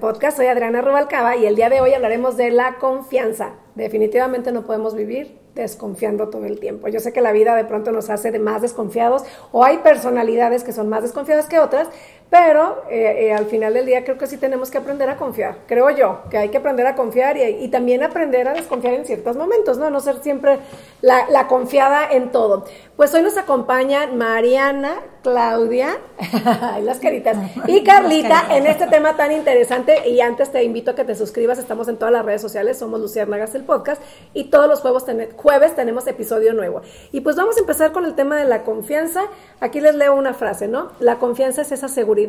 Podcast. 0.00 0.36
Soy 0.36 0.46
Adriana 0.46 0.82
Rubalcaba 0.82 1.36
y 1.36 1.46
el 1.46 1.54
día 1.54 1.70
de 1.70 1.80
hoy 1.80 1.94
hablaremos 1.94 2.36
de 2.36 2.50
la 2.50 2.74
confianza. 2.78 3.52
Definitivamente 3.76 4.50
no 4.50 4.64
podemos 4.64 4.96
vivir 4.96 5.38
desconfiando 5.54 6.28
todo 6.28 6.44
el 6.44 6.58
tiempo. 6.58 6.88
Yo 6.88 6.98
sé 6.98 7.12
que 7.12 7.20
la 7.20 7.30
vida 7.30 7.54
de 7.54 7.64
pronto 7.64 7.92
nos 7.92 8.10
hace 8.10 8.36
más 8.40 8.62
desconfiados 8.62 9.22
o 9.52 9.64
hay 9.64 9.78
personalidades 9.78 10.64
que 10.64 10.72
son 10.72 10.88
más 10.88 11.02
desconfiadas 11.02 11.46
que 11.46 11.60
otras, 11.60 11.88
pero 12.30 12.82
eh, 12.90 13.26
eh, 13.26 13.32
al 13.32 13.46
final 13.46 13.74
del 13.74 13.86
día 13.86 14.02
creo 14.02 14.18
que 14.18 14.26
sí 14.26 14.38
tenemos 14.38 14.68
que 14.68 14.78
aprender 14.78 15.08
a 15.08 15.16
confiar. 15.16 15.58
Creo 15.68 15.90
yo 15.90 16.22
que 16.30 16.38
hay 16.38 16.48
que 16.48 16.56
aprender 16.56 16.84
a 16.86 16.96
confiar 16.96 17.36
y, 17.36 17.68
también 17.68 18.02
aprender 18.02 18.48
a 18.48 18.54
desconfiar 18.54 18.94
en 18.94 19.04
ciertos 19.04 19.36
momentos, 19.36 19.78
¿no? 19.78 19.88
No 19.88 20.00
ser 20.00 20.20
siempre 20.20 20.58
la, 21.00 21.28
la 21.30 21.46
confiada 21.46 22.10
en 22.10 22.32
todo. 22.32 22.64
Pues 22.96 23.14
hoy 23.14 23.22
nos 23.22 23.36
acompañan 23.36 24.18
Mariana, 24.18 24.96
Claudia, 25.22 25.98
las 26.82 26.98
caritas, 26.98 27.36
y 27.66 27.84
Carlita 27.84 28.46
en 28.50 28.66
este 28.66 28.88
tema 28.88 29.16
tan 29.16 29.30
interesante. 29.30 30.08
Y 30.08 30.20
antes 30.20 30.50
te 30.50 30.64
invito 30.64 30.90
a 30.90 30.94
que 30.96 31.04
te 31.04 31.14
suscribas, 31.14 31.58
estamos 31.58 31.86
en 31.86 31.98
todas 31.98 32.12
las 32.12 32.24
redes 32.24 32.42
sociales, 32.42 32.78
somos 32.78 33.00
Luciérnagas 33.00 33.54
el 33.54 33.62
podcast, 33.62 34.02
y 34.32 34.44
todos 34.44 34.68
los 34.68 34.80
jueves, 34.80 35.04
jueves 35.36 35.76
tenemos 35.76 36.06
episodio 36.08 36.52
nuevo. 36.52 36.82
Y 37.12 37.20
pues 37.20 37.36
vamos 37.36 37.56
a 37.56 37.60
empezar 37.60 37.92
con 37.92 38.04
el 38.04 38.14
tema 38.14 38.36
de 38.36 38.44
la 38.44 38.64
confianza. 38.64 39.22
Aquí 39.60 39.80
les 39.80 39.94
leo 39.94 40.14
una 40.14 40.34
frase, 40.34 40.66
¿no? 40.66 40.90
La 40.98 41.18
confianza 41.18 41.62
es 41.62 41.70
esa 41.70 41.88
seguridad 41.88 42.23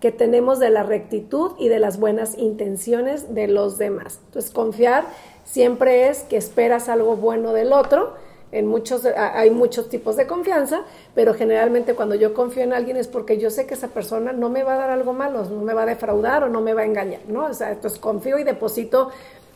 que 0.00 0.10
tenemos 0.10 0.58
de 0.58 0.70
la 0.70 0.82
rectitud 0.82 1.52
y 1.58 1.68
de 1.68 1.78
las 1.78 2.00
buenas 2.00 2.36
intenciones 2.36 3.34
de 3.34 3.46
los 3.46 3.78
demás. 3.78 4.20
Entonces, 4.26 4.50
confiar 4.50 5.04
siempre 5.44 6.08
es 6.08 6.24
que 6.24 6.36
esperas 6.36 6.88
algo 6.88 7.16
bueno 7.16 7.52
del 7.52 7.72
otro 7.72 8.14
en 8.52 8.66
muchos, 8.66 9.06
hay 9.16 9.50
muchos 9.50 9.88
tipos 9.88 10.16
de 10.16 10.26
confianza, 10.26 10.82
pero 11.14 11.32
generalmente 11.32 11.94
cuando 11.94 12.14
yo 12.14 12.34
confío 12.34 12.62
en 12.62 12.74
alguien 12.74 12.98
es 12.98 13.08
porque 13.08 13.38
yo 13.38 13.50
sé 13.50 13.66
que 13.66 13.74
esa 13.74 13.88
persona 13.88 14.32
no 14.32 14.50
me 14.50 14.62
va 14.62 14.74
a 14.74 14.76
dar 14.76 14.90
algo 14.90 15.14
malo, 15.14 15.44
no 15.44 15.62
me 15.62 15.72
va 15.72 15.84
a 15.84 15.86
defraudar 15.86 16.44
o 16.44 16.48
no 16.50 16.60
me 16.60 16.74
va 16.74 16.82
a 16.82 16.84
engañar, 16.84 17.20
¿no? 17.28 17.46
O 17.46 17.54
sea, 17.54 17.72
entonces 17.72 17.98
confío 17.98 18.38
y 18.38 18.44
deposito 18.44 19.08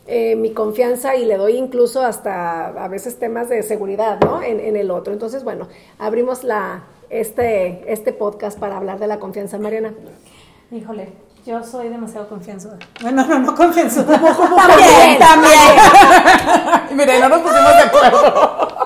eh, 0.07 0.35
mi 0.35 0.51
confianza 0.51 1.15
y 1.15 1.25
le 1.25 1.37
doy 1.37 1.57
incluso 1.57 2.01
hasta 2.01 2.69
a 2.69 2.87
veces 2.87 3.19
temas 3.19 3.49
de 3.49 3.61
seguridad, 3.61 4.19
¿no? 4.21 4.41
En, 4.41 4.59
en, 4.59 4.75
el 4.75 4.89
otro. 4.89 5.13
Entonces, 5.13 5.43
bueno, 5.43 5.67
abrimos 5.99 6.43
la, 6.43 6.85
este, 7.09 7.91
este 7.91 8.13
podcast 8.13 8.59
para 8.59 8.77
hablar 8.77 8.99
de 8.99 9.07
la 9.07 9.19
confianza, 9.19 9.57
Mariana. 9.57 9.93
Híjole, 10.71 11.09
yo 11.45 11.63
soy 11.63 11.89
demasiado 11.89 12.27
confianzuda. 12.27 12.77
Bueno, 13.01 13.25
no, 13.25 13.39
no 13.39 13.55
confianzuda. 13.55 14.19
también, 14.19 15.19
también. 15.19 16.97
Mira, 16.97 17.19
no 17.19 17.29
nos 17.29 17.41
pusimos 17.41 17.75
de 17.75 17.81
acuerdo 17.83 18.77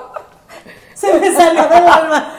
se 1.02 1.20
me 1.20 1.34
salió 1.34 1.64
del 1.64 1.88
alma. 1.88 2.34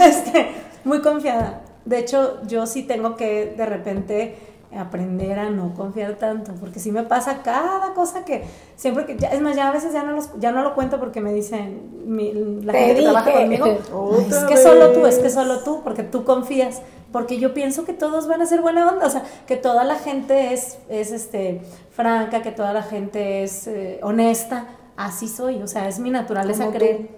Este, 0.00 0.50
muy 0.84 1.00
confiada. 1.00 1.60
De 1.84 1.98
hecho, 1.98 2.40
yo 2.46 2.66
sí 2.66 2.82
tengo 2.84 3.16
que 3.16 3.54
de 3.56 3.66
repente 3.66 4.38
aprender 4.76 5.38
a 5.38 5.50
no 5.50 5.74
confiar 5.74 6.16
tanto, 6.16 6.52
porque 6.60 6.78
si 6.78 6.92
me 6.92 7.02
pasa 7.02 7.42
cada 7.42 7.94
cosa 7.94 8.24
que 8.24 8.44
siempre 8.76 9.06
que 9.06 9.16
ya, 9.16 9.28
es 9.28 9.40
más 9.40 9.56
ya 9.56 9.68
a 9.68 9.72
veces 9.72 9.92
ya 9.92 10.02
no 10.02 10.12
los, 10.12 10.30
ya 10.38 10.52
no 10.52 10.62
lo 10.62 10.74
cuento 10.74 10.98
porque 10.98 11.20
me 11.20 11.32
dicen 11.32 12.60
la 12.64 12.72
gente 12.74 12.96
que 12.96 13.02
trabaja 13.02 13.32
conmigo, 13.32 13.66
es 14.28 14.44
que 14.44 14.56
solo 14.56 14.92
tú, 14.92 15.06
es 15.06 15.18
que 15.18 15.30
solo 15.30 15.60
tú, 15.60 15.82
porque 15.82 16.02
tú 16.02 16.24
confías, 16.24 16.82
porque 17.12 17.38
yo 17.38 17.54
pienso 17.54 17.86
que 17.86 17.94
todos 17.94 18.28
van 18.28 18.42
a 18.42 18.46
ser 18.46 18.60
buena 18.60 18.90
onda, 18.90 19.06
o 19.06 19.10
sea, 19.10 19.22
que 19.46 19.56
toda 19.56 19.84
la 19.84 19.96
gente 19.96 20.52
es 20.52 20.78
es 20.90 21.12
este 21.12 21.62
franca, 21.90 22.42
que 22.42 22.52
toda 22.52 22.74
la 22.74 22.82
gente 22.82 23.42
es 23.42 23.66
eh, 23.66 24.00
honesta, 24.02 24.66
así 24.96 25.28
soy, 25.28 25.62
o 25.62 25.66
sea, 25.66 25.88
es 25.88 25.98
mi 25.98 26.10
naturaleza 26.10 26.70
creer. 26.70 27.08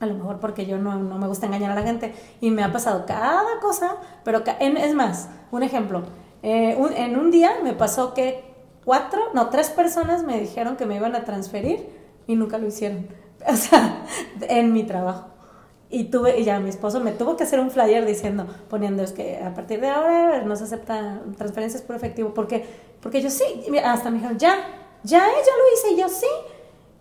a 0.00 0.06
lo 0.06 0.14
mejor 0.14 0.38
porque 0.40 0.64
yo 0.64 0.78
no, 0.78 0.98
me 0.98 1.26
gusta 1.26 1.46
engañar 1.46 1.72
a 1.72 1.74
la 1.74 1.82
gente 1.82 2.14
y 2.40 2.50
me 2.50 2.62
ha 2.62 2.72
pasado 2.72 3.04
cada 3.06 3.60
cosa, 3.60 3.96
pero 4.24 4.42
es 4.58 4.94
más, 4.94 5.28
un 5.50 5.62
ejemplo, 5.62 6.04
eh, 6.42 6.76
en 6.96 7.18
un 7.18 7.30
día 7.30 7.58
me 7.62 7.72
pasó 7.72 8.14
que 8.14 8.44
cuatro, 8.84 9.20
no, 9.34 9.50
tres 9.50 9.70
personas 9.70 10.22
me 10.22 10.40
dijeron 10.40 10.76
que 10.76 10.86
me 10.86 10.96
iban 10.96 11.14
a 11.14 11.24
transferir 11.24 11.88
y 12.26 12.36
nunca 12.36 12.58
lo 12.58 12.66
hicieron, 12.66 13.08
o 13.46 13.56
sea, 13.56 14.04
en 14.42 14.72
mi 14.72 14.84
trabajo. 14.84 15.28
Y 15.90 16.04
tuve, 16.04 16.38
y 16.38 16.44
ya 16.44 16.60
mi 16.60 16.68
esposo 16.68 17.00
me 17.00 17.12
tuvo 17.12 17.36
que 17.36 17.44
hacer 17.44 17.60
un 17.60 17.70
flyer 17.70 18.04
diciendo, 18.04 18.46
poniendo 18.68 19.02
es 19.02 19.12
que 19.12 19.38
a 19.38 19.54
partir 19.54 19.80
de 19.80 19.88
ahora 19.88 20.42
no 20.42 20.54
se 20.54 20.64
aceptan 20.64 21.34
transferencias 21.34 21.82
por 21.82 21.96
efectivo, 21.96 22.34
porque, 22.34 22.66
porque 23.00 23.22
yo 23.22 23.30
sí, 23.30 23.44
hasta 23.82 24.10
me 24.10 24.18
dijeron, 24.18 24.38
ya, 24.38 24.54
ya, 25.02 25.20
ya 25.20 25.26
lo 25.26 25.72
hice, 25.74 25.92
y 25.92 26.00
yo 26.00 26.08
sí. 26.08 26.26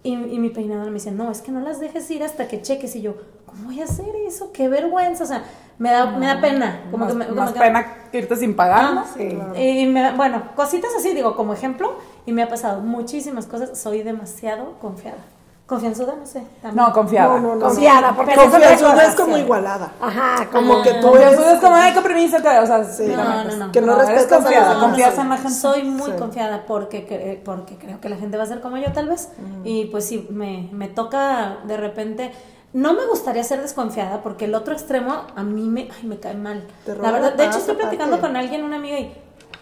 Y, 0.03 0.16
mi 0.16 0.50
peinador 0.50 0.88
me 0.88 0.94
dice, 0.94 1.12
no, 1.12 1.30
es 1.30 1.42
que 1.42 1.52
no 1.52 1.59
las 1.59 1.81
dejes 1.81 2.09
ir 2.12 2.24
hasta 2.24 2.47
que 2.47 2.62
cheques. 2.62 2.96
Y 2.96 3.02
yo, 3.02 3.16
¿cómo 3.46 3.66
voy 3.66 3.81
a 3.81 3.84
hacer 3.84 4.16
eso? 4.26 4.53
Qué 4.53 4.70
vergüenza. 4.70 5.26
O 5.26 5.28
sea, 5.28 5.44
me 5.80 5.92
da, 5.92 6.08
me 6.08 6.26
da 6.26 6.42
pena. 6.42 6.82
Como 6.92 7.06
más, 7.06 7.14
que 7.14 7.20
me, 7.20 7.28
más 7.28 7.52
pena 7.52 7.86
que 8.12 8.18
irte 8.18 8.36
sin 8.36 8.56
pagar. 8.56 8.94
¿no? 8.94 9.06
sí. 9.16 9.38
Y 9.56 9.86
me, 9.86 10.14
bueno, 10.14 10.44
cositas 10.56 10.92
así, 10.98 11.14
digo, 11.14 11.36
como 11.36 11.54
ejemplo. 11.54 11.96
Y 12.26 12.32
me 12.32 12.44
ha 12.44 12.50
pasado 12.50 12.82
muchísimas 12.82 13.46
cosas. 13.46 13.78
Soy 13.78 14.02
demasiado 14.02 14.74
confiada. 14.80 15.20
Confianzuda, 15.68 16.16
no 16.16 16.26
sé. 16.26 16.42
No, 16.74 16.94
confiada. 16.94 17.42
No, 17.42 17.56
no, 17.56 17.66
Confiada, 17.66 18.16
porque 18.16 18.36
confianzuda 18.36 19.06
es 19.06 19.16
como 19.16 19.38
igualada. 19.38 19.92
Ajá, 20.00 20.48
como 20.50 20.82
que 20.82 20.94
tú 20.94 21.10
Confianzuda 21.10 21.54
es 21.56 21.60
como, 21.60 21.76
ay, 21.76 21.94
qué 21.94 22.02
permiso, 22.02 22.38
que, 22.42 22.48
o 22.48 22.66
sea, 22.66 22.86
sí. 22.86 23.08
No, 23.08 23.44
no, 23.44 23.56
no. 23.58 23.72
Que 23.74 23.82
no, 23.82 23.98
respetas 23.98 24.44
confiada, 24.44 24.80
confías 24.80 25.18
en 25.18 25.30
la 25.30 25.36
gente. 25.36 25.54
Soy 25.54 25.84
muy 25.84 26.12
confiada 26.12 26.64
porque, 26.66 27.42
porque 27.44 27.76
creo 27.76 28.00
que 28.00 28.08
la 28.08 28.16
gente 28.16 28.38
va 28.38 28.44
a 28.44 28.48
ser 28.48 28.62
como 28.62 28.78
yo, 28.78 28.94
tal 28.94 29.09
vez. 29.09 29.30
Y 29.66 29.86
pues 29.88 30.06
sí, 30.06 30.26
me, 30.32 30.70
me 30.72 30.88
toca 30.88 31.58
de 31.66 31.76
repente 31.76 32.32
no 32.73 32.94
me 32.94 33.05
gustaría 33.07 33.44
ser 33.44 33.61
desconfiada 33.61 34.22
porque 34.22 34.45
el 34.45 34.55
otro 34.55 34.73
extremo 34.73 35.23
a 35.35 35.44
mí 35.44 35.67
me, 35.67 35.89
ay, 35.97 36.07
me 36.07 36.19
cae 36.19 36.35
mal. 36.35 36.67
La 36.85 37.11
verdad, 37.11 37.33
de 37.33 37.45
hecho 37.45 37.57
estoy 37.59 37.75
platicando 37.75 38.19
con 38.19 38.35
alguien, 38.35 38.63
una 38.63 38.75
amiga 38.75 39.00
y, 39.00 39.13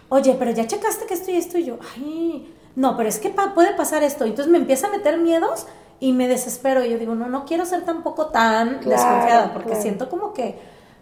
oye, 0.08 0.36
pero 0.38 0.50
ya 0.50 0.66
checaste 0.66 1.06
que 1.06 1.14
esto 1.14 1.30
y 1.30 1.36
esto 1.36 1.58
y 1.58 1.64
yo, 1.64 1.78
ay, 1.94 2.52
no, 2.74 2.96
pero 2.96 3.08
es 3.08 3.18
que 3.18 3.30
puede 3.30 3.74
pasar 3.74 4.02
esto. 4.02 4.24
Entonces 4.24 4.50
me 4.52 4.58
empieza 4.58 4.88
a 4.88 4.90
meter 4.90 5.18
miedos 5.18 5.66
y 5.98 6.12
me 6.12 6.28
desespero. 6.28 6.84
Y 6.84 6.90
yo 6.90 6.98
digo, 6.98 7.14
no, 7.14 7.26
no 7.28 7.44
quiero 7.44 7.64
ser 7.64 7.84
tampoco 7.84 8.26
tan 8.26 8.80
desconfiada, 8.80 9.52
porque 9.52 9.76
siento 9.76 10.08
como 10.08 10.32
que, 10.32 10.58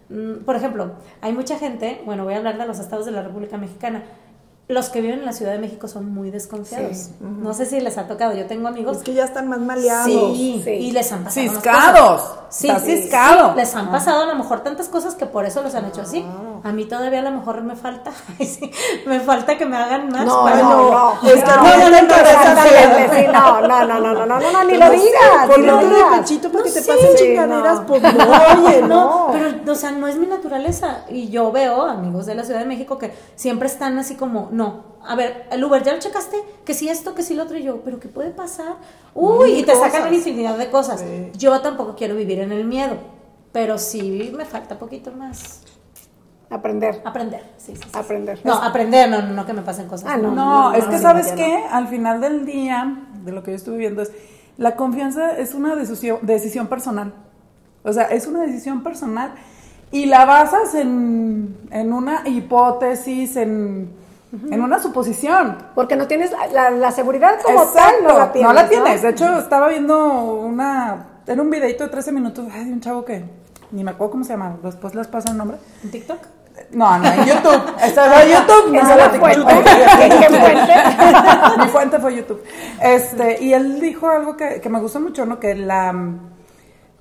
mm, 0.09 0.45
por 0.45 0.55
ejemplo, 0.55 0.93
hay 1.21 1.33
mucha 1.33 1.57
gente, 1.57 2.01
bueno, 2.05 2.23
voy 2.23 2.33
a 2.33 2.37
hablar 2.37 2.57
de 2.57 2.65
los 2.65 2.79
estados 2.79 3.05
de 3.05 3.11
la 3.11 3.21
República 3.21 3.57
Mexicana, 3.57 4.03
los 4.67 4.89
que 4.89 5.01
viven 5.01 5.19
en 5.19 5.25
la 5.25 5.33
Ciudad 5.33 5.51
de 5.51 5.59
México 5.59 5.87
son 5.87 6.09
muy 6.11 6.31
desconfiados. 6.31 7.09
No 7.19 7.53
sé 7.53 7.65
si 7.65 7.79
les 7.79 7.97
ha 7.97 8.07
tocado. 8.07 8.35
Yo 8.35 8.47
tengo 8.47 8.67
amigos. 8.67 8.97
Es 8.97 9.03
que 9.03 9.13
ya 9.13 9.25
están 9.25 9.47
más 9.47 9.59
maleados. 9.59 10.35
Sí, 10.35 10.63
y 10.67 10.91
les 10.91 11.11
han 11.11 11.23
pasado. 11.23 11.47
Ciscados. 11.47 12.21
Sí, 12.49 12.69
ciscado. 12.83 13.55
les 13.55 13.75
han 13.75 13.91
pasado 13.91 14.23
a 14.23 14.25
lo 14.25 14.35
mejor 14.35 14.61
tantas 14.61 14.89
cosas 14.89 15.15
que 15.15 15.25
por 15.25 15.45
eso 15.45 15.61
los 15.61 15.75
han 15.75 15.85
hecho 15.85 16.01
así. 16.01 16.25
A 16.65 16.71
mí 16.71 16.85
todavía 16.85 17.19
a 17.19 17.21
lo 17.21 17.29
mejor 17.29 17.61
me 17.61 17.75
falta. 17.75 18.11
me 19.05 19.19
falta 19.19 19.55
que 19.55 19.67
me 19.67 19.77
hagan 19.77 20.09
más. 20.09 20.25
No, 20.25 20.49
no, 20.49 20.55
no. 20.55 21.19
no, 21.21 21.21
no, 21.21 21.91
no, 23.61 23.85
no, 23.85 23.99
no, 23.99 23.99
no, 23.99 24.25
no, 24.25 24.25
no, 24.25 24.51
no, 24.51 24.63
ni 24.63 24.75
lo 24.75 24.89
digas. 24.89 25.47
Ponerte 25.47 25.85
de 25.85 26.17
pechito 26.17 26.51
para 26.51 26.63
que 26.63 26.71
te 26.71 26.81
pasen 26.81 27.15
chingaderas, 27.17 27.81
pues 27.81 28.01
no, 28.01 28.65
oye, 28.65 28.81
no. 28.81 29.29
Pero, 29.31 29.71
o 29.71 29.75
sea, 29.75 29.91
no 29.91 30.07
es 30.07 30.15
mi 30.15 30.25
naturaleza. 30.25 31.05
Y 31.07 31.29
yo 31.29 31.51
veo 31.51 31.83
amigos 31.83 32.25
de 32.25 32.33
la 32.33 32.43
Ciudad 32.43 32.61
de 32.61 32.65
México 32.65 32.97
que 32.97 33.13
siempre 33.35 33.67
están 33.67 33.99
así 33.99 34.15
como 34.15 34.49
no, 34.51 34.95
a 35.07 35.15
ver, 35.15 35.45
el 35.51 35.63
Uber, 35.63 35.83
¿ya 35.83 35.93
lo 35.93 35.99
checaste? 35.99 36.41
Que 36.65 36.73
si 36.73 36.89
esto, 36.89 37.13
que 37.13 37.21
si 37.21 37.35
lo 37.35 37.43
otro, 37.43 37.59
y 37.59 37.61
yo, 37.61 37.81
¿pero 37.81 37.99
qué 37.99 38.07
puede 38.07 38.31
pasar? 38.31 38.77
Uy, 39.13 39.59
y 39.59 39.63
te 39.63 39.75
sacan 39.75 40.07
una 40.07 40.15
infinidad 40.15 40.57
de 40.57 40.71
cosas. 40.71 41.05
Yo 41.37 41.61
tampoco 41.61 41.95
quiero 41.95 42.15
vivir 42.15 42.39
en 42.39 42.51
el 42.51 42.65
miedo, 42.65 42.97
pero 43.51 43.77
sí 43.77 44.33
me 44.35 44.45
falta 44.45 44.79
poquito 44.79 45.11
más. 45.11 45.61
Aprender. 46.55 47.01
Aprender, 47.03 47.43
sí, 47.57 47.75
sí. 47.75 47.83
Aprender. 47.93 48.39
No, 48.43 48.53
aprender, 48.53 49.09
no, 49.09 49.21
no, 49.21 49.45
que 49.45 49.53
me 49.53 49.61
pasen 49.61 49.87
cosas. 49.87 50.09
Ah, 50.09 50.17
no, 50.17 50.31
no, 50.31 50.73
es 50.73 50.85
que 50.85 50.97
sabes 50.99 51.31
qué, 51.33 51.63
al 51.69 51.87
final 51.87 52.21
del 52.21 52.45
día, 52.45 52.97
de 53.23 53.31
lo 53.31 53.43
que 53.43 53.51
yo 53.51 53.57
estuve 53.57 53.77
viendo, 53.77 54.01
es 54.01 54.11
la 54.57 54.75
confianza 54.75 55.37
es 55.37 55.53
una 55.53 55.75
decisión, 55.75 56.19
decisión 56.21 56.67
personal. 56.67 57.13
O 57.83 57.91
sea, 57.91 58.05
es 58.05 58.25
una 58.25 58.41
decisión 58.41 58.83
personal 58.83 59.33
y 59.91 60.05
la 60.05 60.25
basas 60.25 60.73
en, 60.75 61.57
en 61.71 61.93
una 61.93 62.27
hipótesis, 62.27 63.35
en 63.35 64.05
en 64.51 64.61
una 64.61 64.81
suposición. 64.81 65.57
Porque 65.73 65.95
no 65.95 66.07
tienes 66.07 66.31
la, 66.51 66.91
seguridad 66.91 67.39
como 67.43 67.63
tal, 67.67 67.95
no 68.03 68.17
la 68.17 68.31
tienes. 68.31 68.47
No 68.47 68.53
la 68.53 68.69
tienes. 68.69 69.01
De 69.01 69.09
hecho, 69.09 69.39
estaba 69.39 69.69
viendo 69.69 70.23
una. 70.35 71.07
En 71.27 71.39
un 71.39 71.49
videito 71.49 71.83
de 71.83 71.89
13 71.89 72.11
minutos 72.11 72.45
ay, 72.51 72.65
de 72.65 72.73
un 72.73 72.81
chavo 72.81 73.03
que 73.03 73.25
ni 73.71 73.83
me 73.83 73.91
acuerdo 73.91 74.11
cómo 74.11 74.23
se 74.23 74.33
llama. 74.33 74.57
Después 74.61 74.93
les 74.93 75.07
paso 75.07 75.31
el 75.31 75.37
nombre. 75.37 75.57
¿En 75.83 75.91
TikTok? 75.91 76.19
No, 76.71 76.97
no, 76.97 77.05
en 77.05 77.25
YouTube. 77.25 77.63
Estaba 77.83 78.23
en 78.23 78.29
YouTube, 78.29 78.73
no 78.73 78.95
la 78.95 79.09
fuente. 79.11 79.53
¿Qué 80.19 80.29
fuente? 80.29 80.73
Mi 81.59 81.67
fuente 81.67 81.99
fue 81.99 82.15
YouTube. 82.15 82.43
Este, 82.81 83.43
y 83.43 83.53
él 83.53 83.79
dijo 83.79 84.09
algo 84.09 84.35
que, 84.35 84.59
que 84.61 84.69
me 84.69 84.79
gustó 84.79 84.99
mucho, 84.99 85.25
¿no? 85.25 85.39
Que 85.39 85.55
la 85.55 85.93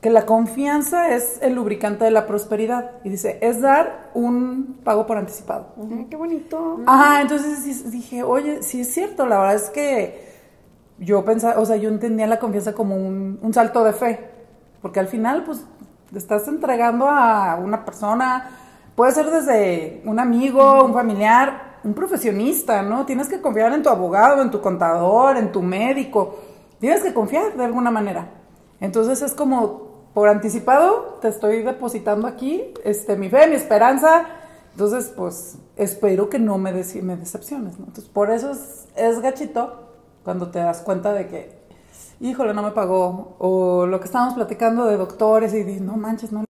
que 0.05 0.11
la 0.11 0.27
confianza 0.27 1.15
es 1.15 1.39
el 1.41 1.55
lubricante 1.55 2.05
de 2.05 2.11
la 2.11 2.27
prosperidad. 2.27 2.91
Y 3.05 3.09
dice, 3.09 3.39
es 3.41 3.63
dar 3.63 4.11
un 4.13 4.79
pago 4.85 5.07
por 5.07 5.17
anticipado. 5.17 5.69
qué 6.11 6.17
bonito. 6.17 6.81
Ajá, 6.85 7.23
entonces 7.23 7.91
dije, 7.91 8.23
oye, 8.23 8.63
sí 8.63 8.83
es 8.83 8.93
cierto, 8.93 9.25
la 9.25 9.39
verdad 9.39 9.55
es 9.55 9.71
que 9.71 10.29
yo 10.99 11.25
pensaba, 11.25 11.59
o 11.59 11.65
sea, 11.65 11.77
yo 11.77 11.89
entendía 11.89 12.27
la 12.27 12.39
confianza 12.39 12.75
como 12.75 12.97
un, 12.97 13.39
un 13.41 13.55
salto 13.55 13.83
de 13.83 13.95
fe. 13.95 14.29
Porque 14.83 15.01
al 15.01 15.09
final, 15.09 15.43
pues, 15.45 15.65
te 16.13 16.19
estás 16.19 16.47
entregando 16.49 17.09
a 17.09 17.57
una 17.57 17.87
persona, 17.87 18.51
puede 18.95 19.13
ser 19.13 19.31
desde 19.31 20.03
un 20.05 20.19
amigo, 20.19 20.85
un 20.85 20.93
familiar, 20.93 21.79
un 21.85 21.95
profesionista, 21.95 22.83
¿no? 22.83 23.05
Tienes 23.07 23.29
que 23.29 23.41
confiar 23.41 23.73
en 23.73 23.83
tu 23.83 23.89
abogado, 23.89 24.43
en 24.43 24.51
tu 24.51 24.61
contador, 24.61 25.37
en 25.37 25.53
tu 25.53 25.63
médico. 25.63 26.37
Tienes 26.81 27.03
que 27.03 27.13
confiar 27.13 27.55
de 27.57 27.65
alguna 27.65 27.91
manera. 27.91 28.29
Entonces 28.81 29.23
es 29.23 29.35
como 29.35 29.85
por 30.15 30.29
anticipado 30.29 31.19
te 31.21 31.29
estoy 31.29 31.63
depositando 31.63 32.27
aquí 32.27 32.73
este 32.85 33.17
mi 33.17 33.29
fe, 33.29 33.47
mi 33.47 33.57
esperanza. 33.57 34.27
Entonces, 34.73 35.13
pues 35.17 35.59
espero 35.77 36.29
que 36.29 36.41
no 36.41 36.59
me, 36.59 36.73
me 36.73 37.17
decepciones, 37.17 37.79
¿no? 37.79 37.87
Entonces, 37.87 38.11
por 38.13 38.31
eso 38.31 38.51
es, 38.51 38.89
es 38.97 39.21
gachito 39.21 39.85
cuando 40.25 40.51
te 40.51 40.59
das 40.59 40.81
cuenta 40.81 41.13
de 41.13 41.29
que 41.29 41.65
híjole, 42.21 42.55
no 42.55 42.63
me 42.63 42.71
pagó, 42.71 43.37
o 43.39 43.87
lo 43.87 44.01
que 44.01 44.07
estábamos 44.07 44.35
platicando 44.35 44.87
de 44.87 44.97
doctores 44.97 45.53
y 45.55 45.63
de, 45.63 45.81
no 45.81 45.97
manches, 45.97 46.33
no 46.33 46.45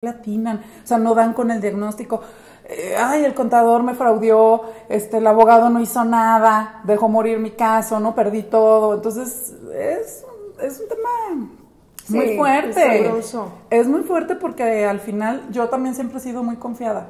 le 0.00 0.10
atinan, 0.10 0.58
o 0.58 0.86
sea, 0.86 0.96
no 0.98 1.12
dan 1.12 1.32
con 1.32 1.50
el 1.50 1.60
diagnóstico, 1.60 2.20
eh, 2.66 2.94
ay, 2.96 3.24
el 3.24 3.34
contador 3.34 3.82
me 3.82 3.94
fraudió, 3.94 4.62
este, 4.88 5.16
el 5.16 5.26
abogado 5.26 5.70
no 5.70 5.80
hizo 5.80 6.04
nada, 6.04 6.82
dejó 6.84 7.08
morir 7.08 7.40
mi 7.40 7.50
caso, 7.50 7.98
no 7.98 8.14
perdí 8.14 8.44
todo, 8.44 8.94
entonces 8.94 9.56
es, 9.74 10.24
es 10.62 10.80
un 10.80 10.88
tema 10.88 11.50
muy 12.10 12.36
fuerte. 12.36 13.12
Es, 13.70 13.88
muy 13.88 14.02
fuerte 14.04 14.36
porque 14.36 14.86
al 14.86 15.00
final 15.00 15.48
yo 15.50 15.68
también 15.68 15.96
siempre 15.96 16.18
he 16.18 16.20
sido 16.20 16.44
muy 16.44 16.54
confiada. 16.58 17.08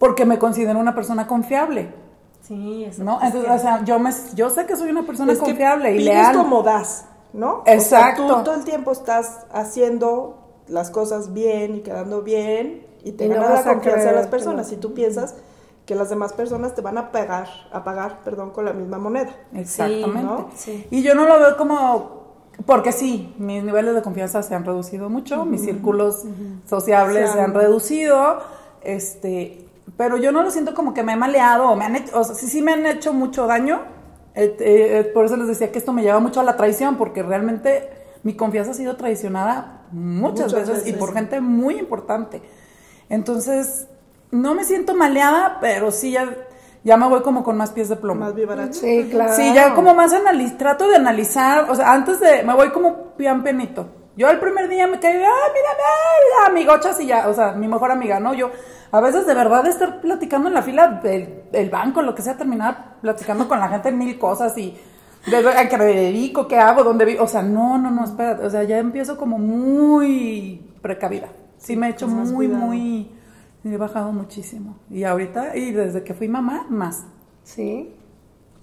Porque 0.00 0.24
me 0.24 0.40
considero 0.40 0.80
una 0.80 0.96
persona 0.96 1.28
confiable. 1.28 1.94
Sí, 2.42 2.82
eso. 2.82 3.04
¿No? 3.04 3.20
Entonces, 3.22 3.48
o 3.48 3.58
sea, 3.60 3.84
yo, 3.84 4.00
me, 4.00 4.10
yo 4.34 4.50
sé 4.50 4.66
que 4.66 4.74
soy 4.74 4.90
una 4.90 5.04
persona 5.04 5.32
confiable 5.36 5.94
y 5.94 6.00
leal. 6.00 6.34
como 6.36 6.64
das, 6.64 7.06
¿no? 7.32 7.62
Exacto. 7.64 8.26
tú 8.26 8.42
todo 8.42 8.54
el 8.56 8.64
tiempo 8.64 8.90
estás 8.90 9.46
haciendo 9.52 10.47
las 10.68 10.90
cosas 10.90 11.32
bien 11.32 11.76
y 11.76 11.80
quedando 11.80 12.22
bien 12.22 12.86
y 13.04 13.12
te 13.12 13.28
ganas 13.28 13.64
la 13.64 13.74
confianza 13.74 14.10
de 14.10 14.14
las 14.14 14.26
personas. 14.26 14.72
Y 14.72 14.76
tú 14.76 14.94
piensas 14.94 15.34
que 15.86 15.94
las 15.94 16.10
demás 16.10 16.32
personas 16.34 16.74
te 16.74 16.82
van 16.82 16.98
a 16.98 17.10
pagar, 17.12 17.48
a 17.72 17.82
pagar, 17.82 18.20
perdón, 18.24 18.50
con 18.50 18.64
la 18.64 18.72
misma 18.72 18.98
moneda. 18.98 19.34
Exactamente. 19.54 20.86
Y 20.90 21.02
yo 21.02 21.14
no 21.14 21.26
lo 21.26 21.38
veo 21.38 21.56
como 21.56 22.18
porque 22.66 22.92
sí, 22.92 23.34
mis 23.38 23.62
niveles 23.62 23.94
de 23.94 24.02
confianza 24.02 24.42
se 24.42 24.54
han 24.54 24.64
reducido 24.64 25.08
mucho, 25.08 25.44
mis 25.44 25.62
círculos 25.62 26.24
sociables 26.68 27.30
se 27.30 27.40
han... 27.40 27.54
reducido, 27.54 28.40
este, 28.82 29.64
pero 29.96 30.16
yo 30.16 30.32
no 30.32 30.42
lo 30.42 30.50
siento 30.50 30.74
como 30.74 30.92
que 30.92 31.02
me 31.02 31.12
he 31.12 31.16
maleado 31.16 31.70
o 31.70 31.76
me 31.76 31.84
han 31.84 31.96
hecho, 31.96 32.18
o 32.18 32.24
sea, 32.24 32.34
sí, 32.34 32.48
sí 32.48 32.60
me 32.60 32.72
han 32.72 32.84
hecho 32.84 33.12
mucho 33.12 33.46
daño. 33.46 33.82
Eh, 34.34 34.56
eh, 34.60 35.10
por 35.14 35.24
eso 35.24 35.36
les 35.36 35.48
decía 35.48 35.72
que 35.72 35.78
esto 35.78 35.92
me 35.92 36.02
lleva 36.02 36.20
mucho 36.20 36.40
a 36.40 36.44
la 36.44 36.56
traición, 36.56 36.96
porque 36.96 37.22
realmente 37.22 37.88
mi 38.22 38.34
confianza 38.34 38.72
ha 38.72 38.74
sido 38.74 38.96
traicionada 38.96 39.82
muchas, 39.90 40.52
veces, 40.52 40.86
y 40.86 40.92
por 40.92 41.14
gente 41.14 41.40
muy 41.40 41.78
importante. 41.78 42.42
Entonces, 43.08 43.88
no 44.30 44.54
me 44.54 44.64
siento 44.64 44.94
maleada, 44.94 45.58
pero 45.60 45.90
sí 45.90 46.12
ya, 46.12 46.36
ya 46.84 46.96
me 46.96 47.08
voy 47.08 47.22
como 47.22 47.42
con 47.42 47.56
más 47.56 47.70
pies 47.70 47.88
de 47.88 47.96
plomo. 47.96 48.20
Más 48.20 48.34
vivaracho. 48.34 48.80
Sí, 48.80 49.08
claro. 49.10 49.34
Sí, 49.34 49.52
ya 49.54 49.74
como 49.74 49.94
más 49.94 50.12
analiz 50.12 50.56
trato 50.58 50.88
de 50.88 50.96
analizar, 50.96 51.70
o 51.70 51.74
sea, 51.74 51.92
antes 51.92 52.20
de, 52.20 52.42
me 52.42 52.54
voy 52.54 52.70
como 52.70 53.14
pian 53.16 53.42
penito. 53.42 53.88
Yo 54.16 54.28
el 54.28 54.40
primer 54.40 54.68
día 54.68 54.88
me 54.88 54.98
caí, 54.98 55.14
ah, 55.14 55.48
mira, 55.52 55.68
mira, 55.76 56.46
amigochas 56.46 57.00
y 57.00 57.06
ya, 57.06 57.28
o 57.28 57.34
sea, 57.34 57.52
mi 57.52 57.68
mejor 57.68 57.92
amiga, 57.92 58.18
¿no? 58.18 58.34
Yo 58.34 58.50
a 58.90 59.00
veces 59.00 59.26
de 59.26 59.34
verdad 59.34 59.62
de 59.62 59.70
estar 59.70 60.00
platicando 60.00 60.48
en 60.48 60.54
la 60.54 60.62
fila 60.62 61.00
del, 61.02 61.70
banco, 61.70 62.02
lo 62.02 62.14
que 62.14 62.22
sea, 62.22 62.36
terminar 62.36 62.96
platicando 63.00 63.46
con 63.46 63.60
la 63.60 63.68
gente 63.68 63.92
mil 63.92 64.18
cosas 64.18 64.56
y 64.58 64.76
a 65.26 65.68
qué 65.68 65.78
me 65.78 65.84
dedico, 65.84 66.48
qué 66.48 66.56
hago, 66.56 66.84
dónde 66.84 67.04
vivo. 67.04 67.24
O 67.24 67.28
sea, 67.28 67.42
no, 67.42 67.78
no, 67.78 67.90
no, 67.90 68.04
espérate. 68.04 68.46
O 68.46 68.50
sea, 68.50 68.64
ya 68.64 68.78
empiezo 68.78 69.16
como 69.16 69.38
muy 69.38 70.62
precavida. 70.80 71.28
Sí, 71.58 71.76
me 71.76 71.88
he 71.88 71.90
hecho 71.90 72.08
muy, 72.08 72.48
muy. 72.48 73.10
He 73.64 73.76
bajado 73.76 74.12
muchísimo. 74.12 74.76
Y 74.88 75.04
ahorita, 75.04 75.56
y 75.56 75.72
desde 75.72 76.02
que 76.02 76.14
fui 76.14 76.28
mamá, 76.28 76.66
más. 76.70 77.04
Sí. 77.42 77.94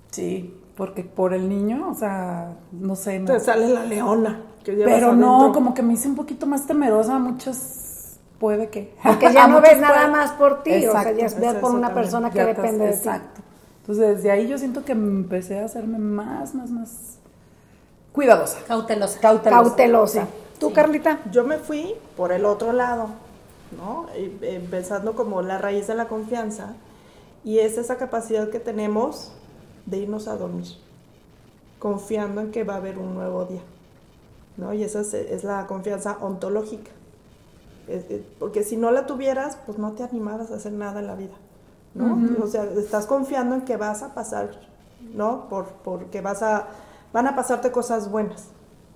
Sí, 0.10 0.54
porque 0.76 1.04
por 1.04 1.34
el 1.34 1.48
niño, 1.50 1.90
o 1.90 1.94
sea, 1.94 2.58
no 2.72 2.96
sé. 2.96 3.20
Te 3.20 3.40
sale 3.40 3.68
la 3.68 3.86
leona. 3.86 4.42
Pero 4.64 5.14
no, 5.14 5.52
como 5.54 5.74
que 5.74 5.84
me 5.84 5.94
hice 5.94 6.08
un 6.08 6.16
poquito 6.16 6.48
más 6.48 6.66
temerosa 6.66 7.20
muchas 7.20 7.86
puede 8.40 8.70
que. 8.70 8.96
Porque 9.04 9.32
ya 9.34 9.48
no 9.48 9.62
ves 9.62 9.80
nada 9.80 10.08
más 10.08 10.32
por 10.32 10.64
ti, 10.64 10.86
o 10.86 10.92
sea, 10.92 11.12
ya 11.12 11.26
es 11.26 11.40
ver 11.40 11.60
por 11.60 11.74
una 11.74 11.94
persona 11.94 12.30
que 12.30 12.44
depende 12.44 12.86
de 12.86 12.92
ti. 12.92 12.98
Exacto. 12.98 13.42
Entonces, 13.86 14.18
desde 14.18 14.32
ahí 14.32 14.48
yo 14.48 14.58
siento 14.58 14.84
que 14.84 14.94
empecé 14.94 15.60
a 15.60 15.66
hacerme 15.66 16.00
más, 16.00 16.56
más, 16.56 16.70
más 16.70 17.18
cuidadosa. 18.12 18.60
Cautelosa. 18.68 19.20
Cautelosa. 19.20 19.64
Cautelosa. 19.64 20.28
¿Tú, 20.60 20.74
Carlita? 20.74 21.20
Yo 21.32 21.44
me 21.44 21.58
fui 21.58 21.94
por 22.18 22.32
el 22.32 22.46
otro 22.46 22.72
lado, 22.72 23.10
¿no? 23.78 24.08
Pensando 24.72 25.16
como 25.16 25.42
la 25.42 25.58
raíz 25.58 25.88
de 25.88 25.96
la 25.96 26.08
confianza. 26.08 26.74
Y 27.44 27.60
es 27.60 27.78
esa 27.78 27.98
capacidad 27.98 28.50
que 28.50 28.60
tenemos 28.60 29.32
de 29.86 29.98
irnos 29.98 30.28
a 30.28 30.36
dormir, 30.36 30.66
confiando 31.78 32.42
en 32.42 32.52
que 32.52 32.64
va 32.64 32.74
a 32.74 32.78
haber 32.78 32.98
un 32.98 33.14
nuevo 33.14 33.46
día, 33.46 33.62
¿no? 34.58 34.74
Y 34.74 34.84
esa 34.84 35.02
es 35.02 35.44
la 35.44 35.68
confianza 35.68 36.18
ontológica 36.22 36.90
porque 38.40 38.64
si 38.64 38.78
no 38.78 38.92
la 38.92 39.06
tuvieras, 39.06 39.58
pues 39.66 39.78
no 39.78 39.92
te 39.94 40.04
animaras 40.04 40.52
a 40.52 40.56
hacer 40.56 40.72
nada 40.72 41.00
en 41.00 41.08
la 41.08 41.16
vida, 41.16 41.34
¿no? 41.96 42.44
O 42.44 42.48
sea, 42.48 42.66
estás 42.66 43.08
confiando 43.08 43.56
en 43.56 43.62
que 43.62 43.78
vas 43.78 44.04
a 44.04 44.14
pasar, 44.14 44.52
¿no? 45.14 45.48
Por, 45.50 45.66
porque 45.84 46.22
vas 46.22 46.44
a, 46.44 46.68
van 47.14 47.28
a 47.28 47.36
pasarte 47.36 47.72
cosas 47.72 48.12
buenas, 48.12 48.50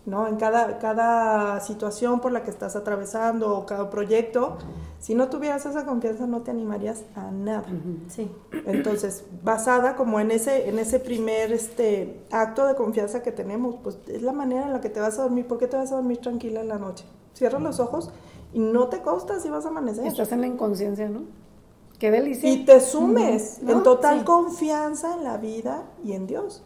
¿no? 0.06 0.28
En 0.28 0.36
cada, 0.36 0.78
cada 0.80 1.62
situación 1.62 2.20
por 2.20 2.34
la 2.34 2.44
que 2.44 2.52
estás 2.52 2.76
atravesando 2.76 3.58
o 3.58 3.66
cada 3.66 3.90
proyecto, 3.90 4.58
si 5.00 5.16
no 5.16 5.30
tuvieras 5.30 5.66
esa 5.66 5.86
confianza 5.86 6.28
no 6.28 6.42
te 6.42 6.52
animarías 6.52 7.04
a 7.16 7.32
nada. 7.32 7.64
Sí. 8.10 8.30
Entonces, 8.66 9.24
basada 9.44 9.96
como 9.96 10.20
en 10.20 10.32
ese, 10.32 10.68
en 10.68 10.78
ese 10.78 11.00
primer 11.00 11.54
este, 11.54 12.22
acto 12.32 12.68
de 12.68 12.76
confianza 12.76 13.24
que 13.24 13.32
tenemos, 13.32 13.76
pues 13.82 13.98
es 14.08 14.22
la 14.22 14.34
manera 14.34 14.66
en 14.66 14.74
la 14.74 14.82
que 14.82 14.90
te 14.90 15.00
vas 15.00 15.18
a 15.20 15.24
dormir. 15.24 15.48
¿Por 15.48 15.58
qué 15.58 15.68
te 15.68 15.78
vas 15.78 15.94
a 15.94 15.96
dormir 15.96 16.18
tranquila 16.18 16.60
en 16.60 16.68
la 16.68 16.78
noche? 16.78 17.06
Cierra 17.34 17.60
los 17.60 17.80
ojos 17.80 18.12
y 18.52 18.60
no 18.60 18.88
te 18.88 19.02
costa 19.02 19.40
si 19.40 19.50
vas 19.50 19.66
a 19.66 19.70
amanecer. 19.70 20.06
Estás 20.06 20.34
en 20.34 20.42
la 20.42 20.48
inconsciencia, 20.48 21.08
¿no? 21.08 21.22
Qué 22.00 22.12
delicia. 22.12 22.50
Y 22.50 22.66
te 22.66 22.80
sumes 22.80 23.60
en 23.60 23.84
total 23.84 24.24
confianza 24.24 25.16
en 25.16 25.24
la 25.24 25.38
vida 25.38 25.84
y 26.04 26.14
en 26.14 26.28
Dios. 26.28 26.64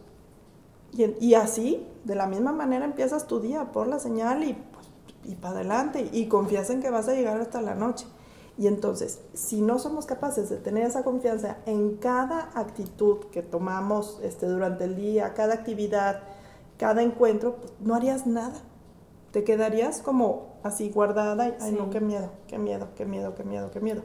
Y, 0.92 1.34
así, 1.34 1.84
de 2.04 2.14
la 2.14 2.28
misma 2.28 2.52
manera, 2.52 2.84
empiezas 2.84 3.26
tu 3.26 3.40
día 3.40 3.72
por 3.72 3.88
la 3.88 3.98
señal 3.98 4.44
y, 4.44 4.52
pues, 4.52 4.86
y 5.24 5.34
para 5.34 5.56
adelante. 5.56 6.08
Y 6.12 6.28
confías 6.28 6.70
en 6.70 6.80
que 6.80 6.88
vas 6.88 7.08
a 7.08 7.14
llegar 7.14 7.40
hasta 7.40 7.60
la 7.60 7.74
noche. 7.74 8.06
Y 8.56 8.68
entonces, 8.68 9.20
si 9.32 9.60
no 9.60 9.80
somos 9.80 10.06
capaces 10.06 10.48
de 10.48 10.58
tener 10.58 10.86
esa 10.86 11.02
confianza 11.02 11.56
en 11.66 11.96
cada 11.96 12.50
actitud 12.54 13.24
que 13.32 13.42
tomamos 13.42 14.20
este, 14.22 14.46
durante 14.46 14.84
el 14.84 14.94
día, 14.94 15.34
cada 15.34 15.54
actividad, 15.54 16.22
cada 16.78 17.02
encuentro, 17.02 17.56
pues 17.56 17.72
no 17.80 17.96
harías 17.96 18.28
nada. 18.28 18.54
Te 19.32 19.42
quedarías 19.42 20.00
como 20.00 20.54
así 20.62 20.90
guardada 20.90 21.48
y, 21.48 21.54
ay 21.60 21.72
no, 21.72 21.90
qué 21.90 22.00
miedo, 22.00 22.30
qué 22.46 22.58
miedo, 22.58 22.90
qué 22.94 23.04
miedo, 23.04 23.34
qué 23.34 23.42
miedo, 23.42 23.72
qué 23.72 23.80
miedo. 23.80 24.02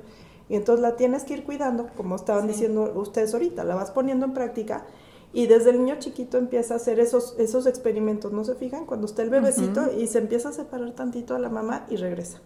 Y 0.50 0.56
entonces 0.56 0.82
la 0.82 0.96
tienes 0.96 1.24
que 1.24 1.36
ir 1.36 1.44
cuidando, 1.44 1.88
como 1.96 2.16
estaban 2.16 2.48
diciendo 2.48 2.92
ustedes 2.96 3.34
ahorita, 3.34 3.64
la 3.64 3.76
vas 3.76 3.92
poniendo 3.92 4.26
en 4.26 4.34
práctica 4.34 4.86
y 5.32 5.46
desde 5.46 5.70
el 5.70 5.78
niño 5.78 5.98
chiquito 6.00 6.38
empieza 6.38 6.74
a 6.74 6.78
hacer 6.78 7.00
esos, 7.00 7.36
esos 7.38 7.68
experimentos, 7.68 8.32
¿no 8.34 8.44
se 8.44 8.56
fijan? 8.56 8.86
Cuando 8.86 9.06
está 9.06 9.22
el 9.22 9.30
bebecito 9.30 9.94
y 9.96 10.08
se 10.08 10.18
empieza 10.18 10.50
a 10.50 10.54
separar 10.54 10.92
tantito 10.94 11.36
a 11.36 11.40
la 11.40 11.50
mamá 11.50 11.86
y 11.90 11.98
regresa. 11.98 12.42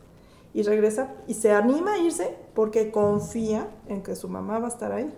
Y 0.53 0.63
regresa 0.63 1.15
y 1.27 1.33
se 1.35 1.51
anima 1.51 1.93
a 1.93 1.97
irse 1.99 2.35
porque 2.53 2.91
confía 2.91 3.69
en 3.87 4.03
que 4.03 4.15
su 4.15 4.27
mamá 4.27 4.59
va 4.59 4.65
a 4.65 4.71
estar 4.71 4.91
ahí. 4.91 5.11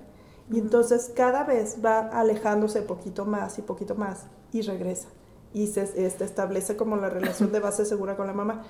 Y 0.51 0.60
entonces 0.60 1.12
cada 1.15 1.44
vez 1.44 1.80
va 1.84 2.00
alejándose 2.00 2.84
poquito 2.84 3.25
más 3.25 3.58
y 3.58 3.63
poquito 3.63 3.96
más 3.96 4.27
y 4.51 4.62
regresa 4.62 5.08
y 5.56 5.68
se 5.68 5.89
este, 6.06 6.25
establece 6.25 6.75
como 6.75 6.98
la 6.98 7.10
relación 7.10 7.51
de 7.51 7.62
base 7.62 7.86
segura 7.86 8.15
con 8.15 8.27
la 8.27 8.34
mamá. 8.34 8.63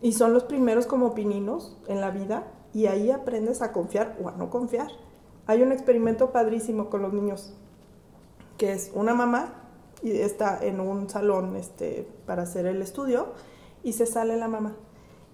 Y 0.00 0.14
son 0.14 0.32
los 0.32 0.44
primeros 0.44 0.86
como 0.86 1.14
pininos 1.14 1.76
en 1.86 2.00
la 2.00 2.10
vida 2.10 2.44
y 2.74 2.86
ahí 2.86 3.10
aprendes 3.10 3.62
a 3.62 3.72
confiar 3.72 4.16
o 4.22 4.28
a 4.28 4.32
no 4.32 4.50
confiar. 4.50 4.88
Hay 5.46 5.62
un 5.62 5.72
experimento 5.72 6.32
padrísimo 6.32 6.88
con 6.88 7.02
los 7.02 7.12
niños, 7.12 7.54
que 8.56 8.72
es 8.72 8.90
una 8.94 9.14
mamá 9.14 9.54
y 10.02 10.12
está 10.12 10.58
en 10.64 10.80
un 10.80 11.08
salón 11.08 11.56
este, 11.56 12.08
para 12.26 12.42
hacer 12.42 12.66
el 12.66 12.82
estudio 12.82 13.32
y 13.82 13.92
se 13.94 14.06
sale 14.06 14.36
la 14.36 14.48
mamá 14.48 14.76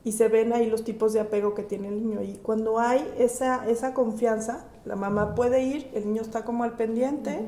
y 0.04 0.12
se 0.12 0.28
ven 0.28 0.52
ahí 0.52 0.70
los 0.70 0.84
tipos 0.84 1.12
de 1.12 1.20
apego 1.20 1.54
que 1.54 1.62
tiene 1.62 1.88
el 1.88 1.96
niño. 1.96 2.22
Y 2.22 2.36
cuando 2.36 2.78
hay 2.78 3.06
esa, 3.18 3.68
esa 3.68 3.94
confianza, 3.94 4.64
la 4.84 4.96
mamá 4.96 5.34
puede 5.34 5.62
ir, 5.62 5.90
el 5.94 6.06
niño 6.06 6.22
está 6.22 6.44
como 6.44 6.64
al 6.64 6.76
pendiente, 6.76 7.44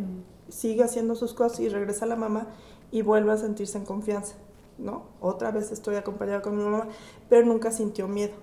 sigue 0.49 0.83
haciendo 0.83 1.15
sus 1.15 1.33
cosas 1.33 1.61
y 1.61 1.69
regresa 1.69 2.07
la 2.07 2.17
mamá 2.17 2.49
y 2.91 3.03
vuelve 3.03 3.33
a 3.33 3.37
sentirse 3.37 3.79
en 3.79 3.85
confianza, 3.85 4.35
¿no? 4.79 5.05
Otra 5.21 5.53
vez 5.53 5.71
estoy 5.71 5.97
acompañada 5.97 6.43
con 6.43 6.57
mi 6.57 6.65
mamá, 6.65 6.89
pero 7.29 7.47
nunca 7.47 7.71
sintió 7.71 8.09
miedo. 8.09 8.35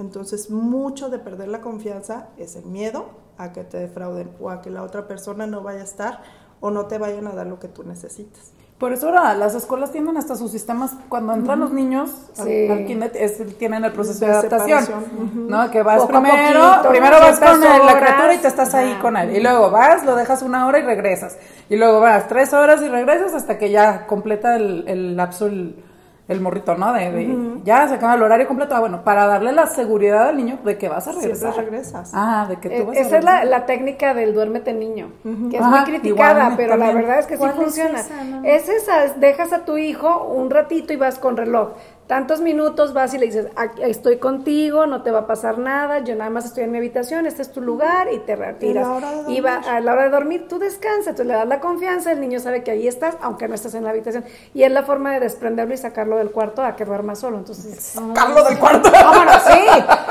Entonces, 0.00 0.50
mucho 0.50 1.08
de 1.10 1.18
perder 1.18 1.48
la 1.48 1.60
confianza 1.60 2.28
es 2.38 2.56
el 2.56 2.64
miedo 2.64 3.06
a 3.38 3.52
que 3.52 3.64
te 3.64 3.78
defrauden 3.78 4.30
o 4.40 4.50
a 4.50 4.60
que 4.62 4.70
la 4.70 4.82
otra 4.82 5.06
persona 5.06 5.46
no 5.46 5.62
vaya 5.62 5.80
a 5.80 5.84
estar 5.84 6.22
o 6.60 6.70
no 6.70 6.86
te 6.86 6.98
vayan 6.98 7.26
a 7.26 7.32
dar 7.32 7.46
lo 7.46 7.58
que 7.58 7.68
tú 7.68 7.84
necesitas. 7.84 8.52
Por 8.78 8.94
eso 8.94 9.08
ahora 9.08 9.34
las 9.34 9.54
escuelas 9.54 9.92
tienen 9.92 10.16
hasta 10.16 10.36
sus 10.36 10.50
sistemas, 10.50 10.92
cuando 11.10 11.34
entran 11.34 11.60
los 11.60 11.70
niños 11.70 12.10
Sí. 12.32 12.66
al, 12.66 12.78
al 12.78 12.86
kinder, 12.86 13.12
es- 13.14 13.58
tienen 13.58 13.84
el 13.84 13.92
proceso 13.92 14.20
de, 14.20 14.30
De 14.30 14.38
adaptación, 14.38 14.80
separación. 14.84 15.48
¿no? 15.48 15.70
Que 15.70 15.82
vas 15.82 15.98
Poco 16.00 16.08
primero, 16.08 16.60
poquito, 16.70 16.88
primero 16.88 17.16
vas 17.20 17.38
con 17.38 17.62
el- 17.62 17.84
la 17.86 17.98
criatura 18.00 18.34
y 18.34 18.38
te 18.38 18.48
estás 18.48 18.72
ahí 18.74 18.94
con 19.02 19.18
él, 19.18 19.36
y 19.36 19.40
luego 19.42 19.70
vas, 19.70 20.02
lo 20.06 20.16
dejas 20.16 20.40
una 20.40 20.66
hora 20.66 20.78
y 20.78 20.82
regresas, 20.82 21.36
y 21.68 21.76
luego 21.76 22.00
vas 22.00 22.26
tres 22.26 22.54
horas 22.54 22.80
y 22.80 22.88
regresas 22.88 23.34
hasta 23.34 23.58
que 23.58 23.70
ya 23.70 24.06
completa 24.06 24.56
el, 24.56 24.84
el 24.88 25.14
lapso 25.14 25.44
el, 25.46 25.84
el 26.30 26.40
morrito, 26.40 26.74
¿no? 26.76 26.92
De, 26.92 27.10
de- 27.10 27.60
ya 27.64 27.86
se 27.88 27.94
acaba 27.96 28.14
el 28.14 28.22
horario 28.22 28.46
completo, 28.48 28.74
ah, 28.74 28.80
bueno, 28.80 29.02
para 29.04 29.26
darle 29.26 29.52
la 29.52 29.66
seguridad 29.66 30.28
al 30.28 30.36
niño 30.36 30.58
de 30.64 30.78
que 30.78 30.88
vas 30.88 31.06
a 31.08 31.12
Siempre 31.12 31.32
regresar. 31.34 31.56
regresas. 31.64 32.12
Ah, 32.14 32.46
de 32.48 32.56
que 32.58 32.70
tú 32.70 32.74
Eh, 32.76 32.84
vas 32.86 32.96
a 32.96 33.00
Esa 33.00 33.18
es 33.18 33.24
la, 33.24 33.66
técnica 33.66 34.14
del 34.14 34.32
duérmete 34.32 34.72
niño, 34.72 35.12
que 35.50 35.56
es 35.56 35.62
Ajá, 35.62 35.70
muy 35.70 35.84
criticada, 35.84 36.54
pero 36.56 36.76
la 36.76 36.92
verdad 36.92 37.18
es 37.18 37.26
que 37.26 37.34
sí 37.34 37.38
¿Cuál 37.38 37.50
es 37.50 37.56
funciona. 37.56 38.00
esa? 38.00 38.24
No. 38.24 38.44
Es 38.44 38.68
esa, 38.68 39.04
es 39.04 39.20
dejas 39.20 39.52
a 39.52 39.64
tu 39.64 39.76
hijo 39.76 40.24
un 40.24 40.50
ratito 40.50 40.92
y 40.92 40.96
vas 40.96 41.18
con 41.18 41.36
reloj. 41.36 41.70
Tantos 42.10 42.40
minutos 42.40 42.92
vas 42.92 43.14
y 43.14 43.18
le 43.18 43.26
dices, 43.26 43.46
"Aquí 43.54 43.84
estoy 43.84 44.16
contigo, 44.18 44.84
no 44.86 45.02
te 45.02 45.12
va 45.12 45.20
a 45.20 45.26
pasar 45.28 45.58
nada, 45.58 46.00
yo 46.00 46.16
nada 46.16 46.28
más 46.28 46.44
estoy 46.44 46.64
en 46.64 46.72
mi 46.72 46.78
habitación, 46.78 47.24
este 47.24 47.40
es 47.40 47.52
tu 47.52 47.60
lugar 47.60 48.08
y 48.12 48.18
te 48.18 48.34
retiras. 48.34 48.84
Y 49.28 49.40
va- 49.40 49.60
a 49.64 49.78
la 49.78 49.92
hora 49.92 50.02
de 50.02 50.08
dormir 50.10 50.48
tú 50.48 50.58
descansas, 50.58 51.06
entonces 51.06 51.26
le 51.28 51.34
das 51.34 51.46
la 51.46 51.60
confianza, 51.60 52.10
el 52.10 52.20
niño 52.20 52.40
sabe 52.40 52.64
que 52.64 52.72
ahí 52.72 52.88
estás, 52.88 53.16
aunque 53.22 53.46
no 53.46 53.54
estés 53.54 53.74
en 53.74 53.84
la 53.84 53.90
habitación. 53.90 54.24
Y 54.54 54.64
es 54.64 54.72
la 54.72 54.82
forma 54.82 55.12
de 55.12 55.20
desprenderlo 55.20 55.72
y 55.72 55.76
sacarlo 55.76 56.16
del 56.16 56.32
cuarto 56.32 56.64
a 56.64 56.74
que 56.74 56.84
duerma 56.84 57.14
solo. 57.14 57.38
Entonces, 57.38 57.94
Carlos 58.12 58.48
del 58.48 58.58
cuarto. 58.58 58.90
Vámonos, 58.92 59.42
sí. 59.44 59.60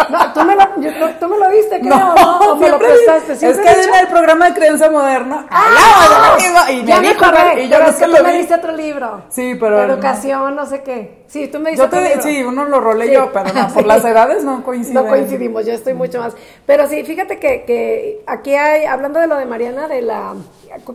No, 0.09 0.33
tú 0.33 0.43
me 0.45 0.55
lo, 0.55 0.61
yo- 0.79 1.09
tú 1.19 1.27
me 1.27 1.37
lo 1.37 1.49
diste, 1.49 1.81
creo, 1.81 1.97
¿no? 2.15 2.39
O 2.51 2.55
me 2.55 2.69
lo 2.69 2.79
prestaste. 2.79 3.33
es 3.33 3.57
que 3.57 3.71
en 3.71 3.95
el 3.95 4.07
programa 4.07 4.45
de 4.47 4.53
creencia 4.53 4.89
moderna 4.89 5.47
¡Ah! 5.49 6.37
mismo 6.37 6.59
y 6.69 6.85
ya 6.85 7.01
me 7.01 7.09
acordé, 7.09 7.63
y 7.65 7.67
yo 7.67 7.71
pero 7.71 7.83
no 7.83 7.89
es 7.89 7.95
que 7.97 8.05
tú 8.05 8.11
lo 8.11 8.23
me 8.23 8.33
diste 8.37 8.53
otro 8.55 8.71
libro. 8.71 9.23
Sí, 9.27 9.55
pero 9.59 9.79
De 9.81 9.87
no. 9.87 9.93
educación, 9.95 10.55
no 10.55 10.65
sé 10.65 10.81
qué. 10.81 11.25
Sí, 11.27 11.47
tú 11.49 11.59
me 11.59 11.73
otro 11.73 11.88
te, 11.89 12.21
sí, 12.21 12.43
uno 12.43 12.65
lo 12.65 12.79
rolé 12.79 13.07
Sí. 13.07 13.13
yo, 13.13 13.31
pero 13.33 13.53
no, 13.53 13.67
por 13.73 13.83
Sí. 13.83 13.87
las 13.87 14.05
edades 14.05 14.43
no 14.43 14.63
coinciden. 14.63 15.03
No 15.03 15.07
coincidimos, 15.09 15.65
yo 15.65 15.73
estoy 15.73 15.93
mucho 15.93 16.19
más. 16.19 16.33
Pero 16.65 16.87
sí, 16.87 17.03
fíjate 17.03 17.39
que, 17.39 17.63
que 17.65 18.23
aquí 18.27 18.55
hay, 18.55 18.85
hablando 18.85 19.19
de 19.19 19.27
lo 19.27 19.35
de 19.37 19.45
Mariana, 19.45 19.87
de 19.87 20.01
la 20.01 20.33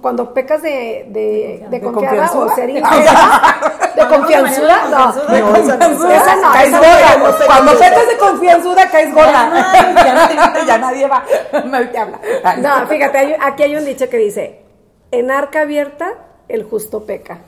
cuando 0.01 0.33
pecas 0.33 0.63
de, 0.63 1.07
de, 1.09 1.67
de 1.69 1.81
confiada 1.81 2.31
o 2.33 2.49
ser 2.55 2.71
ingenua, 2.71 3.55
de 3.97 4.07
confianzuda, 4.07 4.89
no. 4.89 5.13
De 5.35 5.41
No, 5.41 5.57
esa 5.57 5.77
no, 5.77 5.87
confianzuda, 5.87 6.17
esa 6.17 6.37
no, 6.37 6.53
caes 6.53 6.71
gorda. 6.71 7.47
Cuando 7.47 7.73
no. 7.73 7.79
petas 7.81 8.09
de 8.09 8.17
confianzuda, 8.17 8.89
caes 8.91 9.13
gorda. 9.15 9.51
Ya 10.67 10.79
nadie 10.79 11.09
va. 11.09 11.25
Nadie 11.65 11.99
habla. 11.99 12.21
No, 12.59 12.87
fíjate, 12.87 13.19
hay- 13.19 13.37
aquí 13.41 13.63
hay 13.65 13.77
un 13.77 13.85
dicho 13.85 14.09
que 14.09 14.17
dice, 14.19 14.61
en 15.11 15.31
arca 15.33 15.63
abierta 15.63 16.13
el 16.49 16.63
justo 16.65 17.05
peca. 17.05 17.39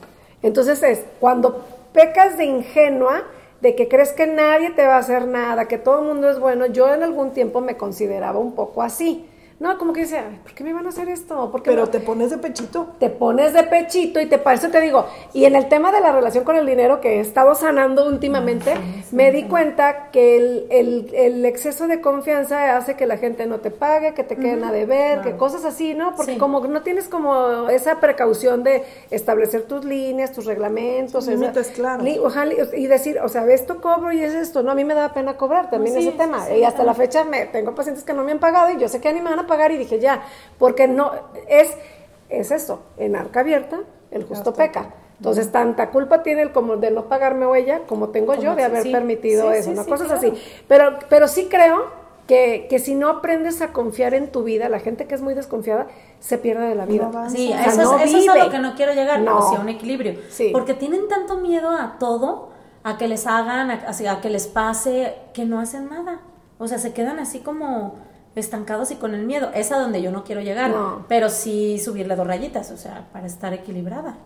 Entonces 0.43 0.83
es, 0.83 1.03
cuando 1.21 1.65
pecas 1.93 2.37
de 2.37 2.45
ingenua, 2.45 3.23
de 3.61 3.75
que 3.75 3.89
crees 3.89 4.13
que 4.13 4.27
nadie 4.27 4.71
te 4.71 4.87
va 4.87 4.97
a 4.97 4.99
hacer 4.99 5.27
nada, 5.27 5.67
que 5.67 5.79
todo 5.79 6.01
el 6.01 6.07
mundo 6.07 6.31
es 6.31 6.39
bueno, 6.39 6.67
yo 6.67 6.93
en 6.93 7.03
algún 7.03 7.33
tiempo 7.33 7.61
me 7.61 7.77
consideraba 7.77 8.39
un 8.39 8.55
poco 8.55 8.83
así. 8.83 9.27
No, 9.59 9.79
como 9.79 9.95
que 9.95 10.01
dice, 10.01 10.19
"Ay, 10.19 10.39
¿por 10.43 10.53
qué 10.53 10.65
me 10.65 10.75
van 10.75 10.85
a 10.85 10.91
hacer 10.91 11.09
esto? 11.09 11.51
¿Por 11.51 11.63
qué 11.63 11.71
Pero 11.71 11.87
no?". 11.87 11.89
te 11.89 11.99
pones 12.01 12.29
de 12.31 12.37
pechito. 12.37 12.89
te 12.99 13.09
pones 13.09 13.55
de 13.55 13.63
pechito 13.63 14.21
y 14.21 14.27
te 14.27 14.37
parece, 14.37 14.69
te 14.69 14.83
digo, 14.83 15.07
y 15.33 15.47
en 15.47 15.57
el 15.57 15.67
tema 15.69 15.93
de 15.93 16.01
la 16.03 16.13
relación 16.13 16.45
con 16.45 16.57
el 16.57 16.67
dinero 16.67 17.01
que 17.01 17.17
he 17.17 17.21
estado 17.21 17.55
sanando 17.55 18.07
últimamente, 18.07 18.75
me 19.13 19.33
di 19.33 19.45
cuenta 19.45 20.11
que 20.11 20.37
el, 20.37 20.67
el- 20.71 21.11
el 21.15 21.45
exceso 21.47 21.87
de 21.89 22.03
confianza 22.03 22.77
hace 22.77 22.97
que 22.97 23.07
la 23.07 23.17
gente 23.17 23.47
no 23.47 23.61
te 23.61 23.71
pague, 23.71 24.13
que 24.13 24.25
te 24.25 24.37
queden 24.37 24.63
a 24.63 24.73
deber, 24.73 25.23
que 25.23 25.37
cosas 25.39 25.65
así, 25.65 25.95
¿no? 25.95 26.15
Porque 26.17 26.37
como 26.39 26.61
no 26.67 26.83
tienes 26.83 27.09
como 27.09 27.71
esa 27.71 27.99
precaución 27.99 28.63
de 28.63 28.85
establecer 29.11 29.63
tus 29.63 29.87
líneas, 29.87 30.33
tus 30.33 30.45
reglamentos, 30.45 31.25
límites 31.29 31.73
li- 32.05 32.19
ojalá, 32.19 32.53
y 32.77 32.87
decir, 32.89 33.19
o 33.21 33.29
sea, 33.31 33.47
esto 33.47 33.81
cobro 33.81 34.13
y 34.13 34.21
es 34.23 34.35
esto, 34.35 34.63
no, 34.63 34.71
a 34.73 34.75
mí 34.75 34.85
me 34.85 34.93
da 34.95 35.15
pena 35.15 35.39
cobrar 35.39 35.71
también 35.71 35.97
Sí, 35.97 36.09
ese 36.09 36.19
tema, 36.19 36.45
y 36.51 36.63
hasta 36.65 36.85
la 36.85 36.93
fecha 36.93 37.25
me 37.25 37.47
tengo 37.47 37.75
pacientes 37.75 38.05
que 38.05 38.13
no 38.13 38.23
me 38.23 38.33
han 38.33 38.39
pagado 38.39 38.71
y 38.71 38.79
yo 38.79 38.89
sé 38.89 39.01
que 39.01 39.11
ni 39.15 39.21
me 39.23 39.31
van 39.31 39.39
a 39.39 39.46
pagar 39.47 39.73
y 39.73 39.79
dije 39.79 39.99
ya, 39.99 40.23
porque 40.59 40.89
no, 40.89 41.13
es, 41.49 41.73
es 42.29 42.51
eso, 42.51 42.83
en 42.97 43.17
arca 43.17 43.41
abierta, 43.41 43.81
el 44.11 44.25
justo 44.25 44.53
peca. 44.55 44.95
Entonces, 45.19 45.51
tanta 45.51 45.91
culpa 45.91 46.23
tiene 46.23 46.43
el 46.43 46.53
como 46.53 46.77
de 46.77 46.91
no 46.91 47.05
pagarme 47.07 47.47
huella 47.47 47.81
como 47.87 48.11
tengo 48.11 48.35
yo 48.35 48.55
de 48.55 48.65
haber 48.65 48.83
sí, 48.83 48.93
permitido 48.93 49.51
sí, 49.51 49.59
eso, 49.59 49.71
sí, 49.71 49.77
¿no? 49.77 49.85
sí, 49.85 49.91
Cosas 49.91 50.09
claro. 50.09 50.29
así. 50.29 50.43
Pero, 50.69 50.99
pero 51.09 51.27
sí 51.27 51.49
creo 51.51 51.87
que, 52.27 52.67
que 52.69 52.79
si 52.79 52.95
no 52.95 53.09
aprendes 53.09 53.63
a 53.63 53.73
confiar 53.73 54.13
en 54.13 54.31
tu 54.31 54.43
vida, 54.43 54.69
la 54.69 54.79
gente 54.79 55.07
que 55.07 55.15
es 55.15 55.23
muy 55.23 55.33
desconfiada 55.35 55.87
se 56.21 56.37
pierde 56.39 56.69
de 56.69 56.75
la 56.75 56.85
vida. 56.85 57.11
Sí, 57.31 57.51
O 57.51 57.57
sea, 57.57 57.67
eso, 57.67 57.83
no 57.83 57.99
es, 57.99 58.11
eso 58.11 58.19
es 58.19 58.29
a 58.29 58.45
lo 58.45 58.51
que 58.51 58.59
no 58.59 58.75
quiero 58.75 58.93
llegar, 58.93 59.21
No. 59.21 59.39
o 59.39 59.51
sea, 59.51 59.61
un 59.61 59.69
equilibrio. 59.69 60.17
Sí. 60.29 60.51
Porque 60.53 60.75
tienen 60.75 61.09
tanto 61.09 61.39
miedo 61.39 61.71
a 61.71 61.97
todo, 61.99 62.51
a 62.83 62.99
que 62.99 63.09
les 63.09 63.27
hagan, 63.27 63.71
a 63.71 64.21
que 64.21 64.29
les 64.31 64.47
pase, 64.49 65.15
que 65.33 65.45
no 65.45 65.61
hacen 65.61 65.89
nada. 65.89 66.21
O 66.59 66.69
sea, 66.69 66.79
se 66.79 66.93
quedan 66.93 67.19
así 67.19 67.41
como 67.41 67.95
estancados 68.37 68.91
y 68.93 68.97
con 68.97 69.15
el 69.15 69.27
miedo. 69.27 69.51
Es 69.55 69.73
a 69.73 69.79
donde 69.79 70.01
yo 70.03 70.13
no 70.13 70.23
quiero 70.25 70.41
llegar. 70.41 70.71
No. 70.71 71.05
Pero 71.09 71.29
sí 71.31 71.79
subirle 71.79 72.15
dos 72.17 72.27
rayitas, 72.27 72.71
o 72.71 72.77
sea, 72.77 73.09
para 73.13 73.27
estar 73.27 73.53
equilibrada. 73.53 74.17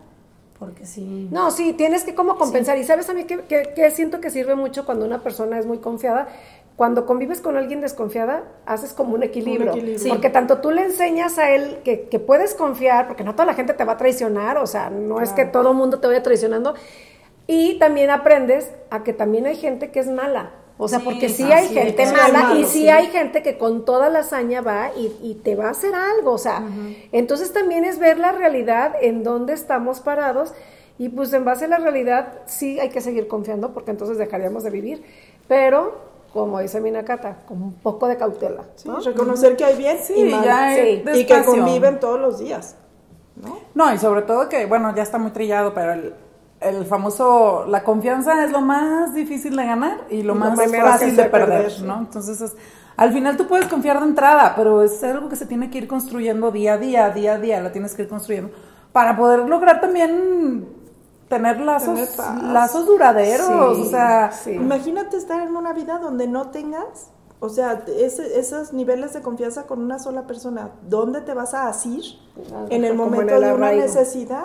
Porque 0.59 0.85
sí. 0.85 1.27
No, 1.31 1.49
sí, 1.49 1.73
tienes 1.73 2.03
que 2.03 2.13
como 2.13 2.37
compensar. 2.37 2.77
Y 2.77 2.83
sabes 2.83 3.09
a 3.09 3.13
mí 3.13 3.23
que, 3.23 3.39
que- 3.45 3.73
que 3.75 3.89
siento 3.89 4.21
que 4.21 4.29
sirve 4.29 4.53
mucho 4.55 4.85
cuando 4.85 5.05
una 5.05 5.23
persona 5.23 5.57
es 5.57 5.65
muy 5.65 5.79
confiada. 5.79 6.27
Cuando 6.75 7.05
convives 7.05 7.41
con 7.41 7.57
alguien 7.57 7.81
desconfiada, 7.81 8.43
haces 8.65 8.93
como 8.93 9.13
un 9.15 9.23
equilibrio. 9.23 9.71
Un 9.73 9.77
equilibrio. 9.79 9.99
Sí. 10.03 10.09
Porque 10.09 10.29
tanto 10.29 10.59
tú 10.59 10.71
le 10.71 10.83
enseñas 10.85 11.37
a 11.37 11.49
él 11.51 11.79
que, 11.83 12.03
que 12.09 12.19
puedes 12.19 12.53
confiar, 12.55 13.07
porque 13.07 13.23
no 13.23 13.33
toda 13.33 13.45
la 13.45 13.53
gente 13.55 13.73
te 13.73 13.83
va 13.83 13.93
a 13.93 13.97
traicionar, 13.97 14.57
o 14.57 14.67
sea, 14.67 14.89
no 14.89 15.19
es 15.21 15.31
que 15.31 15.45
todo 15.45 15.71
el 15.71 15.77
mundo 15.77 15.99
te 15.99 16.07
vaya 16.07 16.23
traicionando. 16.23 16.73
Y 17.47 17.77
también 17.79 18.09
aprendes 18.09 18.71
a 18.89 19.03
que 19.03 19.13
también 19.13 19.45
hay 19.47 19.55
gente 19.57 19.91
que 19.91 19.99
es 19.99 20.07
mala. 20.07 20.51
O 20.83 20.87
sea, 20.87 20.97
Sí, 20.97 21.05
porque 21.05 21.29
sí 21.29 21.43
hay 21.43 21.67
gente 21.67 22.05
mala 22.07 22.41
malo, 22.41 22.59
y 22.59 22.63
sí, 22.63 22.79
sí. 22.81 22.89
hay 22.89 23.05
gente 23.07 23.43
que 23.43 23.59
con 23.59 23.85
toda 23.85 24.09
la 24.09 24.19
hazaña 24.19 24.61
va 24.61 24.89
y, 24.97 25.15
y 25.21 25.35
te 25.35 25.55
va 25.55 25.67
a 25.67 25.69
hacer 25.69 25.93
algo. 25.93 26.31
O 26.31 26.37
sea, 26.39 26.63
entonces 27.11 27.53
también 27.53 27.85
es 27.85 27.99
ver 27.99 28.17
la 28.17 28.31
realidad 28.31 28.95
en 28.99 29.23
dónde 29.23 29.53
estamos 29.53 29.99
parados 29.99 30.53
y 30.97 31.09
pues 31.09 31.31
en 31.33 31.45
base 31.45 31.65
a 31.65 31.67
la 31.67 31.77
realidad 31.77 32.39
sí 32.47 32.79
hay 32.79 32.89
que 32.89 32.99
seguir 32.99 33.27
confiando 33.27 33.73
porque 33.75 33.91
entonces 33.91 34.17
dejaríamos 34.17 34.63
de 34.63 34.71
vivir. 34.71 35.03
Pero, 35.47 35.99
como 36.33 36.59
dice 36.59 36.81
Minakata, 36.81 37.37
con 37.47 37.61
un 37.61 37.73
poco 37.75 38.07
de 38.07 38.17
cautela. 38.17 38.63
Reconocer 39.05 39.55
que 39.55 39.65
hay 39.65 39.77
bien 39.77 39.99
Sí, 40.01 40.15
y 40.15 40.31
mal. 40.31 40.43
ya 40.43 40.75
Sí. 40.75 41.03
Y 41.13 41.25
que 41.27 41.43
conviven 41.43 41.99
todos 41.99 42.19
los 42.19 42.39
días. 42.39 42.75
¿no? 43.35 43.59
No, 43.75 43.93
y 43.93 43.99
sobre 43.99 44.23
todo 44.23 44.49
que, 44.49 44.65
bueno, 44.65 44.95
ya 44.95 45.03
está 45.03 45.19
muy 45.19 45.29
trillado, 45.29 45.75
pero 45.75 45.93
el, 45.93 46.15
el 46.61 46.85
famoso, 46.85 47.65
la 47.67 47.83
confianza 47.83 48.43
es 48.45 48.51
lo 48.51 48.61
más 48.61 49.13
difícil 49.13 49.55
de 49.55 49.65
ganar 49.65 50.05
y 50.09 50.21
lo 50.21 50.33
Lo 50.35 50.39
más 50.39 50.57
fácil 50.59 51.15
de 51.15 51.25
perder, 51.25 51.49
perder, 51.49 51.71
sí. 51.71 51.83
¿no? 51.83 51.97
Entonces, 51.99 52.39
es- 52.41 52.55
al 52.97 53.11
final 53.13 53.35
tú 53.35 53.47
puedes 53.47 53.65
confiar 53.67 53.99
de 53.99 54.05
entrada, 54.05 54.53
pero 54.55 54.83
es 54.83 55.03
algo 55.03 55.27
que 55.27 55.35
se 55.35 55.45
tiene 55.47 55.69
que 55.71 55.79
ir 55.79 55.87
construyendo 55.87 56.51
día 56.51 56.73
a 56.73 56.77
día, 56.77 57.09
día 57.09 57.33
a 57.33 57.37
día, 57.39 57.61
la 57.61 57.71
tienes 57.71 57.95
que 57.95 58.03
ir 58.03 58.07
construyendo 58.07 58.51
para 58.91 59.17
poder 59.17 59.47
lograr 59.49 59.81
también 59.81 60.65
tener 61.29 61.61
lazos, 61.61 61.95
Tener 62.15 62.43
lazos 62.43 62.85
duraderos, 62.85 63.47
Sí, 63.77 63.83
o 63.83 63.89
sea, 63.89 64.31
sí. 64.31 64.51
Imagínate 64.51 65.17
estar 65.17 65.41
en 65.41 65.55
una 65.55 65.73
vida 65.73 65.97
donde 65.97 66.27
no 66.27 66.51
tengas, 66.51 67.09
o 67.39 67.49
sea, 67.49 67.85
ese- 67.87 68.37
esos 68.39 68.73
niveles 68.73 69.13
de 69.13 69.21
confianza 69.21 69.63
con 69.63 69.81
una 69.81 69.97
sola 69.97 70.27
persona. 70.27 70.71
¿Dónde 70.87 71.21
te 71.21 71.33
vas 71.33 71.53
a 71.53 71.69
asir 71.69 72.03
en 72.69 72.83
el 72.83 72.91
en 72.91 72.97
momento 72.97 73.33
el 73.35 73.41
de 73.41 73.53
una 73.53 73.71
necesidad? 73.71 74.43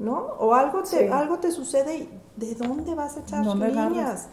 ¿No? 0.00 0.16
O 0.38 0.54
algo 0.54 0.80
te, 0.82 1.06
Sí. 1.06 1.12
algo 1.12 1.38
te 1.38 1.52
sucede 1.52 1.96
y 1.98 2.20
¿de 2.36 2.54
dónde 2.56 2.94
vas 2.96 3.16
a 3.16 3.20
echar 3.20 3.44
¿Dónde 3.44 3.68
líneas? 3.68 4.28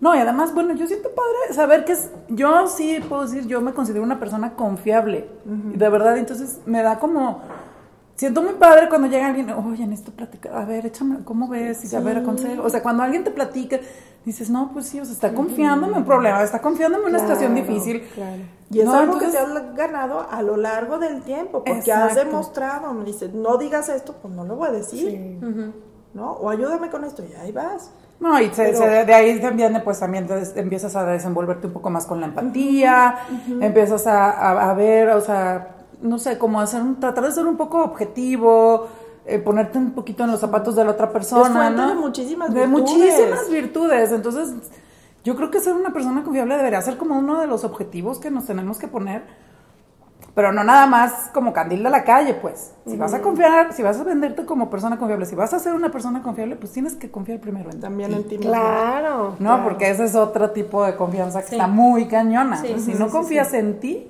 No, 0.00 0.14
y 0.14 0.18
además, 0.18 0.52
bueno, 0.52 0.74
yo 0.74 0.86
siento 0.86 1.10
padre 1.10 1.54
saber 1.54 1.84
que 1.84 1.92
es, 1.92 2.10
yo 2.28 2.66
sí 2.66 2.98
puedo 3.08 3.22
decir, 3.22 3.46
yo 3.46 3.60
me 3.60 3.72
considero 3.72 4.02
una 4.02 4.18
persona 4.18 4.54
confiable, 4.54 5.30
y 5.72 5.76
de 5.76 5.88
verdad, 5.88 6.16
entonces 6.18 6.58
me 6.66 6.82
da 6.82 6.98
como, 6.98 7.40
siento 8.16 8.42
muy 8.42 8.54
padre 8.54 8.88
cuando 8.88 9.08
llega 9.08 9.26
alguien, 9.26 9.50
oye, 9.50 9.86
necesito 9.86 10.12
platicar, 10.12 10.54
a 10.56 10.64
ver, 10.64 10.86
échame, 10.86 11.18
¿cómo 11.24 11.48
ves? 11.48 11.92
Y 11.92 11.96
a 11.96 12.00
ver, 12.00 12.18
aconsejo, 12.18 12.62
o 12.62 12.70
sea, 12.70 12.82
cuando 12.82 13.02
alguien 13.02 13.24
te 13.24 13.30
platica, 13.30 13.78
dices, 14.24 14.48
no, 14.50 14.70
pues 14.72 14.86
sí, 14.86 15.00
o 15.00 15.04
sea, 15.04 15.12
está 15.14 15.34
confiándome 15.34 15.92
en 15.92 15.98
un 15.98 16.04
problema, 16.04 16.42
está 16.42 16.60
confiándome 16.60 17.04
en 17.04 17.10
una 17.10 17.18
situación 17.18 17.54
difícil. 17.54 18.02
claro. 18.14 18.42
Y 18.70 18.80
es 18.80 18.86
No, 18.86 18.94
algo 18.94 19.12
entonces- 19.14 19.38
que 19.40 19.46
te 19.46 19.52
has 19.58 19.74
ganado 19.76 20.26
a 20.30 20.42
lo 20.42 20.56
largo 20.56 20.98
del 20.98 21.20
tiempo, 21.22 21.62
porque 21.64 21.92
has 21.92 22.14
demostrado, 22.14 22.92
me 22.94 23.04
dices, 23.04 23.32
no 23.34 23.56
digas 23.58 23.88
esto, 23.88 24.14
pues 24.22 24.32
no 24.34 24.44
lo 24.44 24.56
voy 24.56 24.68
a 24.68 24.72
decir, 24.72 25.10
Sí. 25.10 25.38
¿no? 26.14 26.32
O 26.32 26.48
ayúdame 26.50 26.88
con 26.90 27.04
esto, 27.04 27.22
y 27.22 27.34
ahí 27.34 27.52
vas. 27.52 27.90
No, 28.20 28.40
y 28.40 28.46
se- 28.50 28.64
Pero- 28.64 28.78
se- 28.78 29.04
de 29.04 29.14
ahí 29.14 29.40
también, 29.40 29.80
pues 29.84 29.98
también 30.00 30.26
te 30.26 30.58
empiezas 30.60 30.96
a 30.96 31.04
desenvolverte 31.04 31.66
un 31.66 31.72
poco 31.74 31.90
más 31.90 32.06
con 32.06 32.20
la 32.20 32.26
empatía, 32.26 33.16
empiezas 33.60 34.06
a, 34.06 34.30
a- 34.30 34.70
a 34.70 34.74
ver, 34.74 35.10
o 35.10 35.20
sea, 35.20 35.68
no 36.02 36.18
sé, 36.18 36.38
como 36.38 36.60
hacer 36.60 36.82
un, 36.82 37.00
tratar 37.00 37.24
de 37.24 37.32
ser 37.32 37.46
un 37.46 37.56
poco 37.56 37.82
objetivo, 37.82 38.88
eh, 39.26 39.38
ponerte 39.38 39.78
un 39.78 39.92
poquito 39.92 40.24
en 40.24 40.30
los 40.30 40.40
zapatos 40.40 40.76
de 40.76 40.84
la 40.84 40.90
otra 40.92 41.10
persona, 41.10 41.70
¿no? 41.70 41.88
de 41.88 41.94
muchísimas 41.94 42.52
De 42.52 42.66
virtudes. 42.66 42.70
muchísimas 42.70 43.50
virtudes, 43.50 44.12
entonces 44.12 44.52
yo 45.24 45.34
creo 45.36 45.50
que 45.50 45.60
ser 45.60 45.74
una 45.74 45.92
persona 45.92 46.22
confiable 46.22 46.56
debería 46.56 46.80
ser 46.82 46.96
como 46.98 47.18
uno 47.18 47.40
de 47.40 47.46
los 47.46 47.64
objetivos 47.64 48.18
que 48.18 48.30
nos 48.30 48.44
tenemos 48.46 48.78
que 48.78 48.88
poner 48.88 49.22
Pero 50.34 50.50
no 50.52 50.64
nada 50.64 50.86
más 50.88 51.30
como 51.32 51.52
candil 51.52 51.84
de 51.84 51.90
la 51.90 52.02
calle, 52.02 52.34
pues. 52.34 52.72
Si 52.86 52.96
vas 52.96 53.14
a 53.14 53.22
confiar, 53.22 53.72
si 53.72 53.84
vas 53.84 54.00
a 54.00 54.02
venderte 54.02 54.44
como 54.44 54.68
persona 54.68 54.98
confiable, 54.98 55.26
si 55.26 55.36
vas 55.36 55.54
a 55.54 55.60
ser 55.60 55.74
una 55.74 55.90
persona 55.92 56.22
confiable, 56.24 56.56
pues 56.56 56.72
tienes 56.72 56.96
que 56.96 57.08
confiar 57.08 57.38
primero 57.38 57.70
en 57.70 57.76
ti. 57.76 57.82
También 57.82 58.12
en 58.12 58.24
ti 58.24 58.38
mismo. 58.38 58.52
Claro. 58.52 59.36
No, 59.38 59.62
porque 59.62 59.88
ese 59.90 60.04
es 60.06 60.16
otro 60.16 60.50
tipo 60.50 60.84
de 60.84 60.96
confianza 60.96 61.40
que 61.44 61.52
está 61.52 61.68
muy 61.68 62.08
cañona. 62.08 62.56
Sí, 62.56 62.74
si 62.78 62.92
sí, 62.92 62.94
no 62.98 63.06
sí, 63.06 63.12
confías 63.12 63.54
en 63.54 63.78
ti, 63.78 64.08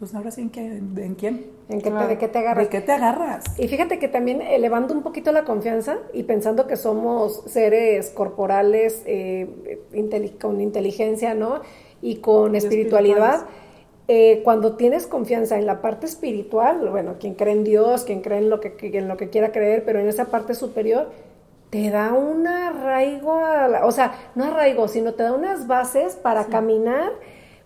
pues 0.00 0.14
ahora 0.14 0.30
sí 0.32 0.40
en, 0.40 0.50
qué, 0.50 0.66
en 0.66 1.14
quién. 1.14 1.46
¿En 1.68 1.80
qué 1.80 1.90
te, 1.90 2.06
¿De 2.08 2.18
qué 2.18 2.26
te 2.26 2.38
agarras? 2.38 2.64
¿De 2.64 2.70
qué 2.70 2.80
te 2.80 2.90
agarras? 2.92 3.44
Y 3.58 3.68
fíjate 3.68 3.98
que 4.00 4.08
también 4.08 4.40
elevando 4.42 4.92
un 4.94 5.02
poquito 5.02 5.30
la 5.30 5.44
confianza 5.44 5.98
y 6.12 6.24
pensando 6.24 6.66
que 6.66 6.76
somos 6.76 7.42
seres 7.46 8.10
corporales 8.10 9.02
eh, 9.06 9.46
con 10.40 10.60
inteligencia, 10.60 11.34
¿no? 11.34 11.60
Y 12.02 12.16
con 12.16 12.54
Y 12.54 12.58
espiritualidad. 12.58 13.42
eh, 14.08 14.40
cuando 14.42 14.74
tienes 14.76 15.06
confianza 15.06 15.58
en 15.58 15.66
la 15.66 15.80
parte 15.82 16.06
espiritual, 16.06 16.88
bueno, 16.90 17.16
quien 17.20 17.34
cree 17.34 17.52
en 17.52 17.62
Dios, 17.62 18.02
quien 18.04 18.22
cree 18.22 18.38
en 18.38 18.50
lo 18.50 18.58
que, 18.60 18.74
en 18.80 19.06
lo 19.06 19.16
que 19.16 19.28
quiera 19.28 19.52
creer, 19.52 19.84
pero 19.84 20.00
en 20.00 20.08
esa 20.08 20.24
parte 20.26 20.54
superior, 20.54 21.10
te 21.70 21.90
da 21.90 22.12
un 22.14 22.48
arraigo, 22.48 23.44
a 23.44 23.68
la- 23.68 23.86
o 23.86 23.92
sea, 23.92 24.14
no 24.34 24.44
arraigo, 24.44 24.88
sino 24.88 25.14
te 25.14 25.22
da 25.22 25.32
unas 25.32 25.68
bases 25.68 26.16
para 26.16 26.46
caminar 26.46 27.12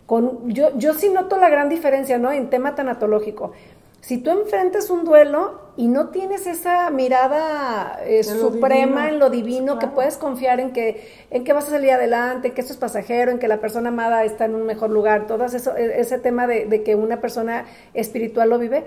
con, 0.06 0.50
yo, 0.50 0.76
yo 0.76 0.94
sí 0.94 1.08
noto 1.08 1.36
la 1.38 1.48
gran 1.48 1.68
diferencia, 1.68 2.18
¿no? 2.18 2.30
En 2.32 2.50
tema 2.50 2.74
tanatológico. 2.74 3.52
Si 4.00 4.18
tú 4.18 4.30
enfrentas 4.30 4.90
un 4.90 5.04
duelo 5.04 5.60
y 5.78 5.88
no 5.88 6.08
tienes 6.10 6.46
esa 6.46 6.90
mirada 6.90 8.00
eh, 8.04 8.20
lo 8.26 8.50
suprema 8.50 9.08
en 9.08 9.18
lo 9.18 9.30
divino, 9.30 9.78
que 9.78 9.86
puedes 9.86 10.18
confiar 10.18 10.60
en 10.60 10.72
que, 10.72 11.08
en 11.30 11.42
que 11.42 11.54
vas 11.54 11.68
a 11.68 11.70
salir 11.70 11.90
adelante, 11.90 12.48
en 12.48 12.54
que 12.54 12.60
esto 12.60 12.74
es 12.74 12.78
pasajero, 12.78 13.30
en 13.30 13.38
que 13.38 13.48
la 13.48 13.60
persona 13.60 13.88
amada 13.88 14.24
está 14.24 14.44
en 14.44 14.56
un 14.56 14.64
mejor 14.66 14.90
lugar, 14.90 15.26
todo 15.26 15.46
eso, 15.46 15.74
e- 15.74 16.00
ese 16.00 16.18
tema 16.18 16.46
de, 16.46 16.66
de 16.66 16.82
que 16.82 16.96
una 16.96 17.22
persona 17.22 17.64
espiritual 17.94 18.50
lo 18.50 18.58
vive, 18.58 18.84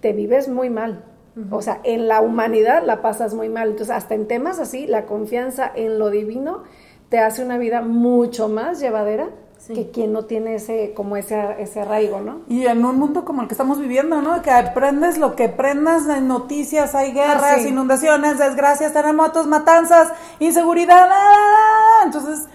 te 0.00 0.12
vives 0.12 0.48
muy 0.48 0.70
mal. 0.70 1.04
O 1.50 1.60
sea, 1.60 1.80
en 1.82 2.08
la 2.08 2.22
humanidad 2.22 2.82
la 2.84 3.02
pasas 3.02 3.34
muy 3.34 3.48
mal. 3.50 3.70
Entonces, 3.70 3.94
hasta 3.94 4.14
en 4.14 4.26
temas 4.26 4.58
así, 4.58 4.86
la 4.86 5.04
confianza 5.04 5.70
en 5.74 5.98
lo 5.98 6.08
divino 6.08 6.62
te 7.10 7.18
hace 7.18 7.44
una 7.44 7.58
vida 7.58 7.82
mucho 7.82 8.48
más 8.48 8.80
llevadera 8.80 9.28
Sí. 9.66 9.74
que 9.74 9.90
quien 9.90 10.12
no 10.12 10.26
tiene 10.26 10.54
ese, 10.54 10.92
como 10.94 11.16
ese, 11.16 11.56
ese 11.60 11.80
arraigo, 11.80 12.20
¿no? 12.20 12.42
Y 12.46 12.66
en 12.66 12.84
un 12.84 12.98
mundo 12.98 13.24
como 13.24 13.42
el 13.42 13.48
que 13.48 13.54
estamos 13.54 13.80
viviendo, 13.80 14.22
¿no? 14.22 14.40
Que 14.42 14.50
aprendes 14.52 15.18
lo 15.18 15.34
que 15.34 15.48
prendas 15.48 16.06
en 16.08 16.28
noticias, 16.28 16.94
hay 16.94 17.12
guerras, 17.12 17.42
Ah, 17.44 17.58
sí. 17.58 17.68
inundaciones, 17.68 18.38
desgracias, 18.38 18.92
terremotos, 18.92 19.48
matanzas, 19.48 20.12
inseguridad. 20.38 21.08
¡ah! 21.10 22.02
Entonces, 22.04 22.46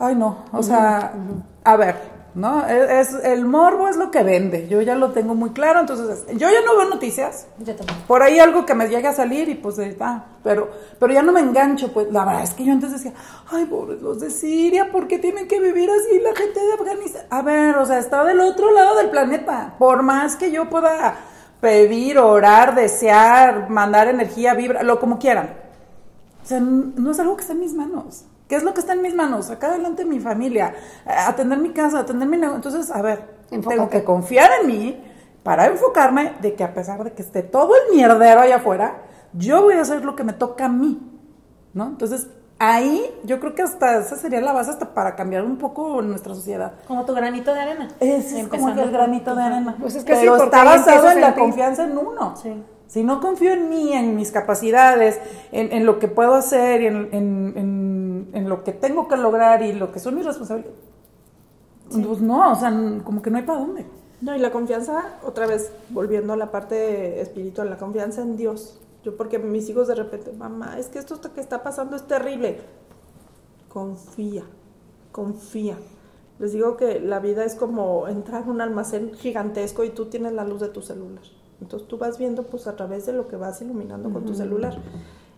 ay 0.00 0.16
no, 0.16 0.38
o 0.52 0.62
sea, 0.64 1.12
a 1.62 1.76
ver, 1.76 1.94
¿no? 2.34 2.66
Es, 2.66 3.12
es- 3.12 3.24
el 3.24 3.44
morbo 3.44 3.88
es 3.88 3.96
lo 3.96 4.10
que 4.10 4.22
vende, 4.22 4.68
yo 4.68 4.80
ya 4.82 4.94
lo 4.94 5.10
tengo 5.12 5.34
muy 5.34 5.50
claro, 5.50 5.80
entonces 5.80 6.24
yo 6.28 6.48
ya 6.48 6.60
no 6.64 6.76
veo 6.76 6.88
noticias. 6.88 7.46
Yo. 7.58 7.74
Por 8.06 8.22
ahí 8.22 8.38
algo 8.38 8.64
que 8.64 8.74
me 8.74 8.88
llegue 8.88 9.08
a 9.08 9.12
salir 9.12 9.48
y 9.48 9.54
pues, 9.54 9.76
ah, 10.00 10.24
pero, 10.42 10.70
pero 10.98 11.12
ya 11.12 11.22
no 11.22 11.32
me 11.32 11.40
engancho, 11.40 11.92
pues, 11.92 12.10
la 12.10 12.24
verdad 12.24 12.42
es 12.42 12.54
que 12.54 12.64
yo 12.64 12.72
antes 12.72 12.92
decía, 12.92 13.12
ay, 13.50 13.66
pobres 13.66 14.00
los 14.00 14.20
de 14.20 14.30
Siria, 14.30 14.90
¿por 14.90 15.06
qué 15.08 15.18
tienen 15.18 15.46
que 15.48 15.60
vivir 15.60 15.90
así 15.90 16.18
la 16.20 16.34
gente 16.34 16.60
de 16.60 16.72
Afganistán? 16.74 17.22
A 17.30 17.42
ver, 17.42 17.76
o 17.76 17.84
sea, 17.86 17.98
está 17.98 18.24
del 18.24 18.40
otro 18.40 18.70
lado 18.72 18.96
del 18.96 19.10
planeta, 19.10 19.74
por 19.78 20.02
más 20.02 20.36
que 20.36 20.50
yo 20.50 20.68
pueda 20.70 21.16
pedir, 21.60 22.18
orar, 22.18 22.74
desear, 22.74 23.70
mandar 23.70 24.08
energía, 24.08 24.54
vibra, 24.54 24.82
lo 24.82 24.98
como 24.98 25.18
quieran. 25.18 25.54
O 26.42 26.46
sea, 26.46 26.58
no 26.60 27.10
es 27.12 27.20
algo 27.20 27.36
que 27.36 27.42
está 27.42 27.52
en 27.52 27.60
mis 27.60 27.72
manos. 27.74 28.24
¿Qué 28.48 28.56
es 28.56 28.62
lo 28.62 28.74
que 28.74 28.80
está 28.80 28.92
en 28.92 29.02
mis 29.02 29.14
manos? 29.14 29.46
Sacar 29.46 29.70
adelante 29.70 30.04
mi 30.04 30.20
familia, 30.20 30.74
eh, 31.06 31.10
atender 31.10 31.58
mi 31.58 31.70
casa, 31.70 32.00
atender 32.00 32.28
mi 32.28 32.36
negocio. 32.36 32.56
Entonces, 32.56 32.90
a 32.90 33.00
ver, 33.00 33.24
tengo 33.48 33.88
que 33.88 34.04
confiar 34.04 34.50
en 34.60 34.66
mí 34.66 35.04
para 35.42 35.66
enfocarme 35.66 36.34
de 36.40 36.54
que 36.54 36.64
a 36.64 36.74
pesar 36.74 37.02
de 37.02 37.12
que 37.12 37.22
esté 37.22 37.42
todo 37.42 37.74
el 37.74 37.94
mierdero 37.94 38.40
allá 38.40 38.56
afuera, 38.56 39.02
yo 39.32 39.62
voy 39.62 39.74
a 39.74 39.80
hacer 39.80 40.04
lo 40.04 40.14
que 40.14 40.24
me 40.24 40.32
toca 40.32 40.66
a 40.66 40.68
mí, 40.68 41.00
¿no? 41.72 41.86
Entonces, 41.86 42.28
ahí 42.58 43.04
yo 43.24 43.40
creo 43.40 43.54
que 43.54 43.62
hasta 43.62 43.98
esa 43.98 44.16
sería 44.16 44.40
la 44.40 44.52
base 44.52 44.70
hasta 44.70 44.94
para 44.94 45.16
cambiar 45.16 45.44
un 45.44 45.56
poco 45.56 46.00
nuestra 46.02 46.34
sociedad. 46.34 46.74
Como 46.86 47.04
tu 47.04 47.14
granito 47.14 47.52
de 47.52 47.60
arena. 47.60 47.88
Ese 47.98 48.40
es 48.40 48.48
como 48.48 48.68
el 48.68 48.90
granito 48.90 49.34
de 49.34 49.42
arena. 49.42 49.76
Pues 49.80 49.96
es 49.96 50.04
que 50.04 50.14
Pero 50.14 50.38
sí, 50.38 50.44
está 50.44 50.64
basado 50.64 51.10
en 51.10 51.20
la 51.20 51.34
confianza 51.34 51.84
en 51.84 51.98
uno. 51.98 52.36
Sí. 52.36 52.62
Si 52.92 53.02
no 53.02 53.20
confío 53.20 53.52
en 53.52 53.70
mí, 53.70 53.92
en 53.94 54.16
mis 54.16 54.30
capacidades, 54.32 55.18
en, 55.50 55.72
en 55.72 55.86
lo 55.86 55.98
que 55.98 56.08
puedo 56.08 56.34
hacer 56.34 56.82
en, 56.82 57.08
en- 57.14 58.48
lo 58.48 58.64
que 58.64 58.72
tengo 58.72 59.08
que 59.08 59.16
lograr 59.16 59.62
y 59.62 59.72
lo 59.72 59.92
que 59.92 59.98
son 59.98 60.14
mis 60.14 60.26
responsabilidades, 60.26 60.78
pues 61.90 62.20
no, 62.20 62.52
o 62.52 62.54
sea, 62.54 62.70
como 63.04 63.22
que 63.22 63.30
no 63.30 63.38
hay 63.38 63.44
para 63.44 63.60
dónde. 63.60 63.86
No, 64.20 64.34
y 64.36 64.38
la 64.38 64.50
confianza, 64.52 65.18
otra 65.24 65.46
vez, 65.46 65.72
volviendo 65.90 66.32
a 66.32 66.36
la 66.36 66.50
parte 66.50 67.20
espiritual, 67.20 67.70
la 67.70 67.76
confianza 67.78 68.22
en 68.22 68.36
Dios. 68.36 68.78
Yo 69.04 69.16
porque 69.16 69.38
mis 69.38 69.68
hijos 69.68 69.88
de 69.88 69.94
repente, 69.96 70.32
mamá, 70.32 70.78
es 70.78 70.88
que 70.88 70.98
esto 70.98 71.20
que 71.34 71.40
está 71.40 71.62
pasando 71.62 71.96
es 71.96 72.06
terrible. 72.06 72.60
Confía, 73.68 74.44
confía. 75.12 75.76
Les 76.38 76.52
digo 76.52 76.76
que 76.76 77.00
la 77.00 77.20
vida 77.20 77.44
es 77.44 77.54
como 77.54 78.06
entrar 78.08 78.44
a 78.44 78.50
un 78.50 78.60
almacén 78.60 79.14
gigantesco 79.14 79.84
y 79.84 79.90
tú 79.90 80.06
tienes 80.06 80.32
la 80.32 80.44
luz 80.44 80.60
de 80.60 80.68
tu 80.68 80.82
celular. 80.82 81.22
Entonces 81.62 81.88
tú 81.88 81.96
vas 81.98 82.18
viendo 82.18 82.42
pues 82.44 82.66
a 82.66 82.76
través 82.76 83.06
de 83.06 83.12
lo 83.12 83.28
que 83.28 83.36
vas 83.36 83.60
iluminando 83.62 84.10
con 84.10 84.24
tu 84.24 84.34
celular. 84.34 84.76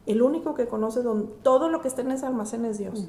El 0.06 0.20
único 0.20 0.54
que 0.54 0.66
conoce 0.66 1.02
don- 1.02 1.30
todo 1.42 1.68
lo 1.70 1.80
que 1.80 1.88
está 1.88 2.02
en 2.02 2.10
ese 2.10 2.26
almacén 2.26 2.64
es 2.64 2.78
Dios. 2.78 3.08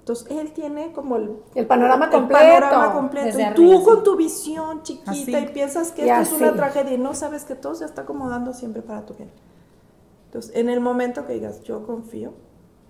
Entonces 0.00 0.26
él 0.30 0.52
tiene 0.52 0.92
como 0.92 1.16
el, 1.16 1.36
El 1.54 1.66
panorama 1.66 2.06
el 2.06 2.10
completo. 2.10 2.42
panorama 2.42 2.92
completo. 2.92 3.38
Y 3.38 3.54
tú 3.54 3.82
con 3.82 4.02
tu 4.02 4.16
visión 4.16 4.82
chiquita 4.82 5.10
Así. 5.12 5.34
y 5.36 5.46
piensas 5.48 5.92
que 5.92 6.06
Y 6.06 6.10
esto 6.10 6.34
es 6.36 6.40
una 6.42 6.54
tragedia 6.54 6.92
y 6.94 6.98
no 6.98 7.14
sabes 7.14 7.44
que 7.44 7.54
todo 7.54 7.74
se 7.74 7.84
está 7.86 8.02
acomodando 8.02 8.52
siempre 8.52 8.82
para 8.82 9.06
tu 9.06 9.14
bien. 9.14 9.30
Entonces, 10.26 10.54
en 10.56 10.68
el 10.68 10.80
momento 10.80 11.26
que 11.26 11.34
digas, 11.34 11.62
yo 11.62 11.86
confío, 11.86 12.32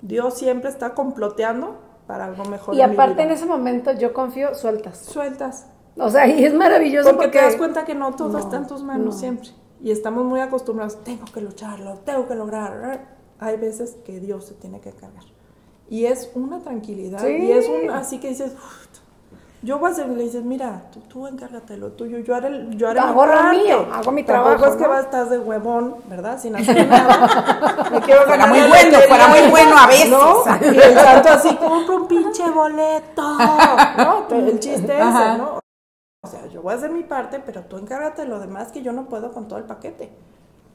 Dios 0.03 0.35
siempre 0.35 0.71
está 0.71 0.95
comploteando 0.95 1.77
para 2.07 2.25
algo 2.27 2.45
mejor. 2.47 2.75
Y 2.75 2.81
aparte 2.83 3.23
en 3.23 3.31
ese 3.31 3.47
momento 3.47 3.93
yo 3.93 4.13
confío, 4.13 4.55
sueltas. 4.55 4.99
Sueltas. 4.99 5.67
O 5.97 6.11
sea, 6.11 6.27
y 6.27 6.45
es 6.45 6.53
maravilloso 6.55 7.09
Porque, 7.11 7.27
porque, 7.27 7.39
te 7.39 7.45
das 7.45 7.57
cuenta 7.57 7.85
que 7.85 7.95
no 7.95 8.15
todo 8.17 8.31
No, 8.31 8.39
está 8.39 8.57
en 8.57 8.67
tus 8.67 8.83
manos 8.83 9.07
no. 9.07 9.13
siempre. 9.13 9.51
Y 9.85 9.91
estamos 9.93 10.25
muy 10.25 10.41
acostumbrados, 10.41 11.05
tengo 11.05 11.27
que 11.27 11.41
lucharlo, 11.43 11.99
tengo 12.07 12.27
que 12.27 12.35
lograr. 12.35 13.05
Hay 13.39 13.57
veces 13.59 13.97
que 14.05 14.19
Dios 14.19 14.47
se 14.47 14.55
tiene 14.55 14.81
que 14.81 14.91
cargar. 14.93 15.25
Y 15.91 16.07
es 16.07 16.31
una 16.35 16.59
tranquilidad. 16.61 17.21
Sí. 17.21 17.29
Y 17.29 17.53
es 17.53 17.69
un 17.69 17.91
así 17.91 18.19
que 18.19 18.31
dices, 18.31 18.53
"Uf, 18.55 18.87
yo 19.63 19.79
voy 19.79 19.91
a 19.91 19.93
hacer, 19.93 20.09
le 20.09 20.23
dices, 20.23 20.43
mira, 20.43 20.85
tú, 20.91 21.01
tú 21.01 21.27
encárgate 21.27 21.77
lo 21.77 21.93
tuyo, 21.93 22.19
yo 22.21 22.35
haré, 22.35 22.49
el- 22.49 22.77
yo 22.79 22.89
haré 22.89 23.01
Hago 23.01 23.27
lo 23.27 23.33
parte". 23.33 23.59
mío, 23.59 23.87
hago 23.93 24.11
mi 24.13 24.23
Tampoco 24.25 24.49
trabajo, 24.57 24.75
es 24.75 24.77
que 24.83 24.87
vas, 24.89 25.05
estás 25.05 25.29
de 25.31 25.39
huevón, 25.39 25.97
¿verdad? 26.09 26.39
Sin 26.41 26.55
hacer 26.57 26.89
nada. 26.89 27.89
Me 27.93 28.01
quiero 28.01 28.23
Fuera 28.23 28.47
ganar 28.47 28.49
muy 28.49 28.69
bueno, 28.69 28.99
fuera 29.09 29.29
muy 29.29 29.51
bueno 29.51 29.77
a 29.77 29.87
veces. 29.87 30.11
¿no? 30.11 30.45
Y 30.73 30.79
el 30.79 30.95
santo 30.95 31.29
así, 31.29 31.57
compra 31.57 31.95
un 31.97 32.09
pinche 32.09 32.51
boleto, 32.51 33.23
¿no? 33.99 34.27
El 34.31 34.59
chiste 34.61 34.95
ese, 34.99 35.39
¿no? 35.39 35.64
Voy 36.65 36.73
a 36.73 36.77
hacer 36.77 36.91
mi 36.91 37.03
parte, 37.03 37.41
pero 37.45 37.61
tú 37.65 37.77
encárgate 37.77 38.23
de 38.23 38.29
lo 38.29 38.41
demás 38.41 38.73
que 38.73 38.81
yo 38.81 38.93
no 38.93 39.05
puedo 39.11 39.33
con 39.33 39.49
todo 39.49 39.59
el 39.59 39.67
paquete. 39.67 40.09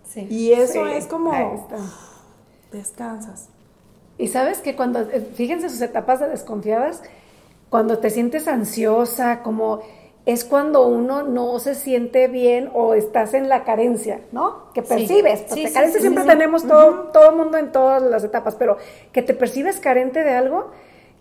Sí. 0.04 0.28
Y 0.30 0.52
eso 0.54 0.86
Sí, 0.86 0.92
es 0.94 1.08
como 1.08 1.32
ahí 1.34 1.48
está. 1.56 1.78
descansas. 2.72 3.50
Y 4.20 4.28
sabes 4.28 4.60
que 4.60 4.76
cuando, 4.76 5.00
eh, 5.02 5.28
fíjense 5.34 5.68
sus 5.68 5.82
etapas 5.82 6.20
de 6.20 6.28
desconfiadas, 6.30 7.02
cuando 7.72 7.98
te 7.98 8.12
sientes 8.12 8.48
ansiosa, 8.48 9.42
como 9.42 9.82
es 10.28 10.46
cuando 10.46 10.86
uno 10.88 11.24
no 11.24 11.58
se 11.58 11.74
siente 11.74 12.28
bien 12.28 12.70
o 12.76 12.94
estás 12.94 13.34
en 13.34 13.50
la 13.50 13.64
carencia, 13.64 14.22
¿no? 14.32 14.72
Que 14.76 14.84
percibes. 14.84 15.40
Sí, 15.40 15.46
porque 15.50 15.68
sí, 15.70 15.74
carencia 15.74 16.00
sí, 16.00 16.02
siempre 16.02 16.24
sí. 16.24 16.30
tenemos 16.30 16.68
todo, 16.68 17.10
todo 17.12 17.32
mundo 17.32 17.58
en 17.58 17.72
todas 17.72 18.04
las 18.04 18.24
etapas, 18.24 18.54
pero 18.56 18.78
que 19.12 19.24
te 19.24 19.34
percibes 19.34 19.80
carente 19.80 20.24
de 20.24 20.34
algo, 20.34 20.70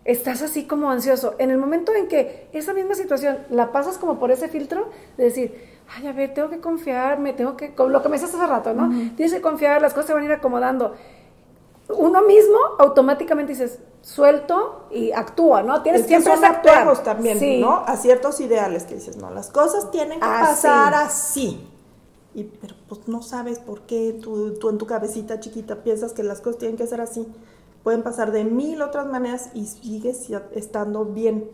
estás 0.09 0.42
así 0.42 0.66
como 0.66 0.90
ansioso. 0.90 1.35
En 1.38 1.51
el 1.51 1.59
momento 1.59 1.94
en 1.94 2.09
que 2.09 2.49
esa 2.53 2.75
misma 2.75 2.94
situación 2.94 3.38
la 3.51 3.73
pasas 3.73 3.99
como 3.99 4.18
por 4.18 4.31
ese 4.31 4.49
filtro 4.49 4.88
de 5.16 5.25
decir, 5.25 5.55
ay, 5.97 6.07
a 6.07 6.12
ver, 6.12 6.35
tengo 6.35 6.49
que 6.49 6.61
confiar, 6.61 7.18
me 7.21 7.33
tengo 7.33 7.57
que, 7.57 7.73
lo 7.77 8.03
que 8.03 8.09
me 8.09 8.16
decías 8.18 8.35
hace 8.35 8.47
rato, 8.47 8.75
¿no? 8.75 8.88
Tienes 9.16 9.33
que 9.35 9.40
confiar, 9.40 9.81
las 9.81 9.92
cosas 9.94 10.09
se 10.09 10.14
van 10.14 10.23
a 10.23 10.27
ir 10.27 10.33
acomodando 10.33 10.94
uno 11.90 12.23
mismo 12.23 12.59
automáticamente 12.79 13.53
dices, 13.53 13.79
suelto 14.03 14.87
y 14.90 15.12
actúa, 15.12 15.62
¿no? 15.62 15.83
Tienes 15.83 16.03
Es 16.03 16.07
que 16.07 16.21
siempre 16.21 16.47
actuar. 16.47 17.03
también, 17.03 17.38
Sí. 17.38 17.61
¿no? 17.61 17.83
A 17.87 17.97
ciertos 17.97 18.40
ideales 18.40 18.85
que 18.85 18.97
dices, 18.97 19.16
no, 19.16 19.31
las 19.31 19.51
cosas 19.51 19.90
tienen 19.90 20.21
que 20.21 20.27
Así. 20.27 20.66
pasar 20.66 20.94
así. 20.94 21.66
Y, 22.35 22.44
pero 22.44 22.75
pues 22.88 23.09
no 23.09 23.23
sabes 23.23 23.59
por 23.59 23.83
qué 23.83 24.18
tú, 24.23 24.55
tú 24.59 24.68
en 24.68 24.79
tu 24.79 24.87
cabecita 24.87 25.40
chiquita 25.40 25.83
piensas 25.83 26.12
que 26.12 26.23
las 26.23 26.40
cosas 26.40 26.59
tienen 26.59 26.77
que 26.77 26.87
ser 26.87 27.01
así. 27.01 27.27
Pueden 27.88 28.03
pasar 28.03 28.33
de 28.33 28.44
mil 28.44 28.83
otras 28.83 29.07
maneras 29.07 29.48
y 29.55 29.64
sigues 29.64 30.29
ya 30.29 30.42
estando 30.55 31.07
bien, 31.07 31.51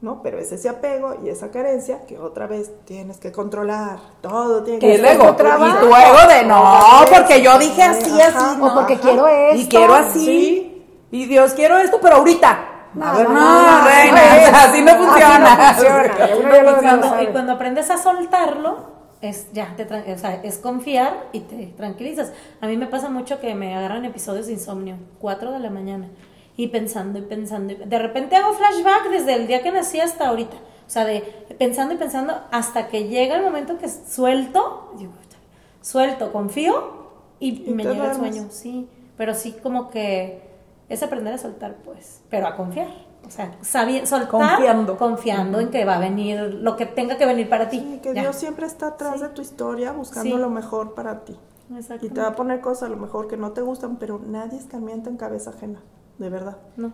¿no? 0.00 0.22
Pero 0.22 0.38
es 0.38 0.50
ese 0.50 0.70
apego 0.70 1.16
y 1.22 1.28
esa 1.28 1.50
carencia 1.50 2.06
que 2.06 2.18
otra 2.18 2.46
vez 2.46 2.72
tienes 2.86 3.18
que 3.18 3.32
controlar. 3.32 3.98
Todo 4.22 4.62
tiene 4.62 4.78
Que 4.78 4.96
ser 4.96 5.04
ego, 5.04 5.26
tu 5.26 5.34
trabajo. 5.34 5.66
y 5.66 5.72
tu 5.72 5.94
ego 5.94 6.26
de 6.26 6.44
no, 6.46 6.80
porque 7.14 7.42
yo 7.42 7.58
dije 7.58 7.82
así, 7.82 8.18
Ajá. 8.18 8.52
así. 8.52 8.60
O 8.62 8.74
porque 8.74 8.94
ajá. 8.94 9.02
quiero 9.02 9.28
Y 9.28 9.60
esto. 9.60 9.76
quiero 9.76 9.94
así. 9.94 10.24
Sí. 10.24 10.86
Y 11.10 11.26
Dios, 11.26 11.52
quiero 11.52 11.76
esto, 11.76 11.98
pero 12.00 12.16
ahorita. 12.16 12.58
No, 12.94 13.12
no, 13.24 13.84
reina, 13.84 14.20
así 14.62 14.80
no 14.80 14.94
funciona. 14.96 15.68
Así 15.68 15.84
Y 17.20 17.24
y 17.24 17.26
cuando 17.26 17.52
aprendes 17.52 17.90
a 17.90 17.98
soltarlo, 17.98 18.78
es 19.20 19.52
ya, 19.52 19.74
te, 19.76 19.82
o 20.12 20.18
sea, 20.18 20.40
es 20.42 20.58
confiar 20.58 21.28
y 21.32 21.40
te 21.40 21.66
tranquilizas. 21.76 22.32
A 22.60 22.66
mí 22.66 22.76
me 22.76 22.86
pasa 22.86 23.08
mucho 23.10 23.40
que 23.40 23.54
me 23.54 23.74
agarran 23.74 24.04
episodios 24.04 24.46
de 24.46 24.52
insomnio, 24.52 24.96
4 25.20 25.52
de 25.52 25.58
la 25.58 25.70
mañana, 25.70 26.08
y 26.56 26.68
pensando 26.68 27.18
y 27.18 27.22
pensando. 27.22 27.72
y- 27.72 27.76
de 27.76 27.98
repente 27.98 28.36
hago 28.36 28.52
flashback 28.54 29.10
desde 29.10 29.34
el 29.34 29.46
día 29.46 29.62
que 29.62 29.70
nací 29.72 30.00
hasta 30.00 30.28
ahorita. 30.28 30.56
O 30.56 30.90
sea, 30.90 31.04
de 31.04 31.20
pensando 31.58 31.94
y 31.94 31.96
pensando 31.98 32.40
hasta 32.50 32.88
que 32.88 33.08
llega 33.08 33.36
el 33.36 33.42
momento 33.42 33.76
que 33.78 33.88
suelto, 33.88 34.92
digo, 34.98 35.12
suelto, 35.82 36.32
confío 36.32 37.08
y, 37.40 37.68
Y 37.70 37.74
me 37.74 37.84
llega 37.84 38.10
el 38.10 38.16
sueño, 38.16 38.46
sí. 38.50 38.88
Pero 39.16 39.34
sí 39.34 39.54
como 39.62 39.90
que 39.90 40.40
es 40.88 41.02
aprender 41.02 41.34
a 41.34 41.38
soltar, 41.38 41.74
pues, 41.84 42.22
pero 42.30 42.46
a 42.46 42.56
confiar. 42.56 42.88
O 43.28 43.64
sea, 43.64 44.06
soltar 44.06 44.28
Confiando. 44.28 44.96
confiando 44.96 45.60
en 45.60 45.70
que 45.70 45.84
va 45.84 45.96
a 45.96 45.98
venir 46.00 46.40
lo 46.54 46.76
que 46.76 46.86
tenga 46.86 47.16
que 47.18 47.26
venir 47.26 47.48
para 47.48 47.68
ti. 47.68 47.78
Sí, 47.80 47.98
que 48.02 48.14
Ya. 48.14 48.22
Dios 48.22 48.36
siempre 48.36 48.66
está 48.66 48.88
atrás 48.88 49.16
Sí. 49.16 49.22
de 49.22 49.28
tu 49.28 49.42
historia 49.42 49.92
buscando 49.92 50.36
Sí. 50.36 50.40
lo 50.40 50.50
mejor 50.50 50.94
para 50.94 51.24
ti. 51.24 51.36
Y 52.00 52.08
te 52.08 52.20
va 52.20 52.28
a 52.28 52.34
poner 52.34 52.60
cosas 52.62 52.84
a 52.84 52.88
lo 52.88 52.96
mejor 52.96 53.28
que 53.28 53.36
no 53.36 53.52
te 53.52 53.60
gustan, 53.60 53.96
pero 53.98 54.18
nadie 54.26 54.58
escarmienta 54.58 55.10
en 55.10 55.18
cabeza 55.18 55.50
ajena, 55.50 55.82
de 56.18 56.30
verdad. 56.30 56.56
No. 56.78 56.92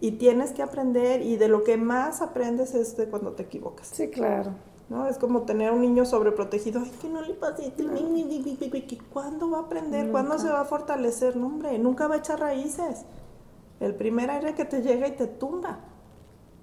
Y 0.00 0.12
tienes 0.12 0.52
que 0.52 0.62
aprender 0.62 1.22
y 1.22 1.36
de 1.36 1.48
lo 1.48 1.62
que 1.64 1.76
más 1.76 2.20
aprendes 2.22 2.74
es 2.74 2.96
de 2.96 3.06
cuando 3.08 3.32
te 3.32 3.44
equivocas. 3.44 3.86
Sí, 3.88 4.08
claro. 4.10 4.50
¿no? 4.88 5.06
Es 5.06 5.18
como 5.18 5.42
tener 5.42 5.70
un 5.70 5.82
niño 5.82 6.06
sobreprotegido. 6.06 6.80
Ay, 6.82 6.90
que 7.00 7.08
no 7.10 7.20
le 7.20 7.34
pase. 7.34 7.72
¿Cuándo 9.12 9.50
va 9.50 9.58
a 9.58 9.60
aprender? 9.62 10.10
¿Cuándo 10.10 10.38
se 10.38 10.48
va 10.48 10.62
a 10.62 10.64
fortalecer? 10.64 11.36
No, 11.36 11.46
hombre, 11.46 11.78
nunca 11.78 12.08
va 12.08 12.14
a 12.14 12.18
echar 12.18 12.40
raíces. 12.40 13.04
El 13.80 13.94
primer 13.94 14.30
aire 14.30 14.54
que 14.54 14.64
te 14.64 14.82
llega 14.82 15.06
y 15.08 15.12
te 15.12 15.26
tumba. 15.26 15.80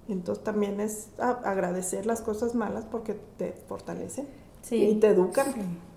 Entonces 0.08 0.44
también 0.44 0.80
es 0.80 1.08
agradecer 1.18 2.06
las 2.06 2.20
cosas 2.22 2.54
malas 2.54 2.84
porque 2.84 3.14
te 3.36 3.52
fortalecen 3.52 4.28
Sí. 4.62 4.76
y 4.84 4.94
te 4.96 5.08
educan. 5.08 5.46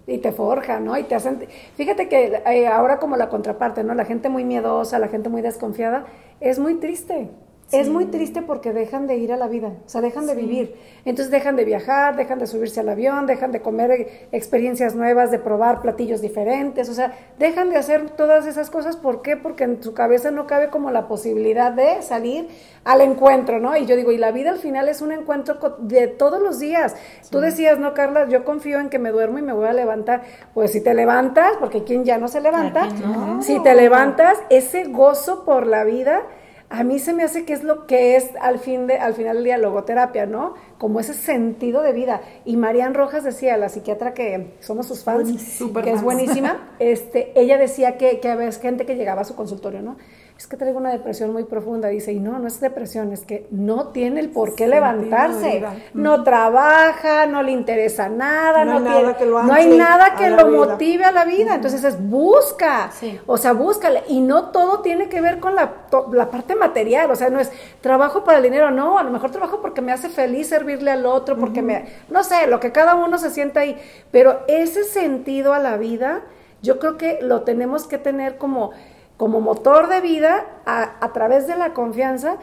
Y 0.07 0.17
te 0.19 0.31
forja, 0.31 0.79
¿no? 0.79 0.97
Y 0.97 1.03
te 1.03 1.13
hacen... 1.15 1.45
Fíjate 1.75 2.09
que 2.09 2.41
eh, 2.45 2.67
ahora 2.67 2.97
como 2.99 3.15
la 3.15 3.29
contraparte, 3.29 3.83
¿no? 3.83 3.93
La 3.93 4.05
gente 4.05 4.29
muy 4.29 4.43
miedosa, 4.43 4.97
la 4.97 5.07
gente 5.07 5.29
muy 5.29 5.41
desconfiada, 5.43 6.05
es 6.39 6.57
muy 6.57 6.75
triste. 6.75 7.29
Es 7.71 7.87
muy 7.87 8.05
triste 8.05 8.41
porque 8.41 8.73
dejan 8.73 9.05
de 9.05 9.17
ir 9.17 9.31
a 9.31 9.37
la 9.37 9.47
vida, 9.47 9.73
o 9.85 9.89
sea, 9.89 10.01
dejan 10.01 10.25
de 10.25 10.33
vivir. 10.33 10.75
Entonces 11.05 11.31
dejan 11.31 11.55
de 11.55 11.65
viajar, 11.65 12.15
dejan 12.15 12.39
de 12.39 12.47
subirse 12.47 12.79
al 12.79 12.89
avión, 12.89 13.27
dejan 13.27 13.51
de 13.51 13.61
comer 13.61 13.91
eh, 13.91 14.27
experiencias 14.31 14.95
nuevas, 14.95 15.29
de 15.29 15.37
probar 15.37 15.81
platillos 15.81 16.19
diferentes, 16.21 16.89
o 16.89 16.93
sea, 16.93 17.13
dejan 17.37 17.69
de 17.69 17.77
hacer 17.77 18.09
todas 18.11 18.47
esas 18.47 18.71
cosas. 18.71 18.95
¿Por 18.95 19.21
qué? 19.21 19.37
Porque 19.37 19.65
en 19.65 19.83
su 19.83 19.93
cabeza 19.93 20.31
no 20.31 20.47
cabe 20.47 20.69
como 20.69 20.89
la 20.89 21.07
posibilidad 21.07 21.71
de 21.71 22.01
salir 22.01 22.47
al 22.83 23.01
encuentro, 23.01 23.59
¿no? 23.59 23.77
Y 23.77 23.85
yo 23.85 23.95
digo, 23.95 24.11
y 24.11 24.17
la 24.17 24.31
vida 24.31 24.49
al 24.49 24.57
final 24.57 24.89
es 24.89 25.01
un 25.01 25.11
encuentro 25.11 25.59
de 25.79 26.07
todos 26.07 26.41
los 26.41 26.59
días. 26.59 26.95
Tú 27.29 27.39
decías, 27.39 27.77
¿no, 27.77 27.93
Carla? 27.93 28.27
Yo 28.27 28.45
confío 28.45 28.79
en 28.79 28.89
que 28.89 28.97
me 28.97 29.11
duermo 29.11 29.37
y 29.37 29.41
me 29.43 29.53
voy 29.53 29.67
a 29.67 29.73
levantar. 29.73 30.23
Pues 30.55 30.71
si 30.71 30.81
te 30.81 30.93
levantas, 30.95 31.51
porque 31.59 31.83
quien 31.83 32.03
ya 32.03 32.17
no 32.17 32.27
se 32.27 32.41
levanta, 32.41 32.87
no. 32.87 33.43
si 33.43 33.61
te 33.61 33.75
levantas, 33.75 34.39
ese 34.49 34.85
gozo 34.85 35.45
por 35.45 35.67
la 35.67 35.83
vida, 35.83 36.23
a 36.69 36.83
mí 36.83 36.99
se 36.99 37.13
me 37.13 37.23
hace 37.23 37.45
que 37.45 37.53
es 37.53 37.63
lo 37.63 37.87
que 37.87 38.15
es 38.15 38.29
al, 38.39 38.59
fin 38.59 38.85
de, 38.85 38.97
al 38.97 39.15
final 39.15 39.37
del 39.37 39.45
día 39.45 39.57
logoterapia, 39.57 40.27
¿no? 40.27 40.53
Como 40.77 40.99
ese 40.99 41.15
sentido 41.15 41.81
de 41.81 41.93
vida. 41.93 42.21
Y 42.45 42.57
Marian 42.57 42.93
Rojas 42.93 43.23
decía, 43.23 43.57
la 43.57 43.69
psiquiatra 43.69 44.13
que 44.13 44.53
somos 44.59 44.87
sus 44.87 45.03
fans, 45.03 45.59
que 45.83 45.91
es 45.91 46.01
buenísima, 46.03 46.69
este, 46.79 47.39
ella 47.39 47.57
decía 47.57 47.97
que, 47.97 48.19
que 48.19 48.29
había 48.29 48.51
gente 48.51 48.85
que 48.85 48.95
llegaba 48.95 49.21
a 49.21 49.25
su 49.25 49.35
consultorio, 49.35 49.81
¿no? 49.81 49.97
Es 50.39 50.47
que 50.47 50.55
traigo 50.55 50.77
una 50.79 50.91
depresión 50.91 51.33
muy 51.33 51.43
profunda, 51.43 51.89
dice, 51.89 52.13
y 52.13 52.19
no, 52.21 52.39
no 52.39 52.47
es 52.47 52.61
depresión, 52.61 53.11
es 53.11 53.25
que 53.25 53.45
no 53.51 53.89
tiene 53.89 54.21
el 54.21 54.29
por 54.29 54.55
qué 54.55 54.69
levantarse, 54.69 55.57
vida. 55.57 55.73
no 55.93 56.23
trabaja, 56.23 57.25
no 57.25 57.43
le 57.43 57.51
interesa 57.51 58.07
nada, 58.07 58.63
No 58.63 58.71
no, 58.71 58.77
hay 58.77 58.83
tiene- 58.85 59.01
nada 59.01 59.17
que 59.17 59.25
lo 59.25 59.43
no 59.43 59.53
hay 59.53 59.77
nada 59.77 60.15
que 60.15 60.29
lo 60.29 60.47
vida. 60.47 60.65
motive 60.65 61.03
a 61.03 61.11
la 61.11 61.25
vida, 61.25 61.55
entonces 61.55 61.83
es 61.83 62.01
busca, 62.01 62.89
Sí. 62.93 63.19
o 63.27 63.35
sea, 63.35 63.51
búscale, 63.51 64.01
y 64.07 64.21
no 64.21 64.45
todo 64.51 64.79
tiene 64.79 65.09
que 65.09 65.19
ver 65.19 65.41
con 65.41 65.55
la, 65.55 65.73
to- 65.91 66.09
la 66.13 66.31
parte 66.31 66.55
material, 66.55 67.11
o 67.11 67.17
sea, 67.17 67.29
no 67.29 67.41
es 67.41 67.51
trabajo 67.81 68.23
para 68.23 68.37
el 68.37 68.43
dinero, 68.45 68.71
no, 68.71 68.97
a 68.97 69.03
lo 69.03 69.11
mejor 69.11 69.31
trabajo 69.31 69.59
porque 69.61 69.81
me 69.81 69.91
hace 69.91 70.07
feliz 70.07 70.47
servirle 70.47 70.91
al 70.91 71.05
otro, 71.05 71.35
porque 71.37 71.61
me, 71.61 71.83
no 72.07 72.23
sé, 72.23 72.47
lo 72.47 72.61
que 72.61 72.71
cada 72.71 72.95
uno 72.95 73.17
se 73.17 73.29
sienta 73.29 73.59
ahí, 73.59 73.77
pero 74.09 74.39
ese 74.47 74.85
sentido 74.85 75.53
a 75.53 75.59
la 75.59 75.75
vida, 75.75 76.21
yo 76.61 76.79
creo 76.79 76.95
que 76.97 77.19
lo 77.21 77.41
tenemos 77.41 77.87
que 77.87 77.97
tener 77.97 78.37
como, 78.37 78.71
como 79.19 79.41
motor 79.41 79.89
de 79.89 79.99
vida 79.99 80.45
a, 80.65 81.05
a 81.05 81.13
través 81.13 81.45
de 81.45 81.57
la 81.57 81.73
confianza, 81.73 82.37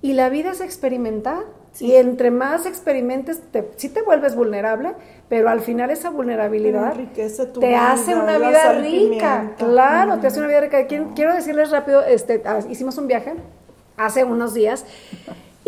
y 0.00 0.14
la 0.14 0.28
vida 0.28 0.50
es 0.52 0.60
experimentar. 0.60 1.44
Y 1.78 1.96
entre 1.96 2.30
más 2.30 2.64
experimentes, 2.64 3.42
te, 3.52 3.70
sí 3.76 3.90
te 3.90 4.00
vuelves 4.00 4.34
vulnerable, 4.34 4.94
pero 5.28 5.50
al 5.50 5.60
final 5.60 5.90
esa 5.90 6.08
vulnerabilidad 6.08 6.94
tu 7.52 7.60
te 7.60 7.68
vida, 7.68 7.92
hace 7.92 8.14
una 8.14 8.38
vida 8.38 8.72
rica. 8.72 9.52
Claro, 9.58 10.18
te 10.18 10.28
hace 10.28 10.38
una 10.38 10.48
vida 10.48 10.60
rica. 10.60 10.86
Quiero 10.86 11.34
decirles 11.34 11.70
rápido, 11.70 12.02
este, 12.02 12.40
ah, 12.46 12.60
hicimos 12.70 12.96
un 12.96 13.08
viaje 13.08 13.34
hace 13.98 14.24
unos 14.24 14.54
días. 14.54 14.86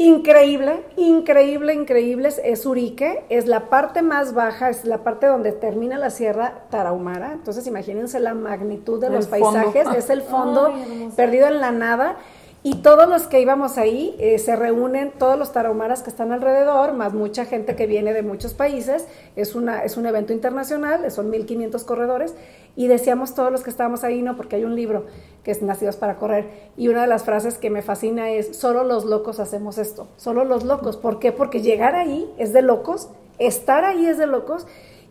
Increíble, 0.00 0.84
increíble, 0.96 1.74
increíble. 1.74 2.28
Es- 2.44 2.64
Urique, 2.66 3.24
es 3.30 3.46
la 3.48 3.68
parte 3.68 4.00
más 4.00 4.32
baja, 4.32 4.70
es 4.70 4.84
la 4.84 4.98
parte 4.98 5.26
donde 5.26 5.50
termina 5.50 5.98
la 5.98 6.10
Sierra 6.10 6.62
Tarahumara. 6.70 7.32
Entonces, 7.32 7.66
imagínense 7.66 8.20
la 8.20 8.32
magnitud 8.34 9.00
de 9.00 9.08
El 9.08 9.14
los 9.14 9.26
fondo. 9.26 9.50
paisajes. 9.72 9.88
Es 9.96 10.08
el 10.10 10.22
fondo 10.22 10.66
Ay, 10.74 11.10
perdido 11.16 11.48
en 11.48 11.60
la 11.60 11.72
nada. 11.72 12.16
Y 12.62 12.76
todos 12.76 13.08
los 13.08 13.22
que 13.28 13.40
íbamos 13.40 13.76
ahí 13.78 14.14
eh, 14.20 14.38
se 14.38 14.54
reúnen, 14.54 15.12
todos 15.18 15.36
los 15.38 15.52
tarahumaras 15.52 16.02
que 16.02 16.10
están 16.10 16.30
alrededor, 16.32 16.92
más 16.92 17.12
mucha 17.12 17.44
gente 17.44 17.74
que 17.74 17.86
viene 17.86 18.12
de 18.12 18.22
muchos 18.22 18.54
países. 18.54 19.06
Es, 19.34 19.56
una, 19.56 19.82
es 19.84 19.96
un 19.96 20.06
evento 20.06 20.32
internacional, 20.32 21.10
son 21.10 21.28
1500 21.30 21.82
corredores. 21.84 22.34
Y 22.78 22.86
decíamos 22.86 23.34
todos 23.34 23.50
los 23.50 23.64
que 23.64 23.70
estábamos 23.70 24.04
ahí, 24.04 24.22
no, 24.22 24.36
porque 24.36 24.54
hay 24.54 24.64
un 24.64 24.76
libro 24.76 25.06
que 25.42 25.50
es 25.50 25.62
Nacidos 25.62 25.96
para 25.96 26.16
Correr. 26.16 26.70
Y 26.76 26.86
una 26.86 27.00
de 27.02 27.08
las 27.08 27.24
frases 27.24 27.58
que 27.58 27.70
me 27.70 27.82
fascina 27.82 28.30
es: 28.30 28.56
solo 28.56 28.84
los 28.84 29.04
locos 29.04 29.40
hacemos 29.40 29.78
esto, 29.78 30.06
solo 30.16 30.44
los 30.44 30.62
locos. 30.62 30.96
¿Por 30.96 31.18
qué? 31.18 31.32
Porque 31.32 31.60
llegar 31.60 31.96
ahí 31.96 32.32
es 32.38 32.52
de 32.52 32.62
locos, 32.62 33.08
estar 33.40 33.84
ahí 33.84 34.06
es 34.06 34.16
de 34.16 34.28
locos. 34.28 34.64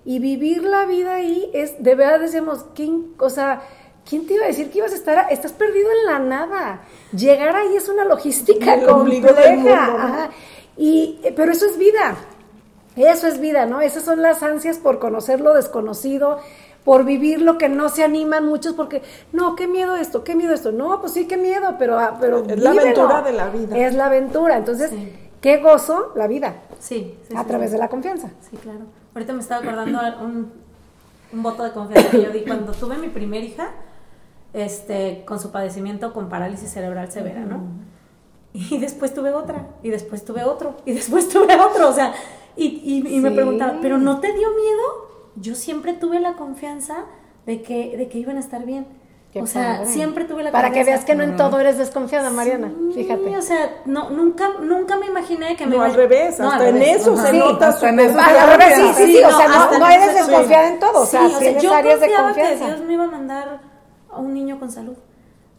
Y 0.06 0.20
vivir 0.20 0.64
la 0.64 0.86
vida 0.86 1.16
ahí 1.16 1.50
es, 1.54 1.84
de 1.84 1.94
verdad 1.96 2.22
decíamos, 2.22 2.66
¿quién, 2.74 3.14
o 3.20 3.30
sea, 3.30 3.62
¿Quién 4.10 4.26
te 4.26 4.36
iba 4.36 4.46
a 4.46 4.48
decir 4.48 4.72
que 4.72 4.78
ibas 4.78 4.94
a 4.94 4.96
estar? 4.96 5.18
a- 5.20 5.28
estás 5.28 5.52
perdido 5.52 5.90
en 5.92 6.06
la 6.06 6.20
nada. 6.20 6.84
Llegar 7.12 7.54
ahí 7.58 7.76
es 7.76 7.90
una 7.90 8.06
logística 8.06 8.80
compleja. 8.86 10.30
Y, 10.78 11.20
eh, 11.24 11.34
pero 11.36 11.52
eso 11.52 11.66
es 11.66 11.78
vida. 11.78 12.16
Eso 12.96 13.28
es 13.28 13.40
vida, 13.40 13.66
¿no? 13.66 13.82
Esas 13.82 14.04
son 14.04 14.22
las 14.22 14.44
ansias 14.44 14.78
por 14.78 14.98
conocer 15.00 15.42
lo 15.42 15.54
desconocido, 15.54 16.40
por 16.88 17.04
vivir 17.04 17.42
lo 17.42 17.58
que 17.58 17.68
no 17.68 17.90
se 17.90 18.02
animan 18.06 18.46
muchos, 18.46 18.74
porque, 18.74 19.02
no, 19.34 19.58
qué 19.58 19.68
miedo 19.68 19.98
esto, 19.98 20.24
qué 20.24 20.36
miedo 20.36 20.54
esto. 20.54 20.72
No, 20.72 21.02
pues 21.02 21.12
sí, 21.12 21.28
qué 21.28 21.36
miedo, 21.36 21.76
pero, 21.78 22.00
ah, 22.00 22.16
pero 22.18 22.46
Es 22.48 22.58
la 22.64 22.70
aventura 22.72 23.22
de 23.24 23.34
la 23.34 23.50
vida. 23.50 23.78
Es 23.78 23.94
la 23.94 24.06
aventura. 24.06 24.56
Entonces, 24.56 24.92
Sí. 24.92 25.12
qué 25.42 25.58
gozo 25.58 26.14
la 26.16 26.28
vida 26.28 26.56
Sí, 26.80 27.18
sí, 27.28 27.36
a 27.36 27.42
sí, 27.42 27.48
través 27.50 27.72
sí. 27.72 27.74
de 27.74 27.80
la 27.80 27.90
confianza. 27.90 28.30
Sí, 28.50 28.56
claro. 28.56 28.86
Ahorita 29.14 29.34
me 29.34 29.42
estaba 29.42 29.60
acordando 29.62 30.00
un, 30.24 30.50
un 31.34 31.44
voto 31.44 31.64
de 31.64 31.72
confianza 31.74 32.10
que 32.10 32.24
yo 32.24 32.30
di 32.32 32.44
cuando 32.46 32.72
tuve 32.72 32.98
mi 32.98 33.10
primer 33.10 33.44
hija, 33.44 33.72
este, 34.54 35.24
con 35.26 35.42
su 35.42 35.52
padecimiento 35.52 36.14
con 36.14 36.30
parálisis 36.30 36.70
cerebral 36.72 37.12
severa, 37.12 37.42
¿no? 37.42 37.64
Y 38.54 38.78
después 38.78 39.14
tuve 39.14 39.34
otra, 39.34 39.68
y 39.84 39.90
después 39.90 40.24
tuve 40.24 40.46
otro, 40.46 40.78
y 40.86 40.94
después 40.94 41.28
tuve 41.28 41.54
otro, 41.60 41.90
o 41.90 41.94
sea, 41.94 42.14
y, 42.56 42.66
y, 42.66 43.16
y 43.16 43.20
me 43.20 43.32
preguntaba, 43.32 43.80
¿pero 43.82 43.98
no 43.98 44.22
te 44.22 44.28
dio 44.28 44.48
miedo? 44.52 45.07
Yo 45.40 45.56
siempre 45.56 45.94
tuve 45.94 46.20
la 46.20 46.34
confianza 46.34 47.06
de 47.46 47.62
que, 47.62 47.96
de 47.98 48.08
que 48.10 48.18
iban 48.20 48.38
a 48.38 48.40
estar 48.40 48.66
bien. 48.66 48.86
Qué 49.32 49.42
o 49.42 49.46
sea, 49.46 49.80
padre. 49.80 49.92
siempre 49.92 50.24
tuve 50.26 50.42
la 50.42 50.52
Para 50.52 50.70
que 50.70 50.76
confianza. 50.80 50.92
veas 50.92 51.06
que 51.06 51.16
no 51.16 51.24
en 51.24 51.36
todo 51.36 51.60
eres 51.60 51.78
desconfiada, 51.78 52.30
Mariana. 52.30 52.72
Sí, 52.94 53.04
Fíjate. 53.04 53.38
o 53.38 53.42
sea, 53.42 53.82
no, 53.86 54.10
nunca, 54.10 54.50
nunca 54.62 54.96
me 54.98 55.06
imaginé 55.08 55.56
que 55.58 55.66
me 55.66 55.72
No, 55.72 55.76
iba 55.78 55.86
al 55.86 55.94
revés, 55.96 56.40
No, 56.40 56.50
hasta 56.50 56.64
al 56.64 56.70
en 56.70 56.74
revés, 56.76 57.02
eso 57.02 57.14
ajá. 57.14 57.24
se 57.26 57.32
Sí, 57.32 57.38
nota 57.40 57.72
su 57.74 57.86
en 57.86 58.00
eso 58.00 58.14
sí, 58.18 58.94
sí, 58.96 59.06
sí, 59.18 59.24
o 59.24 59.32
sea, 59.38 59.48
no, 59.50 59.80
no 59.80 59.90
eres 59.90 60.14
desconfiada 60.16 60.68
en 60.70 60.80
todo, 60.80 61.02
o 61.02 61.06
sea, 61.06 61.28
Sí, 61.28 61.36
tienes 61.40 61.62
yo 61.62 61.74
áreas 61.74 62.00
de 62.00 62.06
confiaba 62.08 62.28
confianza. 62.30 62.66
que 62.66 62.72
Dios 62.74 62.88
me 62.88 62.94
iba 62.94 63.04
a 63.04 63.08
mandar 63.08 63.60
a 64.10 64.18
un 64.20 64.34
niño 64.34 64.60
con 64.60 64.72
salud. 64.72 64.96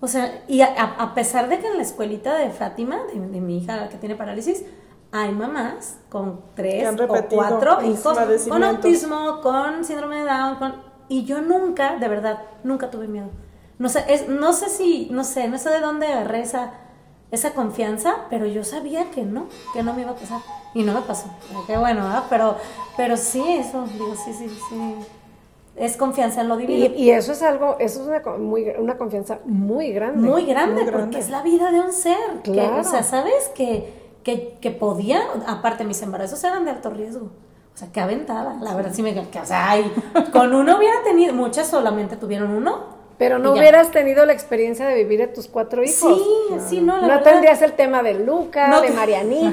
O 0.01 0.09
sea, 0.09 0.43
y 0.49 0.61
a, 0.63 0.67
a- 0.75 1.15
pesar 1.15 1.49
de 1.49 1.59
que 1.59 1.67
en 1.67 1.77
la 1.77 1.83
escuelita 1.83 2.37
de 2.39 2.51
Fátima, 2.51 3.01
de, 3.13 3.21
de 3.21 3.41
mi 3.41 3.59
hija 3.59 3.89
que 3.91 3.97
tiene 3.99 4.15
parálisis, 4.17 4.65
hay 5.11 5.33
mamás 5.33 5.99
con 6.11 6.41
tres 6.55 6.95
Que 6.97 7.05
o 7.05 7.09
cuatro 7.29 7.83
hijos 7.83 8.19
con 8.49 8.63
autismo, 8.63 9.41
con 9.41 9.85
síndrome 9.85 10.17
de 10.17 10.25
Down, 10.25 10.57
con... 10.57 10.75
y 11.09 11.25
yo 11.25 11.41
nunca, 11.41 11.97
de 11.97 12.09
verdad, 12.09 12.43
nunca 12.65 12.91
tuve 12.91 13.09
miedo. 13.09 13.29
No 13.79 13.89
sé, 13.89 14.05
es, 14.09 14.29
no 14.29 14.53
sé 14.53 14.69
si, 14.69 15.09
no 15.11 15.25
sé, 15.25 15.49
no 15.49 15.57
sé 15.57 15.71
de 15.71 15.81
dónde 15.81 16.09
agarré 16.09 16.41
esa, 16.41 16.73
esa 17.31 17.53
confianza, 17.53 18.27
pero 18.29 18.47
yo 18.47 18.65
sabía 18.65 19.11
que 19.11 19.23
no, 19.23 19.47
que 19.73 19.83
no 19.83 19.95
me 19.95 20.03
iba 20.03 20.11
a 20.11 20.15
pasar. 20.15 20.41
Y 20.75 20.83
no 20.83 20.93
me 20.93 21.01
pasó. 21.03 21.29
Qué 21.67 21.77
bueno, 21.79 22.03
¿verdad? 22.03 22.25
Pero, 22.29 22.57
pero 22.97 23.17
sí, 23.17 23.43
eso, 23.49 23.87
digo, 23.93 24.15
sí, 24.17 24.33
sí, 24.33 24.49
sí. 24.49 24.95
es 25.77 25.97
confianza 25.97 26.43
en 26.43 26.49
lo 26.49 26.57
divino. 26.57 26.95
Y, 26.95 27.11
eso 27.11 27.33
es 27.33 27.43
algo, 27.43 27.77
eso 27.79 28.03
es 28.03 28.09
una, 28.09 28.37
muy, 28.37 28.69
una 28.79 28.99
confianza 28.99 29.39
muy 29.45 29.93
grande. 29.93 30.29
Muy 30.29 30.45
grande, 30.45 30.91
porque 30.91 31.19
es 31.19 31.31
la 31.31 31.43
vida 31.43 31.71
de 31.71 31.81
un 31.81 31.93
ser. 31.93 32.43
Claro. 32.43 32.81
o 32.81 32.85
sea, 32.85 33.03
¿sabes? 33.03 33.51
Que, 33.55 34.08
que, 34.29 34.59
que, 34.61 34.71
podía, 34.71 35.23
aparte 35.47 35.85
mis 35.85 36.03
embarazos 36.03 36.45
eran 36.45 36.67
de 36.67 36.73
alto 36.73 36.91
riesgo. 36.91 37.31
O 37.75 37.79
sea, 37.79 37.89
qué 37.91 38.01
aventada. 38.01 38.59
La 38.61 38.75
verdad 38.75 38.93
sí 38.93 39.03
me... 39.03 39.15
Que, 39.15 39.41
o 39.41 39.47
sea, 39.47 39.77
con 40.33 40.55
uno 40.55 40.77
hubiera 40.77 41.03
tenido, 41.03 41.33
muchas 41.33 41.69
solamente 41.69 42.17
tuvieron 42.17 42.51
uno 42.51 42.99
pero 43.17 43.41
no 43.41 43.53
hubieras 43.53 43.91
tenido 43.91 44.25
la 44.27 44.33
experiencia 44.33 44.87
de 44.87 44.95
vivir 44.95 45.19
de 45.19 45.27
tus 45.27 45.49
cuatro 45.49 45.83
hijos. 45.83 45.97
Sí, 45.97 46.55
sí, 46.69 46.81
no, 46.81 47.01
la 47.01 47.17
No 47.17 47.23
tendrías 47.25 47.61
el 47.63 47.73
tema 47.73 48.01
de 48.01 48.15
Luca, 48.15 48.81
de 48.81 48.93
Marianita, 48.93 49.49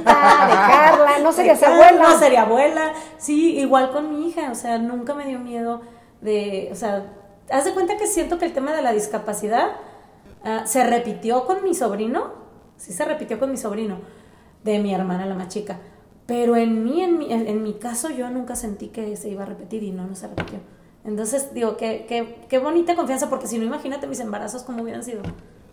de 0.47 0.53
Carla, 0.53 1.17
no 1.23 1.31
serías 1.31 1.63
abuela. 1.63 2.03
No 2.03 2.19
sería 2.19 2.43
abuela. 2.43 2.93
Sí, 3.17 3.57
igual 3.57 3.91
con 3.91 4.11
mi 4.11 4.29
hija, 4.29 4.51
o 4.51 4.55
sea, 4.55 4.77
nunca 4.77 5.15
me 5.15 5.25
dio 5.25 5.39
miedo 5.39 5.81
de, 6.21 6.69
o 6.71 6.75
sea, 6.75 7.11
haz 7.49 7.65
de 7.65 7.73
cuenta 7.73 7.97
que 7.97 8.05
siento 8.05 8.38
que 8.38 8.45
el 8.45 8.53
tema 8.53 8.71
de 8.71 8.83
la 8.83 8.91
discapacidad 8.91 9.71
ah, 10.43 10.61
se 10.67 10.83
repitió 10.83 11.45
con 11.45 11.63
mi 11.63 11.73
sobrino, 11.73 12.33
sí 12.77 12.93
se 12.93 13.03
repitió 13.03 13.39
con 13.39 13.49
mi 13.49 13.57
sobrino, 13.57 13.97
de 14.65 14.80
mi 14.80 14.93
hermana 14.93 15.25
la 15.25 15.36
más 15.36 15.47
chica. 15.47 15.80
Pero 16.25 16.56
en 16.56 16.84
mí, 16.84 17.01
en 17.01 17.19
mi, 17.19 17.32
en 17.32 17.63
mi 17.63 17.75
caso, 17.75 18.10
yo 18.10 18.30
nunca 18.32 18.56
sentí 18.56 18.88
que 18.88 19.15
se 19.15 19.30
iba 19.30 19.43
a 19.43 19.45
repetir 19.45 19.84
y 19.84 19.91
no, 19.91 20.08
no 20.08 20.15
se 20.15 20.28
repitió. 20.28 20.60
Entonces, 21.06 21.54
digo, 21.54 21.78
qué, 21.78 22.06
qué, 22.10 22.47
qué 22.49 22.58
bonita 22.58 22.95
confianza, 22.95 23.30
porque 23.30 23.45
si 23.45 23.60
no, 23.60 23.63
imagínate 23.63 24.08
mis 24.08 24.19
embarazos 24.19 24.63
cómo 24.63 24.82
hubieran 24.82 25.04
sido. 25.04 25.21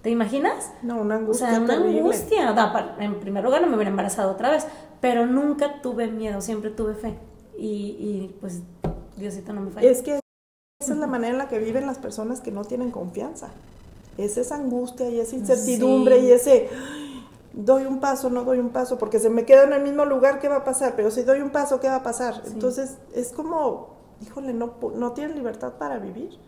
¿Te 0.03 0.11
imaginas? 0.11 0.73
No, 0.83 1.01
una 1.01 1.17
angustia. 1.17 1.47
O 1.47 1.51
sea, 1.51 1.61
una 1.61 1.75
angustia. 1.75 2.55
en 2.99 3.19
primer 3.19 3.43
lugar, 3.43 3.63
no 3.63 3.69
me 3.69 3.77
hubiera 3.77 3.91
embarazado 3.91 4.33
otra 4.33 4.51
vez, 4.51 4.67
pero 5.01 5.27
nunca 5.27 5.81
tuve 5.81 6.09
miedo, 6.09 6.43
siempre 6.43 6.71
tuve 6.71 6.95
fe. 6.95 7.15
Y, 7.57 7.97
y 7.99 8.37
pues, 8.41 8.61
Diosito 9.17 9.55
no 9.55 9.63
me 9.63 9.71
falla. 9.71 9.91
Es 9.91 10.03
que 10.03 10.21
esa 10.81 10.93
es 10.93 10.99
la 10.99 11.07
manera 11.07 11.33
en 11.33 11.39
la 11.39 11.49
que 11.49 11.59
viven 11.59 11.87
las 11.87 11.99
personas 11.99 12.43
que 12.43 12.51
no 12.51 12.65
tienen 12.65 12.91
confianza. 12.91 13.49
Es 14.19 14.37
esa 14.37 14.57
angustia 14.57 15.09
y 15.09 15.19
esa 15.19 15.37
incertidumbre 15.37 16.19
y 16.19 16.33
ese 16.33 16.69
doy 17.53 17.85
un 17.85 18.01
paso, 18.01 18.31
no 18.31 18.45
doy 18.45 18.59
un 18.59 18.71
paso, 18.71 18.99
porque 18.99 19.19
se 19.19 19.31
me 19.31 19.45
queda 19.45 19.65
en 19.65 19.73
el 19.73 19.83
mismo 19.83 20.05
lugar, 20.05 20.41
¿qué 20.41 20.49
va 20.49 20.57
a 20.57 20.65
pasar? 20.65 20.95
Pero 20.97 21.11
si 21.11 21.23
doy 21.23 21.41
un 21.41 21.51
paso, 21.51 21.81
¿qué 21.81 21.89
va 21.89 21.97
a 21.97 22.03
pasar? 22.03 22.43
Entonces, 22.47 22.99
es 23.15 23.33
como 23.33 23.93
híjole, 24.23 24.53
no, 24.53 24.75
no 24.95 25.13
tienen 25.13 25.37
libertad 25.37 25.75
para 25.79 25.99
vivir. 25.99 26.39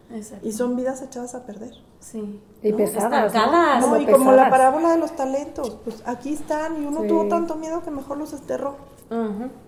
Y 0.43 0.53
son 0.53 0.77
vidas 0.77 1.03
echadas 1.03 1.35
a 1.35 1.45
perder. 1.45 1.73
Sí. 2.01 2.41
Y 2.63 2.73
pesadas. 2.73 3.35
¿no? 3.35 4.01
y 4.01 4.07
como 4.07 4.33
la 4.33 4.49
parábola 4.49 4.93
de 4.93 4.99
los 4.99 5.15
talentos, 5.17 5.79
pues 5.85 6.03
aquí 6.07 6.33
están 6.33 6.83
y 6.83 6.87
uno 6.87 7.03
tuvo 7.03 7.29
tanto 7.29 7.57
miedo 7.57 7.83
que 7.83 7.91
mejor 7.91 8.19
los 8.19 8.33
desterró. 8.33 8.77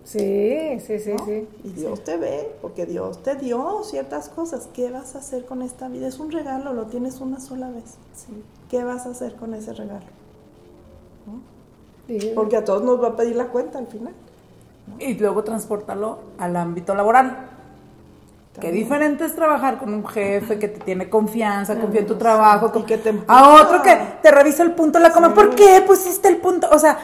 Sí, 0.04 0.80
sí, 0.80 0.98
sí, 0.98 1.14
sí. 1.24 1.48
Y 1.62 1.68
Dios 1.70 2.02
te 2.02 2.16
ve, 2.16 2.56
porque 2.62 2.86
Dios 2.86 3.22
te 3.22 3.36
dio 3.36 3.82
ciertas 3.84 4.28
cosas. 4.28 4.68
¿Qué 4.72 4.90
vas 4.90 5.14
a 5.14 5.18
hacer 5.18 5.44
con 5.44 5.62
esta 5.62 5.88
vida? 5.88 6.08
Es 6.08 6.18
un 6.18 6.32
regalo, 6.32 6.72
lo 6.72 6.86
tienes 6.86 7.20
una 7.20 7.38
sola 7.38 7.70
vez. 7.70 7.96
Sí. 8.12 8.42
¿Qué 8.68 8.82
vas 8.82 9.06
a 9.06 9.10
hacer 9.10 9.36
con 9.36 9.54
ese 9.54 9.72
regalo? 9.72 10.06
Porque 12.34 12.56
a 12.56 12.64
todos 12.64 12.82
nos 12.82 13.02
va 13.02 13.08
a 13.08 13.16
pedir 13.16 13.36
la 13.36 13.46
cuenta 13.46 13.78
al 13.78 13.86
final. 13.86 14.14
Y 14.98 15.14
luego 15.14 15.42
transportarlo 15.42 16.18
al 16.38 16.56
ámbito 16.56 16.94
laboral. 16.94 17.50
Qué 18.60 18.72
diferente 18.72 19.24
es 19.24 19.34
trabajar 19.34 19.78
con 19.78 19.92
un 19.92 20.06
jefe 20.06 20.58
que 20.58 20.68
te 20.68 20.80
tiene 20.80 21.10
confianza, 21.10 21.78
confía 21.78 22.00
en 22.00 22.06
tu 22.06 22.16
trabajo, 22.16 22.72
con, 22.72 22.86
que 22.86 22.96
te 22.96 23.14
a 23.26 23.62
otro 23.62 23.82
que 23.82 23.94
te 24.22 24.30
revisa 24.30 24.62
el 24.62 24.72
punto 24.72 24.98
de 24.98 25.04
la 25.04 25.12
coma. 25.12 25.34
¿Por 25.34 25.54
qué 25.54 25.82
pusiste 25.86 26.28
el 26.28 26.38
punto? 26.38 26.66
O 26.72 26.78
sea, 26.78 26.96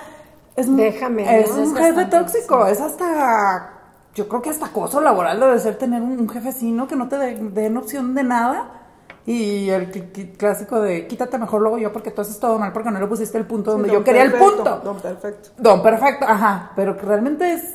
es, 0.57 0.75
Déjame, 0.75 1.41
es 1.41 1.51
un 1.51 1.75
jefe 1.77 2.07
tóxico, 2.07 2.67
es 2.67 2.81
hasta, 2.81 3.71
yo 4.15 4.29
creo 4.29 4.43
que 4.43 4.51
hasta 4.51 4.67
acoso 4.67 5.01
laboral 5.01 5.41
debe 5.41 5.59
ser 5.59 5.77
tener 5.77 6.01
un, 6.03 6.29
jefecino 6.29 6.87
que 6.87 6.97
no 6.97 7.09
te 7.09 7.17
den 7.17 7.77
opción 7.77 8.15
de 8.15 8.23
nada. 8.23 8.82
Y 9.25 9.71
el 9.71 9.91
clásico 10.37 10.81
de 10.81 11.07
quítate 11.07 11.39
mejor 11.39 11.61
luego 11.61 11.79
yo 11.79 11.93
porque 11.93 12.11
tú 12.11 12.23
haces 12.23 12.41
todo 12.41 12.59
mal 12.59 12.73
porque 12.73 12.91
no 12.91 12.99
le 12.99 13.07
pusiste 13.07 13.39
el 13.39 13.47
punto 13.47 13.73
donde 13.73 13.91
yo 13.91 14.03
quería 14.03 14.23
el 14.23 14.33
punto. 14.33 14.81
Don 14.83 14.99
perfecto. 14.99 15.51
Don 15.59 15.83
perfecto, 15.83 16.27
ajá. 16.29 16.73
Pero 16.75 16.97
que 16.97 17.07
realmente 17.07 17.53
es, 17.53 17.75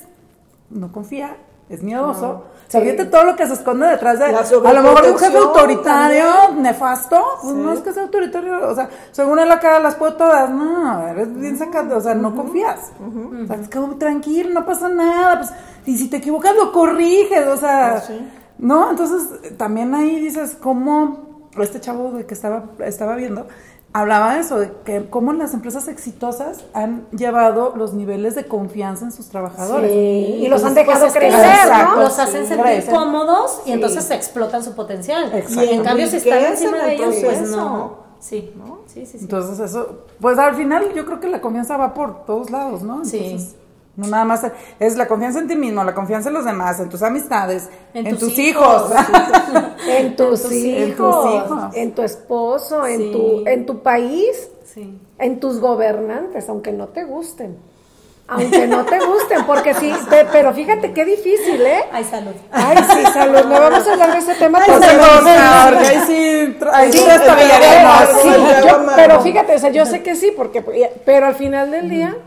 no 0.69 0.91
confía, 0.91 1.37
es 1.69 1.83
miedoso. 1.83 2.45
No, 2.73 3.09
todo 3.09 3.23
lo 3.23 3.35
que 3.35 3.47
se 3.47 3.53
esconde 3.53 3.87
detrás 3.87 4.19
de. 4.19 4.25
A 4.25 4.73
lo 4.73 4.81
mejor 4.81 5.03
de 5.03 5.11
un 5.11 5.17
jefe 5.17 5.37
autoritario, 5.37 6.53
nefasto. 6.57 7.23
Pues 7.41 7.53
no 7.53 7.71
es 7.71 7.79
que 7.79 7.93
sea 7.93 8.03
autoritario. 8.03 8.69
O 8.69 8.75
sea, 8.75 8.89
según 9.11 9.39
él 9.39 9.47
la 9.47 9.59
cara 9.59 9.79
las 9.79 9.95
puedo 9.95 10.15
todas. 10.15 10.49
No, 10.49 11.07
eres 11.07 11.33
bien 11.33 11.57
sacado. 11.57 11.97
O 11.97 12.01
sea, 12.01 12.13
no 12.13 12.35
confías. 12.35 12.91
O 12.99 13.47
sea, 13.47 13.55
es 13.55 13.69
como 13.69 13.95
tranquilo, 13.95 14.49
no 14.53 14.65
pasa 14.65 14.89
nada. 14.89 15.39
Pues, 15.39 15.53
y 15.85 15.97
si 15.97 16.09
te 16.09 16.17
equivocas, 16.17 16.55
lo 16.55 16.73
corriges. 16.73 17.47
O 17.47 17.57
sea, 17.57 17.97
ah, 17.97 18.13
¿no? 18.57 18.89
Entonces, 18.89 19.57
también 19.57 19.93
ahí 19.95 20.19
dices, 20.19 20.57
¿cómo 20.61 21.26
este 21.63 21.79
chavo 21.79 22.17
que 22.27 22.33
estaba, 22.33 22.65
estaba 22.79 23.15
viendo? 23.15 23.47
hablaba 23.93 24.35
de 24.35 24.41
eso, 24.41 24.59
de 24.59 24.71
que 24.85 25.09
cómo 25.09 25.33
las 25.33 25.53
empresas 25.53 25.87
exitosas 25.87 26.65
han 26.73 27.07
llevado 27.11 27.73
los 27.75 27.93
niveles 27.93 28.35
de 28.35 28.45
confianza 28.45 29.05
en 29.05 29.11
sus 29.11 29.29
trabajadores. 29.29 29.91
y 29.91 30.47
los 30.47 30.63
han 30.63 30.75
dejado 30.75 31.01
pues 31.01 31.13
crecer, 31.13 31.71
¿no? 31.83 32.01
Los 32.01 32.19
hacen 32.19 32.45
sentir 32.45 32.85
cómodos 32.89 33.61
y 33.65 33.71
entonces 33.71 34.09
explotan 34.11 34.63
su 34.63 34.73
potencial. 34.75 35.31
Y 35.49 35.69
en 35.69 35.83
cambio, 35.83 36.07
si 36.07 36.17
están 36.17 36.43
encima 36.45 36.77
de 36.83 36.95
ellos, 36.95 37.15
pues 37.23 37.49
no. 37.49 38.07
Sí. 38.19 38.51
¿no? 38.55 38.79
sí, 38.87 39.05
sí, 39.05 39.19
sí. 39.19 39.25
Entonces 39.25 39.59
eso, 39.59 40.05
pues 40.19 40.39
al 40.39 40.55
final 40.55 40.91
yo 40.95 41.05
creo 41.05 41.19
que 41.19 41.27
la 41.29 41.39
confianza 41.39 41.77
va 41.77 41.93
por 41.93 42.25
todos 42.25 42.49
lados, 42.49 42.81
¿no? 42.81 43.05
sí. 43.05 43.37
No 43.97 44.07
nada 44.07 44.25
más 44.25 44.45
es 44.79 44.95
la 44.95 45.07
confianza 45.07 45.39
en 45.39 45.47
ti 45.47 45.55
mismo, 45.55 45.83
la 45.83 45.95
confianza 45.95 46.29
en 46.29 46.35
los 46.35 46.45
demás, 46.45 46.79
en 46.79 46.87
tus 46.87 47.01
amistades, 47.01 47.67
en, 47.95 48.15
tus, 48.15 48.37
hijos, 48.37 48.91
en, 49.87 50.15
tus 50.15 50.51
hijos, 50.51 51.73
en 51.73 51.95
tu 51.95 52.03
esposo, 52.03 52.85
en 52.85 53.11
tu 53.11 53.43
en 53.47 53.65
tu 53.65 53.81
país, 53.81 54.49
en 55.17 55.39
tus 55.39 55.59
gobernantes, 55.59 56.47
aunque 56.47 56.71
no 56.71 56.89
te 56.89 57.05
gusten. 57.05 57.57
Aunque 58.29 58.67
no 58.67 58.85
te 58.85 58.99
gusten, 58.99 59.45
porque 59.45 59.73
sí, 59.73 59.91
pero 60.31 60.53
fíjate 60.53 60.91
qué 60.91 61.03
difícil, 61.03 61.61
¿eh? 61.61 61.85
Ay, 61.91 62.03
salud. 62.03 62.33
Ay, 62.51 62.77
sí, 62.77 63.03
salud. 63.13 63.45
No 63.45 63.59
vamos 63.59 63.87
a 63.87 63.93
hablar 63.93 64.11
de 64.11 64.17
este 64.19 64.35
tema. 64.35 64.59
Ay, 64.59 64.79
salud, 64.79 65.27
ahí 65.27 65.99
sí, 66.05 66.57
ahí 66.71 66.91
sí, 66.91 67.03
Pero 68.95 69.21
fíjate, 69.21 69.55
o 69.55 69.59
sea, 69.59 69.71
yo 69.71 69.85
sé 69.85 70.03
que 70.03 70.15
sí, 70.15 70.33
porque, 70.35 70.61
pero 71.05 71.25
al 71.25 71.35
final 71.35 71.71
del 71.71 71.89
día 71.89 72.17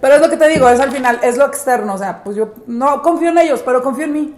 pero 0.00 0.14
es 0.14 0.20
lo 0.20 0.30
que 0.30 0.36
te 0.36 0.48
digo, 0.48 0.68
es 0.68 0.80
al 0.80 0.90
final, 0.90 1.20
es 1.22 1.36
lo 1.36 1.46
externo. 1.46 1.94
O 1.94 1.98
sea, 1.98 2.22
pues 2.22 2.36
yo 2.36 2.54
no 2.66 3.02
confío 3.02 3.30
en 3.30 3.38
ellos, 3.38 3.62
pero 3.64 3.82
confío 3.82 4.04
en 4.04 4.12
mí. 4.12 4.34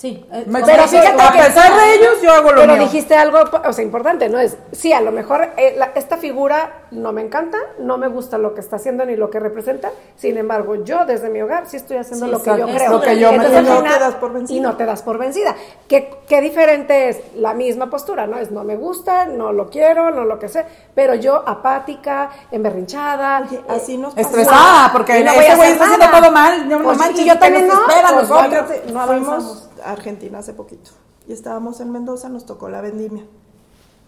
Sí, 0.00 0.24
eh, 0.32 0.46
pero 0.50 0.88
fíjate 0.88 1.22
a 1.22 1.30
pesar 1.30 1.78
de 1.78 1.94
ellos 1.96 2.22
yo 2.22 2.32
hago 2.32 2.52
lo 2.52 2.62
Pero 2.62 2.76
dijiste 2.76 3.14
algo, 3.14 3.38
o 3.62 3.72
sea, 3.74 3.84
importante, 3.84 4.30
¿no? 4.30 4.38
Es, 4.38 4.56
sí, 4.72 4.94
a 4.94 5.02
lo 5.02 5.12
mejor 5.12 5.50
eh, 5.58 5.78
esta 5.94 6.16
figura 6.16 6.84
no 6.90 7.12
me 7.12 7.20
encanta, 7.20 7.58
no 7.78 7.98
me 7.98 8.08
gusta 8.08 8.38
lo 8.38 8.54
que 8.54 8.60
está 8.60 8.76
haciendo 8.76 9.04
ni 9.04 9.14
lo 9.14 9.28
que 9.28 9.38
representa, 9.38 9.90
sin 10.16 10.38
embargo, 10.38 10.82
yo 10.84 11.04
desde 11.04 11.28
mi 11.28 11.42
hogar 11.42 11.66
sí 11.66 11.76
estoy 11.76 11.98
haciendo 11.98 12.28
lo 12.28 12.42
que 12.42 12.48
yo 12.48 12.66
creo. 12.66 12.92
Lo 12.92 13.00
que 13.02 13.18
yo 13.18 13.30
me 13.32 13.44
y 13.44 13.62
no 13.62 13.82
te 13.82 13.98
das 13.98 14.14
por 14.14 14.32
vencida. 14.32 14.56
Y 14.56 14.60
no 14.60 14.76
te 14.78 14.86
das 14.86 15.02
por 15.02 15.18
vencida. 15.18 15.54
¿Qué, 15.86 16.10
qué 16.26 16.40
diferente 16.40 17.10
es 17.10 17.20
la 17.34 17.52
misma 17.52 17.90
postura, 17.90 18.26
¿no? 18.26 18.38
Es 18.38 18.50
no 18.50 18.64
me 18.64 18.76
gusta, 18.76 19.26
no 19.26 19.52
lo 19.52 19.68
quiero, 19.68 20.10
no 20.12 20.24
lo 20.24 20.38
que 20.38 20.48
sé, 20.48 20.64
pero 20.94 21.14
yo 21.14 21.46
apática, 21.46 22.30
emberrinchada. 22.50 23.46
así 23.68 23.98
nos 23.98 24.16
Estresada, 24.16 24.90
porque 24.94 25.22
no 25.22 25.30
ese 25.32 25.56
güey 25.56 25.72
está 25.72 25.84
haciendo 25.84 26.08
todo 26.08 26.32
mal. 26.32 26.66
No, 26.66 26.82
pues, 26.84 26.96
manches, 26.96 27.26
yo 27.26 27.38
también 27.38 27.68
no. 27.68 27.86
Espera, 27.86 28.14
pues, 28.14 28.90
no 28.90 29.00
avanzamos 29.02 29.69
Argentina 29.84 30.38
hace 30.38 30.54
poquito 30.54 30.90
y 31.26 31.32
estábamos 31.32 31.80
en 31.80 31.92
Mendoza, 31.92 32.28
nos 32.28 32.46
tocó 32.46 32.68
la 32.68 32.80
vendimia. 32.80 33.24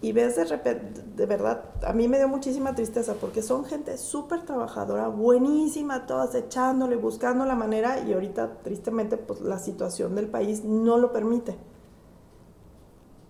Y 0.00 0.10
ves 0.10 0.34
de 0.34 0.44
repente, 0.44 1.00
de 1.14 1.26
verdad, 1.26 1.62
a 1.86 1.92
mí 1.92 2.08
me 2.08 2.18
dio 2.18 2.26
muchísima 2.26 2.74
tristeza 2.74 3.14
porque 3.14 3.40
son 3.40 3.64
gente 3.64 3.96
súper 3.98 4.42
trabajadora, 4.42 5.06
buenísima, 5.06 6.06
todas 6.06 6.34
echándole, 6.34 6.96
buscando 6.96 7.44
la 7.44 7.54
manera 7.54 8.00
y 8.00 8.12
ahorita 8.12 8.58
tristemente 8.64 9.16
pues 9.16 9.40
la 9.40 9.60
situación 9.60 10.16
del 10.16 10.26
país 10.26 10.64
no 10.64 10.98
lo 10.98 11.12
permite. 11.12 11.56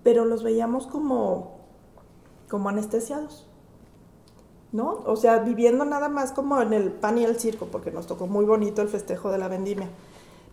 Pero 0.02 0.24
los 0.24 0.42
veíamos 0.42 0.87
como, 0.87 1.59
como 2.48 2.70
anestesiados. 2.70 3.46
¿No? 4.72 5.02
O 5.05 5.16
sea, 5.16 5.40
viviendo 5.40 5.85
nada 5.85 6.09
más 6.09 6.33
como 6.33 6.62
en 6.62 6.72
el 6.72 6.92
pan 6.92 7.18
y 7.18 7.24
el 7.24 7.38
circo, 7.38 7.66
porque 7.66 7.90
nos 7.90 8.07
tocó 8.07 8.26
muy 8.26 8.46
bonito 8.46 8.81
el 8.81 8.88
festejo 8.88 9.31
de 9.31 9.37
la 9.37 9.48
vendimia 9.48 9.90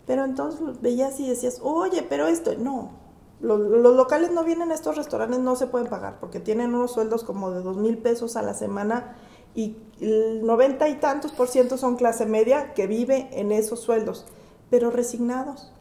pero 0.09 0.25
entonces 0.25 0.59
veías 0.81 1.19
y 1.19 1.29
decías, 1.29 1.59
oye, 1.61 2.01
pero 2.01 2.25
esto, 2.25 2.55
no, 2.57 2.93
los, 3.41 3.59
locales 3.59 4.31
no 4.31 4.43
vienen 4.43 4.71
a 4.71 4.73
estos 4.73 4.97
restaurantes, 4.97 5.37
no 5.37 5.55
se 5.55 5.67
pueden 5.67 5.87
pagar, 5.87 6.19
porque 6.19 6.39
tienen 6.39 6.73
unos 6.73 6.93
sueldos 6.93 7.23
como 7.23 7.51
de 7.51 7.61
dos 7.61 7.77
mil 7.77 7.99
pesos 7.99 8.35
a 8.35 8.41
la 8.41 8.55
semana 8.55 9.15
y 9.53 9.77
el 10.01 10.43
noventa 10.43 10.89
y 10.89 10.95
tantos 10.95 11.31
por 11.31 11.47
ciento 11.47 11.77
son 11.77 11.95
clase 11.95 12.25
media 12.25 12.73
que 12.73 12.87
vive 12.87 13.29
en 13.33 13.51
esos 13.51 13.81
sueldos, 13.81 14.25
pero 14.71 14.89
resignados. 14.89 15.71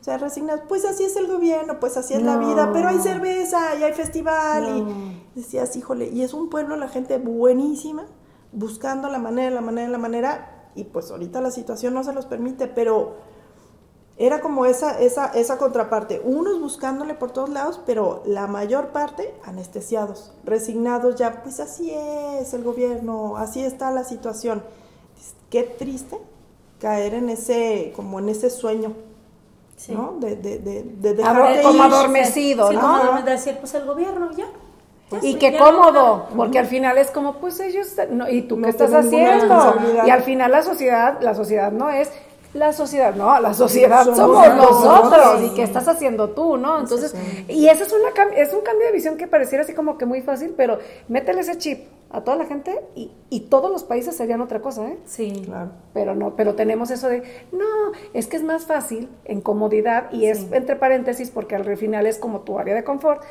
O 0.00 0.02
sea, 0.02 0.18
resignados, 0.18 0.64
pues 0.68 0.84
así 0.84 1.04
es 1.04 1.14
el 1.14 1.28
gobierno, 1.28 1.78
pues 1.78 1.96
así 1.96 2.14
es 2.14 2.22
la 2.24 2.38
vida, 2.38 2.72
pero 2.72 2.88
hay 2.88 2.98
cerveza 2.98 3.76
y 3.78 3.84
hay 3.84 3.92
festival 3.92 4.66
y 5.36 5.38
decías, 5.38 5.76
híjole, 5.76 6.08
y 6.08 6.22
es 6.22 6.34
un 6.34 6.50
pueblo, 6.50 6.74
la 6.74 6.88
gente 6.88 7.18
buenísima, 7.18 8.04
buscando 8.50 9.08
la 9.08 9.20
manera, 9.20 9.54
la 9.54 9.60
manera, 9.60 9.88
la 9.88 9.98
manera, 9.98 10.51
y 10.74 10.84
pues 10.84 11.10
ahorita 11.10 11.40
la 11.40 11.50
situación 11.50 11.94
no 11.94 12.04
se 12.04 12.12
los 12.12 12.26
permite, 12.26 12.66
pero 12.66 13.16
era 14.16 14.40
como 14.40 14.66
esa, 14.66 15.00
esa, 15.00 15.26
esa 15.28 15.58
contraparte, 15.58 16.20
unos 16.24 16.60
buscándole 16.60 17.14
por 17.14 17.30
todos 17.30 17.48
lados, 17.48 17.80
pero 17.86 18.22
la 18.26 18.46
mayor 18.46 18.88
parte 18.88 19.34
anestesiados, 19.44 20.32
resignados 20.44 21.16
ya, 21.16 21.42
pues 21.42 21.60
así 21.60 21.90
es 21.92 22.52
el 22.54 22.62
gobierno, 22.62 23.36
así 23.36 23.64
está 23.64 23.90
la 23.90 24.04
situación. 24.04 24.62
Qué 25.50 25.62
triste 25.62 26.18
caer 26.78 27.14
en 27.14 27.30
ese, 27.30 27.92
como 27.96 28.18
en 28.18 28.28
ese 28.28 28.50
sueño, 28.50 28.92
¿no? 29.88 30.16
De, 30.20 30.36
de, 30.36 30.58
de, 30.58 30.82
de 30.82 31.14
dejarte 31.14 31.62
como 31.62 31.82
adormecido, 31.82 32.70
sí, 32.70 32.76
¿no? 32.76 33.06
Como 33.06 33.22
decir, 33.22 33.56
pues 33.58 33.74
el 33.74 33.86
gobierno 33.86 34.30
ya. 34.36 34.46
Pues 35.20 35.24
y 35.24 35.34
qué 35.34 35.58
cómodo, 35.58 36.26
porque 36.34 36.58
al 36.58 36.66
final 36.66 36.96
es 36.96 37.10
como, 37.10 37.34
pues 37.34 37.60
ellos, 37.60 37.94
no, 38.10 38.28
¿y 38.30 38.42
tú 38.42 38.60
qué 38.60 38.70
estás 38.70 38.94
haciendo? 38.94 39.74
Y 40.06 40.10
al 40.10 40.22
final 40.22 40.50
la 40.50 40.62
sociedad, 40.62 41.20
la 41.20 41.34
sociedad 41.34 41.70
no 41.70 41.90
es, 41.90 42.10
la 42.54 42.72
sociedad, 42.72 43.14
no, 43.14 43.40
la 43.40 43.54
sociedad 43.54 44.04
somos, 44.14 44.46
nosotros. 44.56 45.42
¿Y 45.42 45.54
qué 45.54 45.62
estás 45.62 45.88
haciendo 45.88 46.30
tú, 46.30 46.56
no? 46.56 46.80
Entonces, 46.80 47.14
y 47.48 47.68
ese 47.68 47.84
es, 47.84 47.92
una, 47.92 48.08
es 48.36 48.52
un 48.52 48.60
cambio 48.60 48.86
de 48.86 48.92
visión 48.92 49.16
que 49.16 49.26
pareciera 49.26 49.64
así 49.64 49.74
como 49.74 49.96
que 49.96 50.06
muy 50.06 50.22
fácil, 50.22 50.54
pero 50.56 50.78
métele 51.08 51.40
ese 51.40 51.56
chip 51.56 51.88
a 52.10 52.20
toda 52.20 52.36
la 52.36 52.44
gente 52.44 52.78
y, 52.94 53.10
y 53.30 53.40
todos 53.40 53.70
los 53.70 53.84
países 53.84 54.14
serían 54.14 54.42
otra 54.42 54.60
cosa, 54.60 54.86
¿eh? 54.86 54.98
Sí. 55.06 55.42
Claro. 55.46 55.70
Pero 55.94 56.14
no, 56.14 56.36
pero 56.36 56.54
tenemos 56.54 56.90
eso 56.90 57.08
de, 57.08 57.22
no, 57.52 57.64
es 58.12 58.26
que 58.26 58.36
es 58.36 58.44
más 58.44 58.66
fácil 58.66 59.08
en 59.24 59.40
comodidad 59.40 60.12
y 60.12 60.26
es 60.26 60.52
entre 60.52 60.76
paréntesis 60.76 61.30
porque 61.30 61.56
al 61.56 61.76
final 61.78 62.06
es 62.06 62.18
como 62.18 62.40
tu 62.40 62.58
área 62.58 62.74
de 62.74 62.84
confort, 62.84 63.22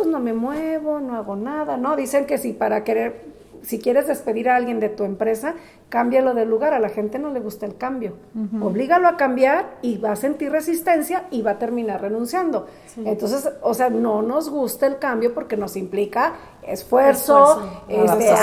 pues 0.00 0.08
no 0.08 0.18
me 0.18 0.32
muevo, 0.32 0.98
no 0.98 1.14
hago 1.14 1.36
nada, 1.36 1.76
¿no? 1.76 1.94
Dicen 1.94 2.24
que 2.24 2.38
si 2.38 2.54
para 2.54 2.84
querer 2.84 3.28
si 3.62 3.78
quieres 3.78 4.06
despedir 4.06 4.48
a 4.48 4.56
alguien 4.56 4.80
de 4.80 4.88
tu 4.88 5.04
empresa, 5.04 5.54
cámbialo 5.90 6.32
de 6.32 6.46
lugar. 6.46 6.72
A 6.72 6.78
la 6.78 6.88
gente 6.88 7.18
no 7.18 7.28
le 7.28 7.40
gusta 7.40 7.66
el 7.66 7.76
cambio. 7.76 8.14
Oblígalo 8.58 9.06
a 9.06 9.18
cambiar 9.18 9.76
y 9.82 9.98
va 9.98 10.12
a 10.12 10.16
sentir 10.16 10.50
resistencia 10.50 11.26
y 11.30 11.42
va 11.42 11.52
a 11.52 11.58
terminar 11.58 12.00
renunciando. 12.00 12.68
Entonces, 13.04 13.50
o 13.60 13.74
sea, 13.74 13.90
no 13.90 14.22
nos 14.22 14.48
gusta 14.48 14.86
el 14.86 14.98
cambio 14.98 15.34
porque 15.34 15.58
nos 15.58 15.76
implica 15.76 16.32
esfuerzo, 16.62 17.62
este, 17.86 18.34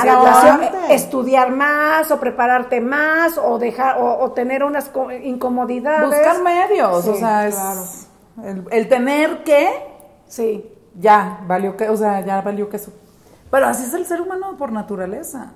estudiar 0.91 1.49
más 1.49 2.11
o 2.11 2.19
prepararte 2.19 2.79
más 2.79 3.39
o 3.39 3.57
dejar 3.57 3.97
o, 3.99 4.31
tener 4.33 4.63
unas 4.63 4.91
incomodidades. 5.23 6.09
Buscar 6.09 6.43
medios, 6.43 7.07
o 7.07 7.15
sea, 7.15 7.47
el, 8.43 8.65
el, 8.69 8.87
tener 8.87 9.43
que, 9.43 9.67
sí, 10.27 10.76
ya 10.99 11.39
valió 11.47 11.77
que, 11.77 11.89
o 11.89 11.97
sea, 11.97 12.21
ya 12.21 12.41
valió 12.41 12.69
que 12.69 12.79
pero 13.49 13.67
así 13.67 13.83
es 13.83 13.93
el 13.93 14.05
ser 14.05 14.21
humano 14.21 14.55
por 14.57 14.71
naturaleza. 14.71 15.53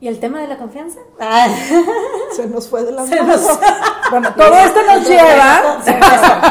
¿Y 0.00 0.06
el 0.06 0.20
tema 0.20 0.40
de 0.40 0.46
la 0.46 0.56
confianza? 0.56 1.00
Se 2.32 2.46
nos 2.46 2.68
fue 2.68 2.84
de 2.84 2.92
las 2.92 3.10
manos. 3.10 3.58
Bueno, 4.10 4.32
todo 4.32 4.54
esto 4.54 4.80
nos 4.84 5.08
lleva. 5.08 5.80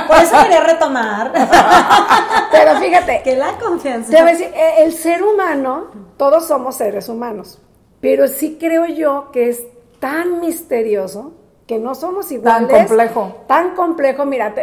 Por 0.06 0.18
eso 0.18 0.36
quería 0.44 0.64
retomar. 0.64 1.32
Pero 2.52 2.78
fíjate. 2.78 3.22
Que 3.24 3.38
la 3.38 3.54
confianza. 3.54 4.26
decir, 4.26 4.52
e, 4.54 4.84
el 4.84 4.92
ser 4.94 5.24
humano, 5.24 5.86
todos 6.18 6.46
somos 6.46 6.76
seres 6.76 7.08
humanos. 7.08 7.60
Pero 8.02 8.28
sí 8.28 8.58
creo 8.60 8.86
yo 8.86 9.32
que 9.32 9.50
es 9.50 9.64
tan 10.00 10.42
misterioso 10.42 11.34
que 11.68 11.78
no 11.78 11.94
somos 11.96 12.32
iguales. 12.32 12.70
Tan 12.70 12.80
complejo. 12.80 13.36
Tan 13.46 13.76
complejo. 13.76 14.26
Mira, 14.26 14.56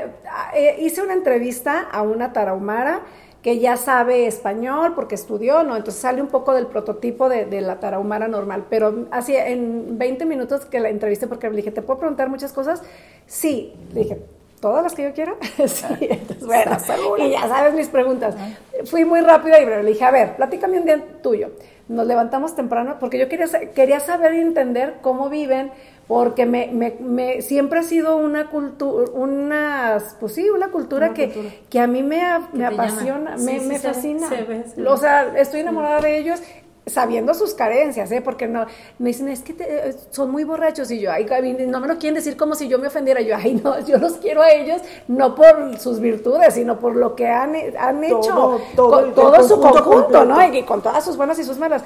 eh, 0.54 0.76
hice 0.80 1.02
una 1.02 1.12
entrevista 1.12 1.82
a 1.92 2.02
una 2.02 2.32
tarahumara 2.32 3.02
que 3.42 3.58
ya 3.58 3.76
sabe 3.76 4.26
español 4.26 4.94
porque 4.94 5.14
estudió, 5.14 5.62
¿no? 5.64 5.76
Entonces 5.76 6.00
sale 6.00 6.22
un 6.22 6.28
poco 6.28 6.54
del 6.54 6.66
prototipo 6.66 7.28
de, 7.28 7.60
la 7.60 7.78
tarahumara 7.78 8.26
normal, 8.26 8.64
pero 8.70 9.06
así 9.10 9.36
en 9.36 9.98
20 9.98 10.24
minutos 10.24 10.64
que 10.64 10.80
la 10.80 10.88
entrevisté 10.88 11.26
porque 11.26 11.50
le 11.50 11.56
dije, 11.56 11.70
¿te 11.70 11.82
puedo 11.82 12.00
preguntar 12.00 12.30
muchas 12.30 12.54
cosas? 12.54 12.82
Sí, 13.26 13.74
le 13.92 14.00
dije, 14.00 14.22
¿todas 14.64 14.82
las 14.82 14.94
que 14.94 15.02
yo 15.02 15.12
quiera? 15.12 15.34
sí, 15.66 15.84
entonces, 16.00 16.46
bueno, 16.46 16.78
y 17.18 17.32
ya 17.32 17.46
sabes 17.46 17.74
mis 17.74 17.88
preguntas. 17.88 18.34
Fui 18.86 19.04
muy 19.04 19.20
rápida 19.20 19.60
y 19.60 19.66
le 19.66 19.84
dije, 19.84 20.02
a 20.04 20.10
ver, 20.10 20.36
platícame 20.36 20.78
un 20.78 20.86
día 20.86 21.04
tuyo. 21.22 21.50
Nos 21.86 22.06
levantamos 22.06 22.56
temprano 22.56 22.96
porque 22.98 23.18
yo 23.18 23.28
quería, 23.28 23.46
quería 23.74 24.00
saber 24.00 24.32
y 24.32 24.40
entender 24.40 24.94
cómo 25.02 25.28
viven, 25.28 25.70
porque 26.08 26.46
me, 26.46 26.68
me, 26.72 26.96
me, 26.98 27.42
siempre 27.42 27.80
ha 27.80 27.82
sido 27.82 28.16
una 28.16 28.46
cultura, 28.46 29.10
una, 29.12 29.98
pues 30.18 30.32
sí, 30.32 30.48
una 30.48 30.68
cultura, 30.68 31.12
que, 31.12 31.60
que 31.68 31.78
a 31.78 31.86
mí 31.86 32.02
me, 32.02 32.22
me 32.54 32.64
apasiona, 32.64 33.36
me, 33.36 33.60
me 33.60 33.78
fascina. 33.78 34.30
o 34.88 34.96
sea, 34.96 35.38
estoy 35.38 35.60
enamorada 35.60 36.00
de 36.00 36.16
ellos 36.16 36.40
sabiendo 36.86 37.32
sus 37.34 37.54
carencias, 37.54 38.10
¿eh? 38.12 38.20
Porque 38.20 38.46
no, 38.46 38.66
me 38.98 39.08
dicen, 39.08 39.28
es 39.28 39.42
que 39.42 39.96
son 40.10 40.30
muy 40.30 40.44
borrachos 40.44 40.90
y 40.90 41.00
yo, 41.00 41.10
ay, 41.10 41.26
no 41.66 41.80
me 41.80 41.88
lo 41.88 41.98
quieren 41.98 42.14
decir 42.14 42.36
como 42.36 42.54
si 42.54 42.68
yo 42.68 42.78
me 42.78 42.88
ofendiera, 42.88 43.20
yo, 43.20 43.36
ay, 43.36 43.60
no, 43.62 43.78
yo 43.86 43.98
los 43.98 44.14
quiero 44.14 44.42
a 44.42 44.50
ellos, 44.50 44.82
no 45.08 45.34
por 45.34 45.78
sus 45.78 46.00
virtudes, 46.00 46.54
sino 46.54 46.78
por 46.78 46.94
lo 46.96 47.14
que 47.14 47.26
han, 47.26 47.54
han 47.78 48.04
hecho, 48.04 48.60
todo, 48.76 49.12
todo, 49.12 49.48
su 49.48 49.60
conjunto, 49.60 50.24
¿no? 50.24 50.42
Y, 50.54 50.62
con 50.62 50.82
todas 50.82 51.04
sus 51.04 51.16
buenas 51.16 51.38
y 51.38 51.44
sus 51.44 51.58
malas. 51.58 51.82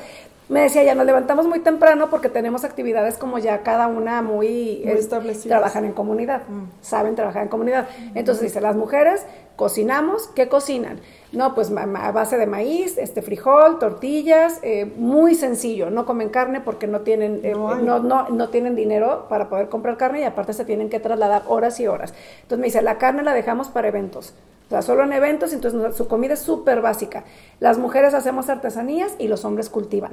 Me 0.48 0.62
decía, 0.62 0.82
ya 0.82 0.94
nos 0.94 1.04
levantamos 1.04 1.46
muy 1.46 1.60
temprano 1.60 2.08
porque 2.08 2.30
tenemos 2.30 2.64
actividades 2.64 3.18
como 3.18 3.38
ya 3.38 3.62
cada 3.62 3.86
una 3.86 4.22
muy, 4.22 4.82
muy 4.82 4.92
establecidas. 4.92 5.58
Trabajan 5.58 5.84
en 5.84 5.92
comunidad, 5.92 6.42
mm. 6.48 6.64
saben 6.80 7.14
trabajar 7.14 7.42
en 7.42 7.48
comunidad. 7.48 7.86
Entonces 8.14 8.44
dice, 8.44 8.60
las 8.62 8.74
mujeres 8.74 9.26
cocinamos, 9.56 10.28
¿qué 10.28 10.48
cocinan? 10.48 11.00
No, 11.32 11.54
pues 11.54 11.70
a 11.70 12.12
base 12.12 12.38
de 12.38 12.46
maíz, 12.46 12.96
este 12.96 13.20
frijol, 13.20 13.78
tortillas, 13.78 14.60
eh, 14.62 14.86
muy 14.96 15.34
sencillo. 15.34 15.90
No 15.90 16.06
comen 16.06 16.30
carne 16.30 16.62
porque 16.62 16.86
no 16.86 17.00
tienen, 17.00 17.40
eh, 17.42 17.52
no, 17.52 17.98
no, 17.98 18.28
no, 18.30 18.48
tienen 18.48 18.74
dinero 18.74 19.26
para 19.28 19.50
poder 19.50 19.68
comprar 19.68 19.98
carne 19.98 20.20
y 20.20 20.24
aparte 20.24 20.54
se 20.54 20.64
tienen 20.64 20.88
que 20.88 20.98
trasladar 20.98 21.42
horas 21.48 21.78
y 21.80 21.86
horas. 21.86 22.14
Entonces 22.36 22.58
me 22.58 22.66
dice, 22.68 22.80
la 22.80 22.96
carne 22.96 23.22
la 23.22 23.34
dejamos 23.34 23.68
para 23.68 23.88
eventos. 23.88 24.32
O 24.68 24.70
sea, 24.70 24.80
solo 24.80 25.02
en 25.02 25.12
eventos, 25.12 25.52
entonces 25.52 25.94
su 25.94 26.08
comida 26.08 26.34
es 26.34 26.40
súper 26.40 26.80
básica. 26.80 27.24
Las 27.60 27.76
mujeres 27.76 28.14
hacemos 28.14 28.48
artesanías 28.48 29.14
y 29.18 29.28
los 29.28 29.44
hombres 29.44 29.68
cultivan. 29.68 30.12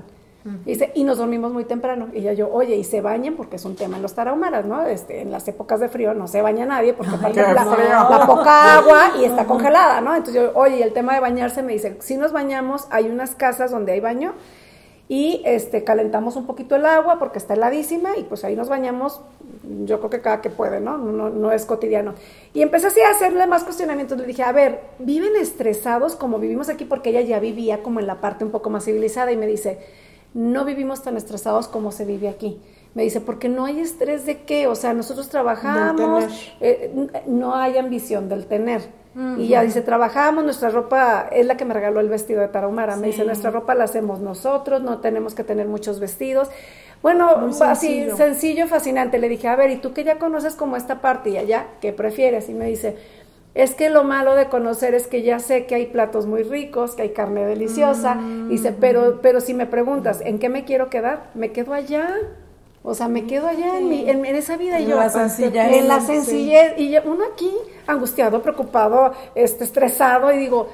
Dice, 0.64 0.92
y 0.94 1.04
nos 1.04 1.18
dormimos 1.18 1.52
muy 1.52 1.66
temprano. 1.66 2.10
Y 2.14 2.22
yo, 2.36 2.54
oye, 2.54 2.76
y 2.76 2.84
se 2.84 3.02
bañan 3.02 3.34
porque 3.34 3.56
es 3.56 3.66
un 3.66 3.76
tema 3.76 3.96
en 3.96 4.04
los 4.04 4.14
tarahumaras, 4.14 4.64
¿no? 4.64 4.86
Este, 4.86 5.22
en 5.22 5.32
las 5.32 5.48
épocas 5.48 5.80
de 5.80 5.90
frío 5.90 6.14
no 6.14 6.28
se 6.28 6.44
baña 6.44 6.68
nadie 6.68 6.94
porque 6.94 7.18
falta 7.18 7.52
la, 7.52 8.26
poca 8.28 8.78
agua 8.78 9.14
y 9.20 9.26
está 9.26 9.46
congelada, 9.46 10.02
¿no? 10.02 10.16
Entonces 10.16 10.44
yo, 10.44 10.52
oye, 10.54 10.78
y 10.78 10.82
el 10.84 10.94
tema 10.94 11.16
de 11.16 11.20
bañarse 11.20 11.64
me 11.64 11.74
dice, 11.74 11.98
si 12.00 12.16
nos 12.16 12.32
bañamos, 12.32 12.88
hay 12.92 13.10
unas 13.10 13.34
casas 13.34 13.72
donde 13.72 13.94
hay 13.94 14.02
baño 14.02 14.34
y 15.08 15.42
este, 15.46 15.84
calentamos 15.84 16.36
un 16.36 16.46
poquito 16.46 16.76
el 16.76 16.86
agua 16.86 17.18
porque 17.18 17.40
está 17.40 17.56
heladísima 17.56 18.16
y 18.16 18.24
pues 18.24 18.44
ahí 18.44 18.56
nos 18.56 18.70
bañamos, 18.70 19.22
yo 19.86 19.98
creo 19.98 20.10
que 20.12 20.22
cada 20.22 20.42
que 20.42 20.52
puede, 20.52 20.80
¿no? 20.80 21.00
No, 21.00 21.32
no 21.32 21.52
es 21.54 21.66
cotidiano. 21.66 22.14
Y 22.54 22.62
empecé 22.62 22.88
así 22.88 23.02
a 23.02 23.10
hacerle 23.10 23.48
más 23.48 23.64
cuestionamientos, 23.64 24.16
le 24.20 24.28
dije, 24.28 24.44
a 24.44 24.52
ver, 24.52 24.82
¿viven 25.00 25.36
estresados 25.38 26.16
como 26.16 26.38
vivimos 26.38 26.70
aquí? 26.70 26.86
Porque 26.86 27.10
ella 27.10 27.22
ya 27.22 27.40
vivía 27.40 27.82
como 27.82 28.00
en 28.00 28.06
la 28.06 28.22
parte 28.22 28.46
un 28.46 28.52
poco 28.52 28.70
más 28.70 28.86
civilizada 28.86 29.32
y 29.32 29.38
me 29.38 29.48
dice, 29.48 29.80
no 30.36 30.66
vivimos 30.66 31.02
tan 31.02 31.16
estresados 31.16 31.68
como 31.68 31.92
se 31.92 32.06
vive 32.06 32.28
aquí. 32.28 32.60
Me 32.94 33.04
dice, 33.04 33.22
porque 33.22 33.50
no 33.50 33.66
hay 33.66 33.80
estrés 33.80 34.26
de 34.26 34.44
qué, 34.44 34.68
o 34.68 34.76
sea, 34.76 34.94
nosotros 34.94 35.30
trabajamos, 35.30 36.26
eh, 36.62 36.94
no 37.26 37.56
hay 37.56 37.78
ambición 37.78 38.30
del 38.30 38.46
tener. 38.46 38.82
Y 39.38 39.48
ya 39.48 39.62
dice, 39.62 39.80
trabajamos, 39.82 40.44
nuestra 40.44 40.70
ropa, 40.70 41.30
es 41.32 41.46
la 41.46 41.56
que 41.56 41.64
me 41.64 41.74
regaló 41.74 42.02
el 42.02 42.10
vestido 42.10 42.42
de 42.42 42.50
Tarahumara, 42.50 42.98
me 42.98 43.08
dice, 43.08 43.24
nuestra 43.24 43.50
ropa 43.50 43.74
la 43.74 43.86
hacemos 43.86 44.20
nosotros, 44.20 44.82
no 44.82 45.00
tenemos 45.00 45.34
que 45.34 45.46
tener 45.46 45.70
muchos 45.70 46.02
vestidos. 46.02 46.50
Bueno, 47.02 47.50
así, 47.62 48.10
sencillo, 48.18 48.68
fascinante. 48.68 49.18
Le 49.18 49.30
dije, 49.30 49.48
a 49.48 49.56
ver, 49.56 49.72
¿y 49.72 49.78
tú 49.78 49.94
que 49.94 50.04
ya 50.04 50.18
conoces 50.18 50.56
como 50.56 50.76
esta 50.76 51.00
parte 51.00 51.30
y 51.30 51.38
allá, 51.38 51.68
qué 51.80 51.94
prefieres? 51.94 52.50
Y 52.50 52.54
me 52.54 52.66
dice, 52.66 52.98
es 53.56 53.74
que 53.74 53.90
lo 53.90 54.04
malo 54.04 54.36
de 54.36 54.50
conocer 54.50 54.94
es 54.94 55.08
que 55.08 55.22
ya 55.22 55.40
sé 55.40 55.66
que 55.66 55.76
hay 55.76 55.86
platos 55.86 56.26
muy 56.26 56.44
ricos, 56.44 56.94
que 56.94 57.04
hay 57.04 57.10
carne 57.12 57.46
deliciosa. 57.46 58.16
Mm. 58.16 58.50
Dice, 58.50 58.74
pero, 58.74 59.22
pero 59.22 59.40
si 59.40 59.54
me 59.54 59.66
preguntas, 59.66 60.20
¿en 60.26 60.40
qué 60.40 60.50
me 60.50 60.66
quiero 60.66 60.90
quedar? 60.90 61.32
Me 61.36 61.54
quedo 61.54 61.74
allá. 61.74 62.18
O 62.84 62.94
sea, 62.94 63.08
me 63.08 63.26
quedo 63.26 63.48
allá 63.48 63.80
en, 63.80 63.88
mi, 63.88 64.10
en, 64.10 64.26
esa 64.26 64.58
vida. 64.58 64.78
En 64.78 64.90
yo, 64.90 64.98
la 64.98 65.10
sencillez. 65.10 65.74
En 65.74 65.88
la 65.88 66.02
sencillez. 66.02 66.78
Y 66.78 66.98
uno 67.06 67.24
aquí, 67.34 67.52
angustiado, 67.88 68.42
preocupado, 68.42 69.14
este, 69.36 69.64
estresado, 69.64 70.34
y 70.34 70.38
digo, 70.38 70.68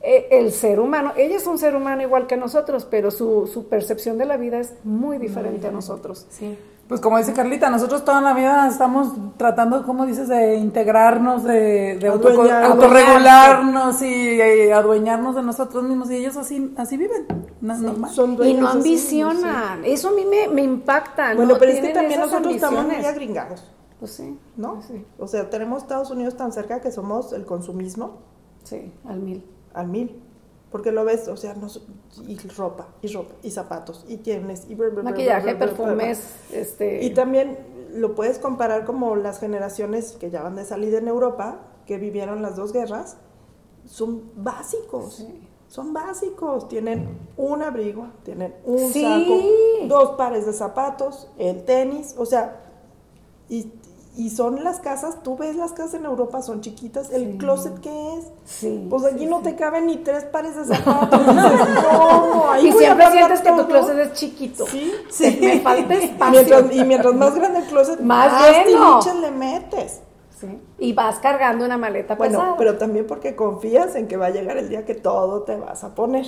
eh, 0.00 0.28
el 0.30 0.52
ser 0.52 0.80
humano, 0.80 1.12
ella 1.16 1.36
es 1.36 1.46
un 1.46 1.58
ser 1.58 1.76
humano 1.76 2.00
igual 2.00 2.26
que 2.26 2.38
nosotros, 2.38 2.86
pero 2.90 3.10
su, 3.10 3.46
su 3.46 3.68
percepción 3.68 4.16
de 4.16 4.24
la 4.24 4.38
vida 4.38 4.58
es 4.58 4.72
muy 4.84 5.18
diferente 5.18 5.68
a 5.68 5.70
nosotros. 5.70 6.26
Sí. 6.30 6.56
Pues 6.88 7.00
como 7.00 7.16
dice 7.16 7.32
Carlita, 7.32 7.70
nosotros 7.70 8.04
toda 8.04 8.20
la 8.20 8.34
vida 8.34 8.68
estamos 8.68 9.14
tratando, 9.38 9.84
como 9.86 10.04
dices, 10.04 10.28
de 10.28 10.56
integrarnos, 10.56 11.42
de, 11.44 11.96
de 11.98 12.08
autorregularnos 12.08 14.02
y, 14.02 14.70
adueñarnos 14.70 15.34
de 15.36 15.42
nosotros 15.42 15.84
mismos 15.84 16.10
y 16.10 16.16
ellos 16.16 16.36
así 16.36 16.74
así 16.76 16.96
viven, 16.98 17.26
y 18.44 18.54
no 18.54 18.68
ambicionan, 18.68 19.84
eso 19.84 20.08
a 20.08 20.12
mí 20.12 20.24
me, 20.26 20.48
me 20.48 20.62
impacta. 20.62 21.34
Bueno, 21.34 21.56
pero 21.58 21.72
es 21.72 21.80
que 21.80 21.88
también 21.88 22.20
nosotros 22.20 22.54
estamos 22.54 22.84
muy 22.84 22.96
agringados. 22.96 23.72
Pues 24.02 24.14
sí. 24.14 24.36
¿No? 24.56 24.74
Pues 24.74 24.86
sí. 24.86 25.06
O 25.16 25.28
sea, 25.28 25.48
tenemos 25.48 25.82
Estados 25.82 26.10
Unidos 26.10 26.36
tan 26.36 26.52
cerca 26.52 26.80
que 26.80 26.90
somos 26.90 27.32
el 27.32 27.44
consumismo. 27.46 28.18
Sí, 28.64 28.92
al 29.04 29.20
mil. 29.20 29.44
Al 29.74 29.86
mil. 29.86 30.20
Porque 30.72 30.90
lo 30.90 31.04
ves, 31.04 31.28
o 31.28 31.36
sea, 31.36 31.54
no, 31.54 31.68
y 32.26 32.36
ropa, 32.56 32.88
y 33.02 33.08
ropa, 33.12 33.34
y 33.42 33.50
zapatos, 33.50 34.04
y 34.08 34.16
tienes, 34.16 34.66
y 34.68 34.74
maquillaje, 34.74 35.54
perfumes, 35.54 36.34
este... 36.50 37.04
Y 37.04 37.10
también 37.10 37.58
lo 37.92 38.14
puedes 38.14 38.38
comparar 38.38 38.86
como 38.86 39.14
las 39.16 39.38
generaciones 39.38 40.12
que 40.12 40.30
ya 40.30 40.42
van 40.42 40.56
de 40.56 40.64
salida 40.64 40.98
en 40.98 41.08
Europa, 41.08 41.60
que 41.86 41.98
vivieron 41.98 42.40
las 42.40 42.56
dos 42.56 42.72
guerras, 42.72 43.18
son 43.84 44.30
básicos. 44.34 45.26
Son 45.68 45.92
básicos, 45.92 46.68
tienen 46.68 47.18
un 47.36 47.62
abrigo, 47.62 48.08
tienen 48.24 48.54
un 48.64 48.78
Sí. 48.92 49.02
saco, 49.02 49.88
dos 49.88 50.16
pares 50.16 50.44
de 50.44 50.52
zapatos, 50.52 51.28
el 51.38 51.64
tenis, 51.64 52.14
o 52.18 52.26
sea, 52.26 52.60
y, 53.48 53.72
y 54.14 54.28
son 54.30 54.62
las 54.62 54.78
casas, 54.80 55.22
tú 55.22 55.36
ves 55.38 55.56
las 55.56 55.72
casas 55.72 55.94
en 55.94 56.04
Europa, 56.04 56.42
son 56.42 56.60
chiquitas, 56.60 57.10
el 57.10 57.38
closet 57.38 57.78
que 57.80 58.18
es, 58.18 58.26
Sí. 58.44 58.86
pues 58.90 59.04
aquí 59.04 59.24
no 59.26 59.40
te 59.40 59.54
caben 59.56 59.86
ni 59.86 59.96
tres 59.98 60.24
pares 60.24 60.54
de 60.56 60.64
zapatos, 60.76 61.20
¿cómo? 61.90 62.50
Ahí 62.50 62.68
Y 62.68 62.72
siempre 62.72 63.10
sientes 63.10 63.40
que 63.40 63.52
tu 63.52 63.66
closet 63.66 63.98
es 63.98 64.12
chiquito. 64.12 64.66
Sí, 64.66 64.92
Sí, 65.10 65.38
me 65.40 65.60
falta 65.60 65.94
espacio. 66.02 66.30
Mientras, 66.30 66.74
y 66.76 66.84
mientras 66.84 67.14
más 67.14 67.34
grande 67.34 67.60
el 67.60 67.64
closet, 67.66 68.00
Más 68.00 68.32
más, 68.32 69.14
le 69.16 69.30
metes. 69.30 70.00
Sí. 70.40 70.60
Y 70.78 70.92
vas 70.92 71.18
cargando 71.20 71.64
una 71.64 71.78
maleta 71.78 72.16
Bueno, 72.16 72.38
pesada. 72.40 72.56
pero 72.58 72.76
también 72.76 73.06
porque 73.06 73.36
confías 73.36 73.94
en 73.94 74.08
que 74.08 74.16
va 74.16 74.26
a 74.26 74.30
llegar 74.30 74.56
el 74.58 74.68
día 74.68 74.84
que 74.84 74.94
todo 74.96 75.42
te 75.42 75.56
vas 75.56 75.84
a 75.84 75.94
poner. 75.94 76.26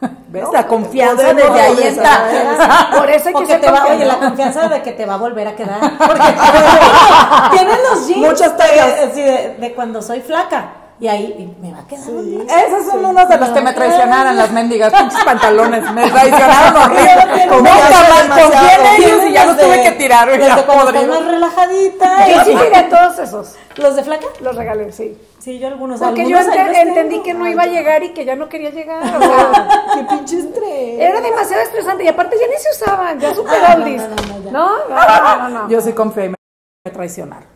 ¿Ves? 0.28 0.42
¿no? 0.42 0.52
La 0.52 0.66
confianza 0.66 1.32
desde 1.32 1.60
ahí 1.60 1.74
regresar 1.74 2.30
entra. 2.30 2.50
a 2.78 2.82
eso. 2.90 2.98
Por 2.98 3.10
eso 3.10 3.28
hay 3.28 3.34
que 3.34 3.46
ser 3.46 3.60
te 3.60 3.70
va, 3.70 3.86
oye, 3.86 4.04
la 4.04 4.18
confianza 4.18 4.68
de 4.68 4.82
que 4.82 4.92
te 4.92 5.06
va 5.06 5.14
a 5.14 5.18
volver 5.18 5.48
a 5.48 5.56
quedar. 5.56 5.80
Porque 5.98 6.22
tienen 7.52 7.78
los 7.90 8.06
jeans 8.06 8.20
Muchas 8.20 8.52
de, 8.52 8.58
tallas. 8.58 9.10
así 9.10 9.22
de, 9.22 9.56
de 9.58 9.74
cuando 9.74 10.02
soy 10.02 10.20
flaca. 10.20 10.68
Y 10.98 11.08
ahí 11.08 11.34
y 11.38 11.62
me 11.62 11.72
va 11.72 11.80
a 11.80 11.86
quedar. 11.86 12.04
Sí. 12.04 12.46
Esos 12.66 12.86
son 12.90 13.04
unos 13.04 13.28
de 13.28 13.36
los 13.36 13.50
que 13.50 13.60
me 13.60 13.72
traicionaron, 13.74 14.34
las 14.34 14.50
mendigas 14.50 14.92
pinches 14.94 15.22
pantalones. 15.24 15.92
Me 15.92 16.08
traicionaron 16.10 16.76
horrible. 16.82 17.46
más 17.62 18.40
confié 18.40 18.74
en 18.80 19.02
ellos 19.02 19.20
y 19.28 19.32
ya 19.32 19.44
los 19.44 19.58
tuve 19.58 19.82
que 19.82 19.90
tirar. 19.92 20.26
desde 20.30 20.46
ya 20.46 20.64
cuando 20.64 20.88
estás 20.88 21.02
podrido. 21.04 21.20
más 21.20 21.30
relajadita. 21.30 22.28
Yo 22.34 22.44
sí 22.44 22.50
tiré 22.64 22.82
todos 22.84 23.18
esos. 23.18 23.54
¿Los 23.76 23.94
de 23.96 24.04
flaca? 24.04 24.24
Los 24.40 24.56
regalé, 24.56 24.90
sí. 24.90 25.18
Sí, 25.38 25.58
yo 25.58 25.68
algunos. 25.68 26.00
Porque 26.00 26.26
yo 26.28 26.38
algunos 26.38 26.56
los 26.66 26.76
entendí 26.78 27.22
que 27.22 27.34
no 27.34 27.46
iba 27.46 27.64
a 27.64 27.66
llegar 27.66 28.02
y 28.02 28.14
que 28.14 28.24
ya 28.24 28.34
no 28.34 28.48
quería 28.48 28.70
llegar. 28.70 29.02
o 29.04 29.20
sea, 29.20 29.68
Qué 29.94 30.02
pinche 30.04 30.38
estrés. 30.38 30.98
era 30.98 31.20
demasiado 31.20 31.62
estresante 31.62 32.04
y 32.04 32.08
aparte 32.08 32.36
ya 32.40 32.46
ni 32.48 32.56
se 32.56 32.70
usaban, 32.70 33.20
ya 33.20 33.34
super 33.34 33.60
Ah, 33.64 33.74
oldies. 33.76 34.00
no, 34.02 34.16
no, 34.16 34.50
no. 34.50 34.50
No, 34.88 35.36
no, 35.42 35.48
no. 35.50 35.68
Yo 35.68 35.80
sí 35.82 35.92
confié 35.92 36.24
y 36.24 36.28
me 36.30 36.36
me 36.86 36.90
traicionaron. 36.92 37.48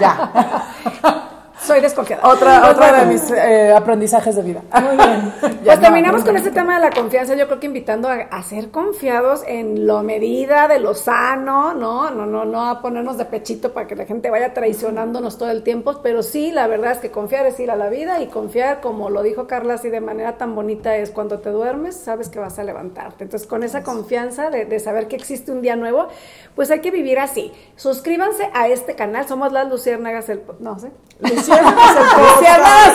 ya. 0.00 1.16
Soy 1.62 1.80
desconfiada. 1.80 2.26
Otra, 2.28 2.60
Pues 2.60 2.72
otra 2.72 3.00
de 3.00 3.06
mis 3.06 3.30
eh, 3.30 3.72
aprendizajes 3.74 4.34
de 4.36 4.42
vida. 4.42 4.62
Muy 4.80 4.96
bien. 4.96 5.32
Pues 5.70 5.78
no, 5.78 5.82
terminamos 5.82 6.20
no, 6.20 6.26
con 6.26 6.34
no. 6.34 6.38
este 6.38 6.50
tema 6.50 6.74
de 6.74 6.80
la 6.86 6.90
confianza, 6.90 7.34
yo 7.34 7.46
creo 7.46 7.60
que 7.60 7.66
invitando 7.66 8.08
a, 8.08 8.14
a 8.14 8.42
ser 8.42 8.70
confiados 8.70 9.42
en 9.46 9.86
lo 9.86 10.02
medida 10.02 10.66
de 10.68 10.80
lo 10.80 10.94
sano, 10.94 11.74
¿no? 11.74 12.10
No, 12.10 12.26
no, 12.26 12.44
no 12.44 12.70
a 12.70 12.80
ponernos 12.80 13.18
de 13.18 13.24
pechito 13.26 13.72
para 13.72 13.86
que 13.86 13.94
la 13.94 14.04
gente 14.06 14.30
vaya 14.30 14.52
traicionándonos 14.54 15.38
todo 15.38 15.50
el 15.50 15.62
tiempo, 15.62 16.00
pero 16.02 16.22
sí, 16.22 16.50
la 16.50 16.66
verdad 16.66 16.92
es 16.92 16.98
que 16.98 17.10
confiar 17.10 17.46
es 17.46 17.60
ir 17.60 17.70
a 17.70 17.76
la 17.76 17.88
vida 17.88 18.20
y 18.20 18.26
confiar, 18.26 18.80
como 18.80 19.10
lo 19.10 19.22
dijo 19.22 19.46
Carla 19.46 19.74
así 19.74 19.90
de 19.90 20.00
manera 20.00 20.38
tan 20.38 20.54
bonita, 20.54 20.96
es 20.96 21.10
cuando 21.10 21.38
te 21.38 21.50
duermes, 21.50 21.94
sabes 21.96 22.28
que 22.28 22.38
vas 22.38 22.58
a 22.58 22.64
levantarte. 22.64 23.24
Entonces, 23.24 23.46
con 23.46 23.62
esa 23.62 23.82
confianza 23.82 24.50
de, 24.50 24.64
de 24.64 24.80
saber 24.80 25.08
que 25.08 25.16
existe 25.16 25.52
un 25.52 25.62
día 25.62 25.76
nuevo, 25.76 26.08
pues 26.56 26.70
hay 26.70 26.80
que 26.80 26.90
vivir 26.90 27.18
así. 27.18 27.52
Suscríbanse 27.76 28.50
a 28.54 28.68
este 28.68 28.94
canal, 28.94 29.26
somos 29.28 29.52
las 29.52 29.68
Luciérnagas, 29.68 30.28
el... 30.28 30.42
No 30.58 30.78
sé. 30.78 30.90
Luciana, 31.20 31.59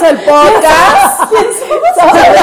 el 0.09 0.17
podcast. 0.19 1.31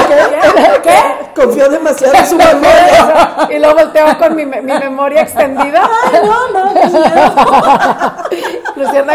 ¿Qué? 0.07 0.81
¿Qué? 0.83 1.41
Confió 1.41 1.69
demasiado 1.69 2.13
en 2.15 2.27
su 2.27 2.35
memoria. 2.35 3.47
Y 3.49 3.59
luego 3.59 3.75
volteo 3.75 4.17
con 4.17 4.35
mi, 4.35 4.45
mi 4.45 4.61
memoria 4.61 5.21
extendida. 5.21 5.89
Ay, 6.11 6.19
no, 6.23 6.49
no, 6.49 6.73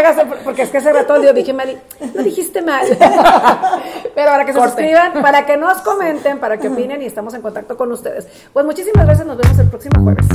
Gase, 0.01 0.25
porque 0.43 0.61
es 0.63 0.69
que 0.69 0.77
hace 0.77 0.93
rato 0.93 1.21
yo 1.21 1.33
dije 1.33 1.53
mal, 1.53 1.69
y 1.69 1.77
lo 2.15 2.23
dijiste 2.23 2.61
mal. 2.61 2.85
Pero 4.15 4.31
para 4.31 4.45
que 4.45 4.53
se 4.53 4.59
Corte. 4.59 4.73
suscriban, 4.73 5.21
para 5.21 5.45
que 5.45 5.57
nos 5.57 5.79
comenten, 5.79 6.39
para 6.39 6.57
que 6.57 6.69
opinen 6.69 7.01
y 7.01 7.05
estamos 7.05 7.33
en 7.33 7.41
contacto 7.41 7.75
con 7.75 7.91
ustedes. 7.91 8.27
Pues 8.53 8.65
muchísimas 8.65 9.05
gracias, 9.05 9.27
nos 9.27 9.37
vemos 9.37 9.59
el 9.59 9.67
próximo 9.67 10.01
jueves. 10.03 10.25